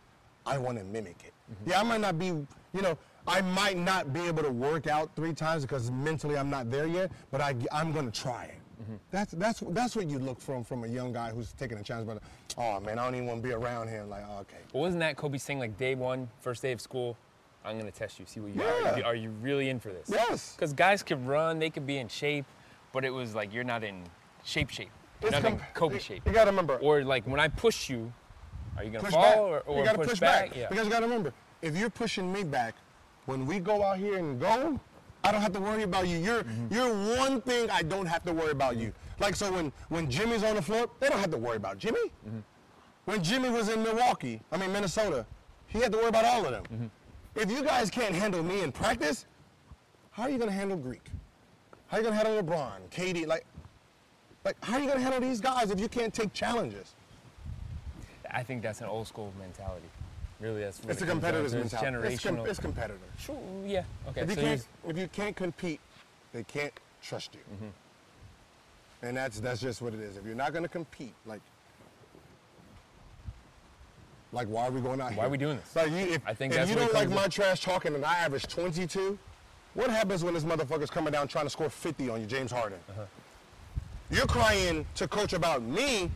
I 0.45 0.59
want 0.59 0.78
to 0.78 0.84
mimic 0.84 1.16
it. 1.24 1.32
Mm-hmm. 1.51 1.70
Yeah, 1.70 1.80
I 1.80 1.82
might 1.82 2.01
not 2.01 2.18
be. 2.18 2.26
You 2.26 2.82
know, 2.82 2.99
I 3.26 3.41
might 3.41 3.76
not 3.76 4.12
be 4.12 4.20
able 4.20 4.43
to 4.43 4.51
work 4.51 4.87
out 4.87 5.11
three 5.16 5.32
times 5.32 5.62
because 5.62 5.91
mentally 5.91 6.37
I'm 6.37 6.51
not 6.51 6.70
there 6.70 6.87
yet. 6.87 7.11
But 7.30 7.41
I, 7.41 7.55
I'm 7.72 7.93
going 7.93 8.11
to 8.11 8.20
try 8.20 8.45
it. 8.45 8.59
Mm-hmm. 8.82 8.97
That's 9.11 9.32
that's 9.32 9.61
that's 9.68 9.97
what 9.97 10.09
you 10.09 10.18
look 10.18 10.41
from 10.41 10.62
from 10.62 10.84
a 10.84 10.87
young 10.87 11.12
guy 11.12 11.30
who's 11.30 11.53
taking 11.53 11.78
a 11.78 11.82
chance. 11.82 12.05
But 12.05 12.22
oh 12.59 12.78
man, 12.80 12.99
I 12.99 13.05
don't 13.05 13.14
even 13.14 13.26
want 13.26 13.43
to 13.43 13.49
be 13.49 13.55
around 13.55 13.89
him. 13.89 14.11
Like 14.11 14.28
okay. 14.41 14.59
But 14.72 14.78
wasn't 14.78 15.01
that 15.01 15.16
Kobe 15.16 15.39
saying 15.39 15.59
like 15.59 15.78
day 15.78 15.95
one, 15.95 16.28
first 16.41 16.62
day 16.62 16.72
of 16.72 16.80
school? 16.80 17.16
I'm 17.67 17.79
gonna 17.79 17.91
test 17.91 18.19
you, 18.21 18.27
see 18.27 18.41
what 18.41 18.55
you 18.55 18.62
Yeah. 18.62 19.01
are. 19.01 19.05
Are 19.07 19.14
you- 19.14 19.31
really 19.43 19.69
in 19.69 19.81
for 19.81 19.89
this? 19.89 20.09
Yes. 20.09 20.55
Because 20.55 20.73
guys 20.73 21.03
can 21.03 21.27
run, 21.27 21.59
they 21.59 21.71
could 21.71 21.87
be 21.87 21.99
in 21.99 22.09
shape, 22.09 22.45
but 22.93 23.05
it 23.05 23.11
was 23.11 23.35
like 23.35 23.53
you're 23.53 23.64
not 23.64 23.83
in 23.83 24.05
shape 24.45 24.71
shape. 24.71 24.91
You're 25.21 25.33
It's 25.33 25.43
not 25.43 25.53
in 25.53 25.61
Kobe 25.75 25.99
shape. 25.99 26.23
You 26.27 26.33
got 26.33 26.45
to 26.45 26.51
remember. 26.51 26.77
Or 26.77 27.03
like 27.03 27.27
when 27.27 27.41
I 27.41 27.49
push 27.49 27.89
you, 27.91 28.12
are 28.77 28.85
you 28.85 28.91
gonna 28.91 29.05
push 29.05 29.12
fall 29.12 29.23
back. 29.23 29.39
or, 29.39 29.59
or 29.67 29.79
you 29.79 29.85
gotta 29.85 29.99
push, 29.99 30.09
push 30.09 30.21
back? 30.21 30.51
back. 30.51 30.57
Yeah. 30.57 30.69
Because 30.69 30.85
you 30.87 30.93
gotta 30.93 31.07
remember, 31.07 31.33
if 31.62 31.77
you're 31.77 31.91
pushing 31.91 32.33
me 32.33 32.45
back, 32.45 32.75
when 33.25 33.47
we 33.47 33.59
go 33.59 33.83
out 33.83 33.99
here 33.99 34.19
and 34.19 34.39
go, 34.41 34.79
I 35.25 35.33
don't 35.33 35.41
have 35.41 35.53
to 35.55 35.61
worry 35.61 35.83
about 35.83 36.07
you. 36.07 36.19
You're 36.19 36.45
Mm-hmm. 36.45 36.73
you're 36.75 37.17
one 37.19 37.41
thing 37.41 37.69
I 37.71 37.83
don't 37.83 38.07
have 38.07 38.23
to 38.27 38.33
worry 38.33 38.53
about 38.53 38.77
you. 38.77 38.93
Like 39.19 39.35
so 39.35 39.51
when 39.53 39.73
when 39.89 40.09
Jimmy's 40.11 40.45
on 40.45 40.55
the 40.55 40.62
floor, 40.62 40.89
they 41.01 41.09
don't 41.09 41.19
have 41.19 41.31
to 41.33 41.39
worry 41.39 41.57
about 41.57 41.79
Jimmy. 41.79 42.12
Mm-hmm. 42.27 42.39
When 43.07 43.23
Jimmy 43.23 43.49
was 43.51 43.69
in 43.69 43.83
Milwaukee, 43.83 44.41
I 44.53 44.57
mean 44.59 44.73
Minnesota, 44.73 45.27
he 45.67 45.81
had 45.81 45.91
to 45.93 45.99
worry 45.99 46.09
about 46.09 46.25
all 46.27 46.45
of 46.45 46.53
them. 46.53 46.64
Mm-hmm. 46.64 46.87
If 47.37 47.51
you 47.51 47.62
guys 47.62 47.91
can't 47.91 48.14
handle 48.14 48.43
me 48.43 48.62
in 48.62 48.72
practice, 48.72 49.26
how 50.11 50.24
are 50.24 50.30
you 50.30 50.39
gonna 50.39 50.51
handle 50.51 50.76
Greek? 50.76 51.05
How 51.89 51.99
are 51.99 52.01
you 52.01 52.05
gonna 52.05 52.16
handle 52.16 52.43
LeBron, 52.43 52.89
KD? 52.91 53.26
Like, 53.26 53.45
like 54.45 54.57
how 54.64 54.76
are 54.76 54.80
you 54.80 54.89
gonna 54.89 55.01
handle 55.01 55.20
these 55.20 55.41
guys 55.41 55.70
if 55.70 55.78
you 55.78 55.89
can't 55.89 56.14
take 56.14 56.32
challenges? 56.32 56.95
I 58.30 58.43
think 58.43 58.62
that's 58.62 58.80
an 58.80 58.87
old 58.87 59.07
school 59.07 59.32
mentality. 59.39 59.87
Really, 60.41 60.62
that's 60.62 60.80
It's 60.80 61.01
it 61.01 61.05
a 61.05 61.11
competitive 61.11 61.51
to. 61.51 61.59
It's 61.59 61.72
mentality. 61.72 62.14
It's, 62.14 62.22
com- 62.22 62.37
generational. 62.37 62.49
it's 62.49 62.59
competitor. 62.59 62.99
Sure, 63.18 63.39
yeah. 63.64 63.84
Okay. 64.09 64.22
If 64.22 64.30
you 64.30 64.34
so 64.34 64.41
can't, 64.41 64.68
if 64.89 64.99
you 64.99 65.09
can't 65.09 65.37
compete, 65.37 65.80
they 66.32 66.43
can't 66.43 66.72
trust 67.03 67.34
you. 67.34 67.41
Mm-hmm. 67.55 69.07
And 69.07 69.16
that's 69.16 69.41
that's 69.41 69.61
just 69.61 69.80
what 69.80 69.95
it 69.95 70.01
is. 70.01 70.16
If 70.16 70.26
you're 70.26 70.34
not 70.34 70.53
going 70.53 70.64
to 70.64 70.68
compete, 70.68 71.14
like, 71.24 71.41
like 74.37 74.47
why 74.49 74.68
are 74.68 74.70
we 74.70 74.80
going 74.80 75.01
out 75.01 75.11
here? 75.11 75.18
Why 75.18 75.26
are 75.26 75.30
we 75.30 75.39
doing 75.39 75.57
this? 75.57 75.74
Like 75.74 75.91
you, 75.91 75.97
if, 75.97 76.22
I 76.26 76.34
think 76.34 76.53
if 76.53 76.59
that's 76.59 76.70
you 76.70 76.76
don't 76.76 76.93
like 76.95 77.09
my 77.09 77.26
trash 77.26 77.62
talking 77.62 77.95
and 77.95 78.05
I 78.05 78.18
average 78.18 78.47
22, 78.47 79.18
what 79.74 79.91
happens 79.91 80.22
when 80.22 80.34
this 80.34 80.45
motherfucker's 80.45 80.91
coming 80.91 81.12
down 81.12 81.26
trying 81.26 81.47
to 81.47 81.51
score 81.51 81.68
50 81.70 82.11
on 82.11 82.20
you, 82.20 82.26
James 82.26 82.53
Harden? 82.53 82.78
Uh-huh. 82.89 83.03
You're 84.11 84.26
crying 84.26 84.87
to 84.95 85.09
coach 85.09 85.32
about 85.32 85.62
me. 85.62 86.11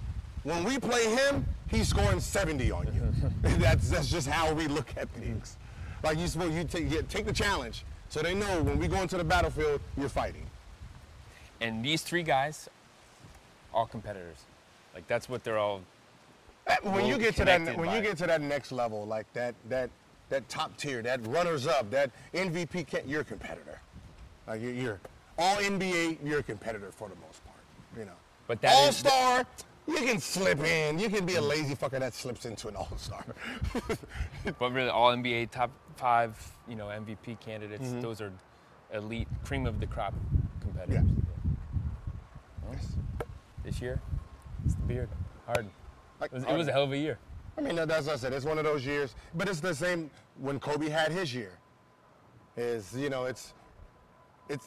When 0.45 0.65
we 0.65 0.79
play 0.79 1.07
him, 1.07 1.45
he's 1.69 1.89
scoring 1.89 2.21
70 2.21 2.71
on 2.71 2.87
you. 2.87 3.03
that's 3.59 3.91
that's 3.91 4.09
just 4.09 4.29
how 4.29 4.53
we 4.53 4.69
look 4.69 4.89
at 4.97 5.09
things. 5.11 5.57
Like 6.03 6.19
you 6.19 6.27
supposed 6.29 6.55
you 6.55 6.65
take 6.65 6.91
you 6.91 7.03
take 7.09 7.27
the 7.27 7.33
challenge, 7.33 7.85
so 8.11 8.23
they 8.23 8.35
know 8.35 8.63
when 8.63 8.79
we 8.79 8.87
go 8.87 9.01
into 9.03 9.17
the 9.17 9.25
battlefield, 9.25 9.81
you're 9.99 10.09
fighting. 10.09 10.47
and 11.61 11.85
these 11.85 12.03
three 12.03 12.23
guys, 12.23 12.69
all 13.75 13.87
competitors. 13.87 14.39
Like 14.95 15.07
that's 15.09 15.29
what 15.29 15.43
they're 15.45 15.59
all. 15.59 15.81
When 16.83 17.07
you 17.07 17.19
get 17.19 17.37
to 17.37 17.45
that 17.45 17.77
when 17.77 17.91
you 17.91 18.01
get 18.01 18.17
to 18.19 18.27
that 18.27 18.41
next 18.41 18.73
level, 18.73 19.07
like 19.07 19.33
that 19.33 19.55
that 19.69 19.91
that 20.29 20.49
top 20.49 20.77
tier, 20.77 21.03
that 21.03 21.27
runners 21.27 21.67
up, 21.67 21.91
that 21.91 22.11
MVP, 22.33 22.87
can 22.87 23.09
you're 23.09 23.23
a 23.23 23.25
competitor. 23.25 23.81
Like 24.47 24.63
you're, 24.63 24.73
you're 24.73 25.01
all 25.39 25.57
NBA, 25.57 26.19
you're 26.25 26.41
a 26.41 26.43
competitor 26.43 26.91
for 26.93 27.09
the 27.09 27.17
most 27.17 27.45
part. 27.45 27.59
You 27.99 28.05
know. 28.05 28.19
But 28.47 28.61
that 28.63 28.75
all 28.75 28.93
star, 28.93 29.45
you 29.87 29.97
can 29.97 30.21
slip 30.21 30.61
in. 30.61 30.99
You 30.99 31.09
can 31.09 31.27
be 31.27 31.37
a 31.37 31.43
lazy 31.43 31.75
fucker 31.75 31.99
that 31.99 32.15
slips 32.15 32.47
into 32.47 32.69
an 32.69 32.77
all 32.77 32.93
star. 32.97 33.25
But 34.59 34.73
really, 34.73 34.89
all 34.89 35.15
NBA 35.15 35.51
top 35.51 35.71
five, 35.97 36.35
you 36.69 36.77
know, 36.77 36.87
MVP 36.87 37.41
candidates. 37.41 37.85
Mm-hmm. 37.85 38.01
Those 38.01 38.21
are 38.21 38.33
elite, 38.93 39.29
cream 39.45 39.67
of 39.67 39.81
the 39.81 39.87
crop 39.87 40.15
competitors. 40.61 41.07
Well, 42.67 42.79
This 43.65 43.81
year, 43.81 44.01
it's 44.65 44.75
the 44.75 44.83
beard. 44.83 45.09
Hard. 45.47 45.67
Like, 46.21 46.33
It 46.33 46.35
was, 46.35 46.45
it 46.45 46.53
was 46.57 46.69
a 46.69 46.73
hell 46.73 46.85
of 46.85 46.93
a 46.93 46.99
year. 46.99 47.19
I 47.57 47.63
mean, 47.63 47.77
that's 47.77 48.07
what 48.07 48.15
I 48.15 48.17
said. 48.17 48.33
It's 48.33 48.45
one 48.45 48.59
of 48.59 48.65
those 48.65 48.85
years, 48.87 49.15
but 49.35 49.49
it's 49.49 49.61
the 49.61 49.75
same 49.75 50.11
when 50.39 50.61
Kobe 50.61 50.89
had 50.89 51.13
his 51.13 51.35
year. 51.35 51.53
Is 52.57 52.95
you 52.97 53.11
know, 53.11 53.25
it's 53.25 53.55
it's 54.49 54.67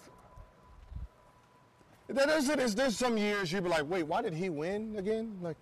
there's 2.07 2.47
there's, 2.47 2.75
there's 2.75 2.97
some 2.97 3.17
years 3.17 3.51
you'd 3.51 3.63
be 3.63 3.69
like, 3.69 3.89
wait, 3.89 4.03
why 4.03 4.21
did 4.21 4.33
he 4.33 4.49
win 4.49 4.95
again? 4.97 5.37
Like, 5.41 5.57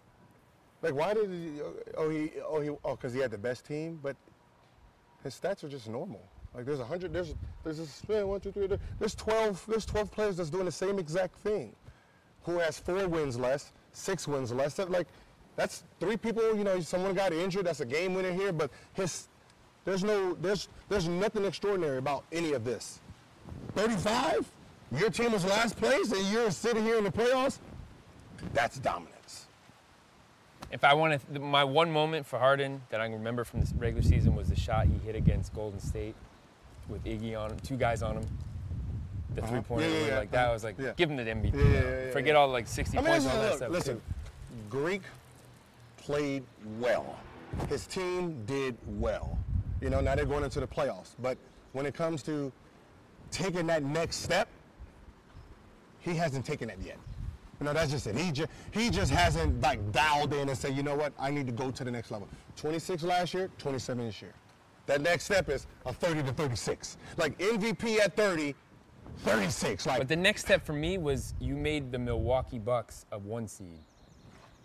like 0.82 0.94
why 0.94 1.14
did 1.14 1.30
he? 1.30 1.62
Oh, 1.98 2.10
he 2.10 2.32
oh 2.48 2.60
he 2.62 2.70
oh 2.84 2.96
because 2.96 3.14
he 3.14 3.20
had 3.20 3.32
the 3.32 3.38
best 3.38 3.66
team, 3.66 4.00
but 4.02 4.16
his 5.24 5.40
stats 5.40 5.64
are 5.64 5.70
just 5.70 5.88
normal. 5.90 6.22
Like 6.54 6.66
there's 6.66 6.80
a 6.80 6.86
hundred, 6.86 7.14
there's 7.14 7.34
there's 7.64 7.78
this 7.78 8.02
one, 8.08 8.40
two, 8.42 8.52
three, 8.52 8.68
there- 8.68 8.80
there's 9.00 9.16
twelve, 9.16 9.64
there's 9.68 9.86
twelve 9.86 10.12
players 10.12 10.38
that's 10.38 10.50
doing 10.50 10.66
the 10.66 10.72
same 10.72 11.00
exact 11.00 11.36
thing. 11.38 11.74
Who 12.44 12.58
has 12.60 12.78
four 12.80 13.08
wins 13.08 13.38
less, 13.38 13.72
six 13.94 14.28
wins 14.28 14.52
less? 14.52 14.74
That, 14.74 14.90
like 14.90 15.08
that's 15.56 15.84
three 16.00 16.18
people. 16.18 16.56
You 16.56 16.64
know, 16.64 16.80
someone 16.80 17.14
got 17.14 17.34
injured. 17.34 17.66
That's 17.66 17.82
a 17.82 17.86
game 17.86 18.14
winner 18.14 18.32
here, 18.32 18.52
but 18.52 18.72
his 18.94 19.28
there's 19.86 20.04
no 20.04 20.34
there's 20.36 20.68
there's 20.90 21.08
nothing 21.08 21.46
extraordinary 21.46 21.98
about 21.98 22.24
any 22.32 22.54
of 22.54 22.64
this. 22.64 23.00
35. 23.76 24.50
Your 24.98 25.10
team 25.10 25.32
was 25.32 25.46
last 25.46 25.78
place, 25.78 26.12
and 26.12 26.26
you're 26.32 26.52
sitting 26.52 26.84
here 26.84 26.98
in 26.98 27.04
the 27.04 27.12
playoffs. 27.12 27.60
That's 28.54 28.78
dominance. 28.80 29.48
If 30.72 30.84
I 30.84 30.94
want 30.94 31.22
to, 31.34 31.40
my 31.40 31.64
one 31.64 31.92
moment 31.92 32.26
for 32.26 32.40
Harden 32.40 32.82
that 32.90 33.02
I 33.02 33.06
can 33.06 33.14
remember 33.14 33.44
from 33.44 33.60
this 33.62 33.74
regular 33.74 34.02
season 34.04 34.36
was 34.36 34.50
the 34.50 34.56
shot 34.56 34.88
he 34.88 34.94
hit 35.06 35.16
against 35.16 35.54
Golden 35.54 35.80
State 35.80 36.16
with 36.90 37.04
Iggy 37.04 37.38
on 37.40 37.52
him, 37.52 37.60
two 37.60 37.76
guys 37.78 38.02
on 38.02 38.18
him. 38.18 38.26
The 39.36 39.42
three 39.44 39.62
pointer, 39.62 39.86
Uh-huh. 39.86 39.94
Yeah, 39.96 40.02
yeah, 40.02 40.08
yeah. 40.08 40.18
like 40.20 40.32
that, 40.32 40.50
I 40.50 40.54
was 40.54 40.64
like, 40.64 40.78
give 40.98 41.10
him 41.10 41.16
the 41.18 41.24
MVP. 41.24 41.54
Yeah, 41.54 41.64
yeah, 41.64 42.06
yeah, 42.06 42.12
Forget 42.12 42.36
all 42.36 42.48
like 42.50 42.68
60 42.68 42.98
I 42.98 43.02
mean, 43.02 43.10
points 43.12 43.26
on 43.26 43.32
that 43.38 43.48
look, 43.50 43.58
stuff. 43.58 43.70
listen, 43.72 44.02
Greek 44.70 45.02
played 46.12 46.44
well. 46.78 47.16
His 47.70 47.88
team 47.88 48.44
did 48.46 48.76
well. 48.86 49.40
You 49.80 49.90
know, 49.90 50.02
now 50.02 50.14
they're 50.14 50.26
going 50.26 50.44
into 50.44 50.60
the 50.60 50.68
playoffs. 50.68 51.16
But 51.20 51.38
when 51.72 51.86
it 51.86 51.94
comes 51.94 52.22
to 52.24 52.52
taking 53.32 53.66
that 53.68 53.84
next 53.84 54.18
step, 54.18 54.50
he 56.00 56.14
hasn't 56.16 56.46
taken 56.46 56.70
it 56.70 56.78
yet. 56.84 56.98
You 57.60 57.66
know, 57.66 57.74
that's 57.74 57.92
just 57.92 58.08
it. 58.08 58.18
He 58.18 58.32
just 58.34 58.50
he 58.72 58.90
just 58.90 59.10
hasn't 59.10 59.62
like 59.62 59.80
dialed 59.94 60.34
in 60.34 60.50
and 60.50 60.58
said, 60.58 60.76
you 60.76 60.84
know 60.84 60.96
what, 60.96 61.14
I 61.18 61.32
need 61.32 61.46
to 61.46 61.54
go 61.54 61.72
to 61.72 61.84
the 61.84 61.92
next 61.92 62.12
level. 62.12 62.28
26 62.58 63.04
last 63.04 63.34
year, 63.34 63.50
27 63.58 64.06
this 64.06 64.22
year. 64.22 64.34
That 64.88 65.00
next 65.00 65.26
step 65.26 65.48
is 65.48 65.66
a 65.86 65.94
30 65.94 66.24
to 66.24 66.34
36. 66.34 66.98
Like 67.16 67.38
MVP 67.38 68.00
at 68.00 68.18
30, 68.18 68.54
36. 69.20 69.86
Like 69.86 70.00
But 70.00 70.10
the 70.10 70.16
next 70.18 70.42
step 70.42 70.66
for 70.66 70.74
me 70.74 70.98
was 70.98 71.36
you 71.40 71.56
made 71.56 71.90
the 71.90 72.00
Milwaukee 72.00 72.60
Bucks 72.60 73.06
a 73.14 73.18
one 73.18 73.48
seed. 73.48 73.80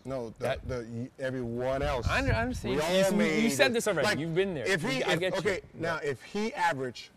No, 0.07 0.31
the, 0.39 0.43
That- 0.45 0.69
the, 0.69 1.09
everyone 1.19 1.83
else. 1.83 2.07
I 2.09 2.19
under- 2.19 2.33
I 2.35 2.43
understand. 2.43 2.77
We 3.19 3.25
You- 3.27 3.33
you- 3.35 3.41
you 3.43 3.51
said 3.51 3.73
this 3.75 3.89
already. 3.89 4.21
You've 4.21 4.35
been 4.35 4.55
there. 4.55 4.65
If 4.67 4.83
he, 4.83 4.99
You- 4.99 5.05
I 5.07 5.13
if- 5.15 5.21
get 5.21 5.33
you. 5.35 5.39
okay, 5.41 5.61
now 5.75 5.97
if 5.97 6.23
he 6.23 6.55
averaged 6.55 7.11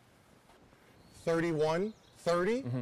31, 1.25 1.93
30, 2.17 2.63
Mm-hmm. 2.63 2.81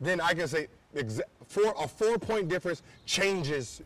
then 0.00 0.20
I 0.20 0.34
can 0.34 0.46
say 0.48 0.68
exa- 0.94 1.20
four, 1.46 1.74
a 1.78 1.88
four-point 1.88 2.48
difference 2.48 2.82
changes. 3.06 3.80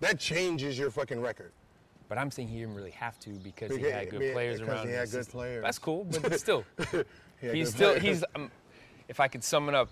That 0.00 0.18
changes 0.20 0.78
your 0.78 0.90
fucking 0.90 1.20
record. 1.20 1.52
But 2.08 2.18
I'm 2.18 2.30
saying 2.30 2.48
he 2.48 2.60
didn't 2.60 2.74
really 2.74 2.90
have 2.92 3.18
to 3.20 3.30
because 3.30 3.74
he 3.74 3.82
had 3.82 4.10
good 4.10 4.22
yeah, 4.22 4.32
players 4.32 4.60
because 4.60 4.74
around 4.76 4.86
he 4.88 4.92
had 4.94 5.10
good 5.10 5.18
just- 5.18 5.30
players. 5.30 5.62
That's 5.62 5.78
cool, 5.78 6.04
but 6.04 6.38
still, 6.40 6.64
He 7.40 7.48
he's 7.50 7.70
still 7.70 7.90
players. 7.98 8.02
he's. 8.02 8.24
Um, 8.34 8.50
if 9.08 9.20
I 9.20 9.28
could 9.28 9.42
sum 9.42 9.68
it 9.68 9.74
up, 9.74 9.88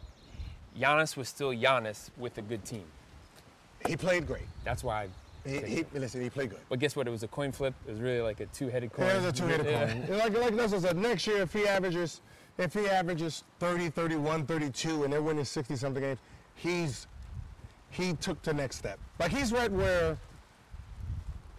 Giannis 0.78 1.16
was 1.16 1.28
still 1.28 1.50
Giannis 1.52 2.10
with 2.18 2.36
a 2.38 2.42
good 2.42 2.64
team. 2.64 2.84
He 3.86 3.96
played 3.96 4.26
great. 4.26 4.46
That's 4.64 4.82
why. 4.84 5.08
I 5.44 5.48
He, 5.48 5.58
he, 5.60 5.84
listen, 5.94 6.20
he 6.20 6.28
played 6.30 6.50
good. 6.50 6.58
But 6.68 6.78
guess 6.80 6.96
what? 6.96 7.06
It 7.06 7.10
was 7.10 7.22
a 7.22 7.28
coin 7.28 7.52
flip. 7.52 7.74
It 7.86 7.92
was 7.92 8.00
really 8.00 8.20
like 8.20 8.40
a 8.40 8.46
two-headed 8.46 8.92
coin. 8.92 9.06
Yeah, 9.06 9.12
it 9.14 9.16
was 9.16 9.26
a 9.26 9.32
two-headed 9.32 9.66
Yeah. 9.66 9.92
coin. 9.92 10.18
Like, 10.18 10.32
like 10.36 10.54
what 10.54 10.74
I 10.74 10.78
said. 10.78 10.96
Next 10.96 11.26
year, 11.26 11.42
if 11.42 11.52
he 11.52 11.66
averages, 11.68 12.20
if 12.58 12.74
he 12.74 12.88
averages 12.88 13.44
30, 13.60 13.90
31, 13.90 14.46
32, 14.46 15.04
and 15.04 15.12
they're 15.12 15.22
winning 15.22 15.44
60 15.44 15.76
something 15.76 16.02
games, 16.02 16.18
he's 16.56 17.06
he 17.90 18.12
took 18.14 18.42
the 18.42 18.52
next 18.52 18.76
step. 18.76 18.98
Like 19.20 19.30
he's 19.30 19.52
right 19.52 19.70
where 19.70 20.18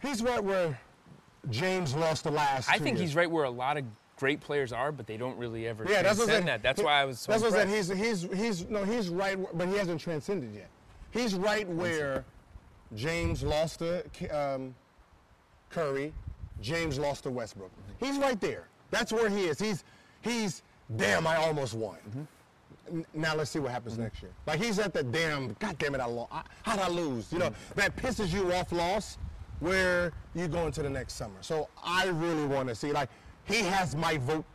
he's 0.01 0.21
right 0.21 0.43
where 0.43 0.77
James 1.49 1.95
lost 1.95 2.25
the 2.25 2.31
last. 2.31 2.69
I 2.69 2.73
think 2.77 2.97
years. 2.97 2.99
he's 3.09 3.15
right 3.15 3.29
where 3.31 3.45
a 3.45 3.49
lot 3.49 3.77
of 3.77 3.85
great 4.17 4.41
players 4.41 4.73
are, 4.73 4.91
but 4.91 5.07
they 5.07 5.15
don't 5.17 5.37
really 5.37 5.67
ever 5.67 5.85
Yeah, 5.89 6.01
that's 6.01 6.19
what 6.19 6.27
that. 6.27 6.61
That's 6.61 6.79
He- 6.79 6.85
why 6.85 7.01
I 7.01 7.05
was 7.05 7.19
so 7.21 7.31
That's 7.31 7.43
what 7.43 7.53
I'm 7.53 7.61
impressed. 7.69 7.87
saying. 7.89 8.03
He's 8.03 8.21
he's 8.21 8.39
he's 8.61 8.69
no, 8.69 8.83
he's 8.83 9.09
right, 9.09 9.37
but 9.57 9.67
he 9.67 9.77
hasn't 9.77 10.01
transcended 10.01 10.53
yet. 10.53 10.69
He's 11.11 11.35
right 11.35 11.67
where 11.67 12.25
James 12.95 13.43
lost 13.43 13.79
to 13.79 14.03
um, 14.29 14.75
Curry, 15.69 16.13
James 16.61 16.97
lost 16.97 17.23
to 17.23 17.29
Westbrook. 17.29 17.71
Mm-hmm. 17.71 18.05
He's 18.05 18.17
right 18.17 18.39
there. 18.39 18.67
That's 18.91 19.11
where 19.11 19.29
he 19.29 19.45
is. 19.45 19.59
He's 19.59 19.83
he's 20.21 20.63
damn. 20.95 21.27
I 21.27 21.37
almost 21.37 21.73
won. 21.73 21.97
Mm-hmm. 22.09 22.97
N- 22.97 23.05
Now 23.13 23.35
let's 23.35 23.51
see 23.51 23.59
what 23.59 23.71
happens 23.71 23.93
mm-hmm. 23.95 24.03
next 24.03 24.21
year. 24.21 24.31
Like 24.45 24.61
he's 24.61 24.79
at 24.79 24.93
the 24.93 25.03
damn. 25.03 25.53
God 25.59 25.77
damn 25.77 25.95
it! 25.95 26.01
I 26.01 26.05
lost. 26.05 26.31
How'd 26.63 26.79
I 26.79 26.87
lose? 26.87 27.31
You 27.31 27.39
know 27.39 27.51
that 27.75 27.95
pisses 27.95 28.33
you 28.33 28.53
off. 28.53 28.71
Loss 28.71 29.17
where 29.59 30.13
you 30.35 30.47
go 30.47 30.67
into 30.67 30.83
the 30.83 30.89
next 30.89 31.13
summer. 31.13 31.37
So 31.41 31.67
I 31.83 32.05
really 32.07 32.45
want 32.45 32.69
to 32.69 32.75
see. 32.75 32.91
Like 32.91 33.09
he 33.45 33.57
has 33.57 33.95
my 33.95 34.17
vote 34.17 34.45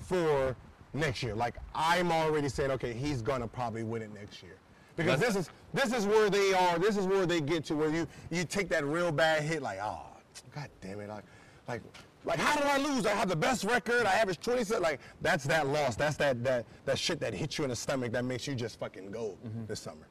for 0.00 0.56
next 0.92 1.22
year. 1.22 1.34
Like 1.34 1.56
I'm 1.74 2.10
already 2.12 2.48
saying, 2.48 2.70
okay, 2.72 2.92
he's 2.92 3.20
gonna 3.20 3.48
probably 3.48 3.82
win 3.82 4.02
it 4.02 4.14
next 4.14 4.42
year. 4.42 4.56
Because 4.96 5.20
this 5.20 5.36
is 5.36 5.50
this 5.72 5.92
is 5.92 6.06
where 6.06 6.30
they 6.30 6.54
are. 6.54 6.78
This 6.78 6.96
is 6.96 7.06
where 7.06 7.26
they 7.26 7.40
get 7.40 7.64
to 7.66 7.76
where 7.76 7.90
you 7.90 8.06
you 8.30 8.44
take 8.44 8.68
that 8.68 8.84
real 8.84 9.10
bad 9.10 9.42
hit. 9.42 9.62
Like 9.62 9.78
oh, 9.82 10.06
god 10.54 10.68
damn 10.80 11.00
it! 11.00 11.08
Like 11.08 11.24
like 11.66 11.82
like 12.24 12.38
how 12.38 12.56
did 12.56 12.66
I 12.66 12.78
lose? 12.78 13.06
I 13.06 13.10
have 13.10 13.28
the 13.28 13.36
best 13.36 13.64
record. 13.64 14.06
I 14.06 14.14
average 14.14 14.40
27. 14.40 14.82
Like 14.82 15.00
that's 15.20 15.44
that 15.44 15.66
loss. 15.66 15.96
That's 15.96 16.16
that 16.18 16.44
that 16.44 16.64
that 16.84 16.98
shit 16.98 17.20
that 17.20 17.34
hits 17.34 17.58
you 17.58 17.64
in 17.64 17.70
the 17.70 17.76
stomach 17.76 18.12
that 18.12 18.24
makes 18.24 18.46
you 18.46 18.54
just 18.54 18.78
fucking 18.78 19.10
go 19.10 19.36
mm-hmm. 19.44 19.66
this 19.66 19.80
summer. 19.80 20.06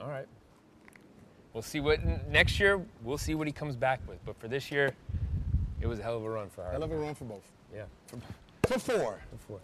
All 0.00 0.08
right. 0.08 0.26
We'll 1.52 1.62
see 1.62 1.80
what 1.80 2.04
next 2.28 2.58
year. 2.58 2.84
We'll 3.02 3.18
see 3.18 3.34
what 3.34 3.46
he 3.46 3.52
comes 3.52 3.76
back 3.76 4.00
with. 4.08 4.18
But 4.24 4.36
for 4.40 4.48
this 4.48 4.72
year, 4.72 4.92
it 5.80 5.86
was 5.86 6.00
a 6.00 6.02
hell 6.02 6.16
of 6.16 6.24
a 6.24 6.30
run 6.30 6.48
for 6.48 6.62
A 6.62 6.70
Hell 6.72 6.82
of 6.82 6.90
a 6.90 6.96
run 6.96 7.14
for 7.14 7.24
both. 7.24 7.44
Yeah. 7.72 7.84
For, 8.06 8.18
For 8.66 8.78
four, 8.78 9.20
for 9.30 9.36
four. 9.46 9.60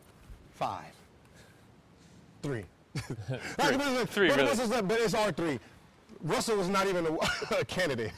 five, 0.52 0.92
three. 2.42 2.64
Three. 2.96 3.76
Three. 3.76 4.04
Three, 4.06 4.28
But, 4.28 4.38
really. 4.38 4.82
but 4.82 5.00
it's 5.00 5.14
our 5.14 5.32
three. 5.32 5.58
Russell 6.22 6.56
was 6.58 6.68
not 6.68 6.86
even 6.86 7.06
a, 7.06 7.16
a 7.60 7.64
candidate. 7.64 8.12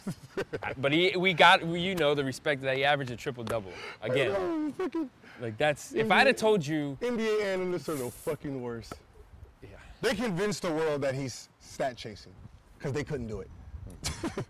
But 0.79 0.93
he, 0.93 1.15
we 1.17 1.35
got, 1.35 1.65
you 1.65 1.95
know, 1.95 2.15
the 2.15 2.25
respect 2.25 2.63
that 2.63 2.77
he 2.77 2.85
averaged 2.85 3.13
a 3.13 3.17
triple 3.17 3.45
double 3.45 3.73
again. 4.01 4.75
Like 5.41 5.57
that's. 5.57 5.95
If 5.95 6.11
I'd 6.11 6.27
have 6.27 6.37
told 6.37 6.67
you, 6.67 6.97
NBA 7.01 7.43
analysts 7.45 7.89
are 7.89 7.95
the 7.95 8.11
fucking 8.11 8.61
worst. 8.61 8.95
yeah, 9.63 9.69
They 10.01 10.15
convinced 10.15 10.63
the 10.63 10.73
world 10.73 11.03
that 11.03 11.15
he's 11.15 11.49
stat 11.61 11.97
chasing 11.97 12.33
because 12.79 12.93
they 12.93 13.05
couldn't 13.05 13.29
do 13.29 13.41
it. 13.41 13.51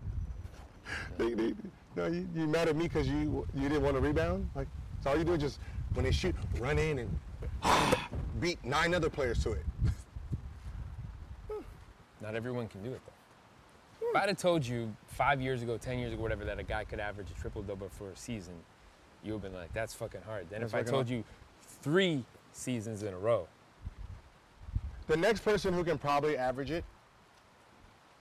they, 1.17 1.33
they, 1.33 1.53
no, 1.95 2.07
you, 2.07 2.27
you 2.35 2.47
mad 2.47 2.69
at 2.69 2.75
me 2.75 2.83
because 2.87 3.07
you 3.07 3.45
you 3.53 3.69
didn't 3.69 3.83
want 3.83 3.95
to 3.95 4.01
rebound? 4.01 4.49
Like, 4.55 4.67
so 5.03 5.11
all 5.11 5.17
you 5.17 5.23
do 5.23 5.33
is 5.33 5.41
just 5.41 5.59
when 5.93 6.05
they 6.05 6.11
shoot, 6.11 6.33
run 6.59 6.79
in 6.79 6.99
and 6.99 7.19
beat 8.39 8.63
nine 8.65 8.95
other 8.95 9.09
players 9.11 9.43
to 9.43 9.51
it. 9.51 9.65
Not 12.23 12.35
everyone 12.35 12.67
can 12.67 12.81
do 12.81 12.91
it 12.93 13.01
though. 13.05 14.07
If 14.09 14.15
I'd 14.15 14.29
have 14.29 14.37
told 14.37 14.65
you 14.65 14.95
five 15.07 15.41
years 15.41 15.61
ago, 15.61 15.77
ten 15.77 15.99
years 15.99 16.13
ago, 16.13 16.21
whatever, 16.21 16.45
that 16.45 16.57
a 16.57 16.63
guy 16.63 16.85
could 16.85 16.99
average 16.99 17.27
a 17.29 17.39
triple 17.39 17.61
double 17.61 17.89
for 17.89 18.09
a 18.09 18.15
season, 18.15 18.53
you 19.23 19.33
would 19.33 19.43
have 19.43 19.51
been 19.51 19.59
like, 19.59 19.73
that's 19.73 19.93
fucking 19.93 20.21
hard. 20.25 20.47
Then 20.49 20.61
That's 20.61 20.73
if 20.73 20.79
I 20.79 20.83
told 20.83 21.07
hard. 21.07 21.09
you 21.09 21.23
three 21.81 22.23
seasons 22.51 23.03
in 23.03 23.13
a 23.13 23.17
row, 23.17 23.47
The 25.07 25.17
next 25.17 25.41
person 25.41 25.73
who 25.73 25.83
can 25.83 25.97
probably 25.97 26.37
average 26.37 26.71
it 26.71 26.85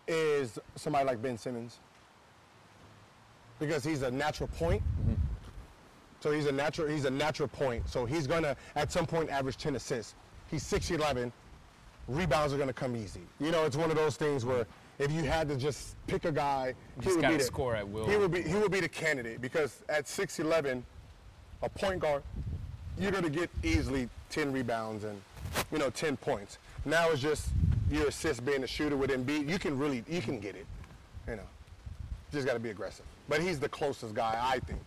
is 0.08 0.58
somebody 0.74 1.04
like 1.06 1.22
Ben 1.22 1.38
Simmons. 1.38 1.78
Because 3.60 3.84
he's 3.84 4.02
a 4.02 4.10
natural 4.10 4.48
point. 4.48 4.82
Mm-hmm. 4.82 5.14
So 6.20 6.32
he's 6.32 6.46
a 6.46 6.52
natural 6.52 6.88
he's 6.88 7.04
a 7.04 7.10
natural 7.10 7.48
point. 7.48 7.88
So 7.88 8.04
he's 8.04 8.26
gonna 8.26 8.56
at 8.74 8.90
some 8.90 9.06
point 9.06 9.30
average 9.30 9.56
10 9.56 9.76
assists. 9.76 10.14
He's 10.50 10.64
6'11. 10.64 11.32
Rebounds 12.08 12.52
are 12.52 12.58
gonna 12.58 12.72
come 12.72 12.96
easy. 12.96 13.20
You 13.40 13.50
know, 13.50 13.64
it's 13.64 13.76
one 13.76 13.90
of 13.90 13.96
those 13.96 14.16
things 14.16 14.44
where 14.44 14.66
if 14.98 15.10
you 15.10 15.22
had 15.22 15.48
to 15.48 15.56
just 15.56 15.96
pick 16.06 16.24
a 16.24 16.32
guy, 16.32 16.74
he 17.02 17.12
would 17.12 17.26
be 17.26 17.36
the, 17.36 17.42
score 17.42 17.74
at 17.74 17.88
will. 17.88 18.06
He 18.06 18.16
would 18.16 18.30
be 18.30 18.42
he 18.42 18.54
would 18.54 18.72
be 18.72 18.80
the 18.80 18.88
candidate 18.88 19.40
because 19.40 19.82
at 19.88 20.06
6'11, 20.06 20.82
a 21.62 21.68
point 21.68 22.00
guard, 22.00 22.22
you're 22.98 23.12
gonna 23.12 23.30
get 23.30 23.50
easily 23.62 24.08
10 24.30 24.52
rebounds 24.52 25.04
and 25.04 25.20
you 25.70 25.78
know 25.78 25.90
10 25.90 26.16
points. 26.16 26.58
Now 26.84 27.10
it's 27.10 27.22
just 27.22 27.48
your 27.90 28.08
assist 28.08 28.44
being 28.44 28.64
a 28.64 28.66
shooter 28.66 28.96
with 28.96 29.10
Embiid. 29.10 29.48
You 29.48 29.58
can 29.58 29.78
really 29.78 30.04
you 30.08 30.20
can 30.20 30.40
get 30.40 30.56
it. 30.56 30.66
You 31.28 31.36
know, 31.36 31.42
just 32.32 32.46
got 32.46 32.54
to 32.54 32.58
be 32.58 32.70
aggressive. 32.70 33.04
But 33.28 33.40
he's 33.40 33.60
the 33.60 33.68
closest 33.68 34.14
guy 34.14 34.38
I 34.40 34.58
think. 34.60 34.80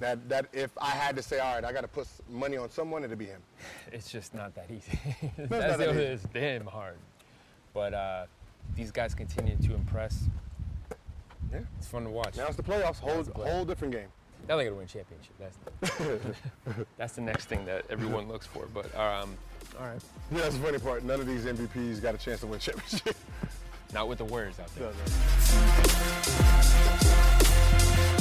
That 0.00 0.28
that 0.28 0.46
if 0.52 0.70
I 0.80 0.90
had 0.90 1.16
to 1.16 1.22
say, 1.22 1.40
all 1.40 1.54
right, 1.54 1.64
I 1.64 1.72
got 1.72 1.80
to 1.80 1.88
put 1.88 2.06
money 2.30 2.56
on 2.56 2.70
someone, 2.70 3.02
it'd 3.04 3.18
be 3.18 3.26
him. 3.26 3.42
it's 3.92 4.10
just 4.10 4.32
not 4.34 4.54
that 4.54 4.70
easy. 4.70 4.98
That's 5.38 5.76
that 5.78 5.90
easy. 5.90 6.00
it's 6.00 6.22
damn 6.32 6.66
hard. 6.66 6.96
But 7.74 7.94
uh, 7.94 8.26
these 8.76 8.90
guys 8.92 9.14
continue 9.14 9.56
to 9.56 9.74
impress. 9.74 10.24
Yeah. 11.52 11.60
It's 11.78 11.88
fun 11.88 12.04
to 12.04 12.10
watch. 12.10 12.36
Now 12.36 12.46
it's 12.46 12.56
the 12.56 12.62
playoffs. 12.62 12.98
Whole 13.00 13.22
the 13.22 13.30
playoffs. 13.32 13.50
whole 13.50 13.64
different 13.64 13.94
game. 13.94 14.08
Now 14.48 14.56
they 14.56 14.64
got 14.64 14.70
to 14.70 14.76
win 14.76 14.86
championship. 14.86 15.34
That's 15.38 15.56
that's 16.96 17.14
the 17.14 17.20
next 17.22 17.46
thing 17.46 17.64
that 17.66 17.84
everyone 17.90 18.28
looks 18.28 18.46
for. 18.46 18.66
But 18.72 18.86
um, 18.94 19.36
all 19.78 19.86
right, 19.86 20.00
Yeah, 20.30 20.40
that's 20.42 20.56
the 20.56 20.62
funny 20.62 20.78
part. 20.78 21.04
None 21.04 21.20
of 21.20 21.26
these 21.26 21.44
MVPs 21.44 22.00
got 22.00 22.14
a 22.14 22.18
chance 22.18 22.40
to 22.40 22.46
win 22.46 22.60
championship. 22.60 23.16
not 23.92 24.08
with 24.08 24.18
the 24.18 24.24
Warriors 24.24 24.58
out 24.60 24.74
there. 24.76 24.90
No, 24.90 24.92
no. 28.12 28.14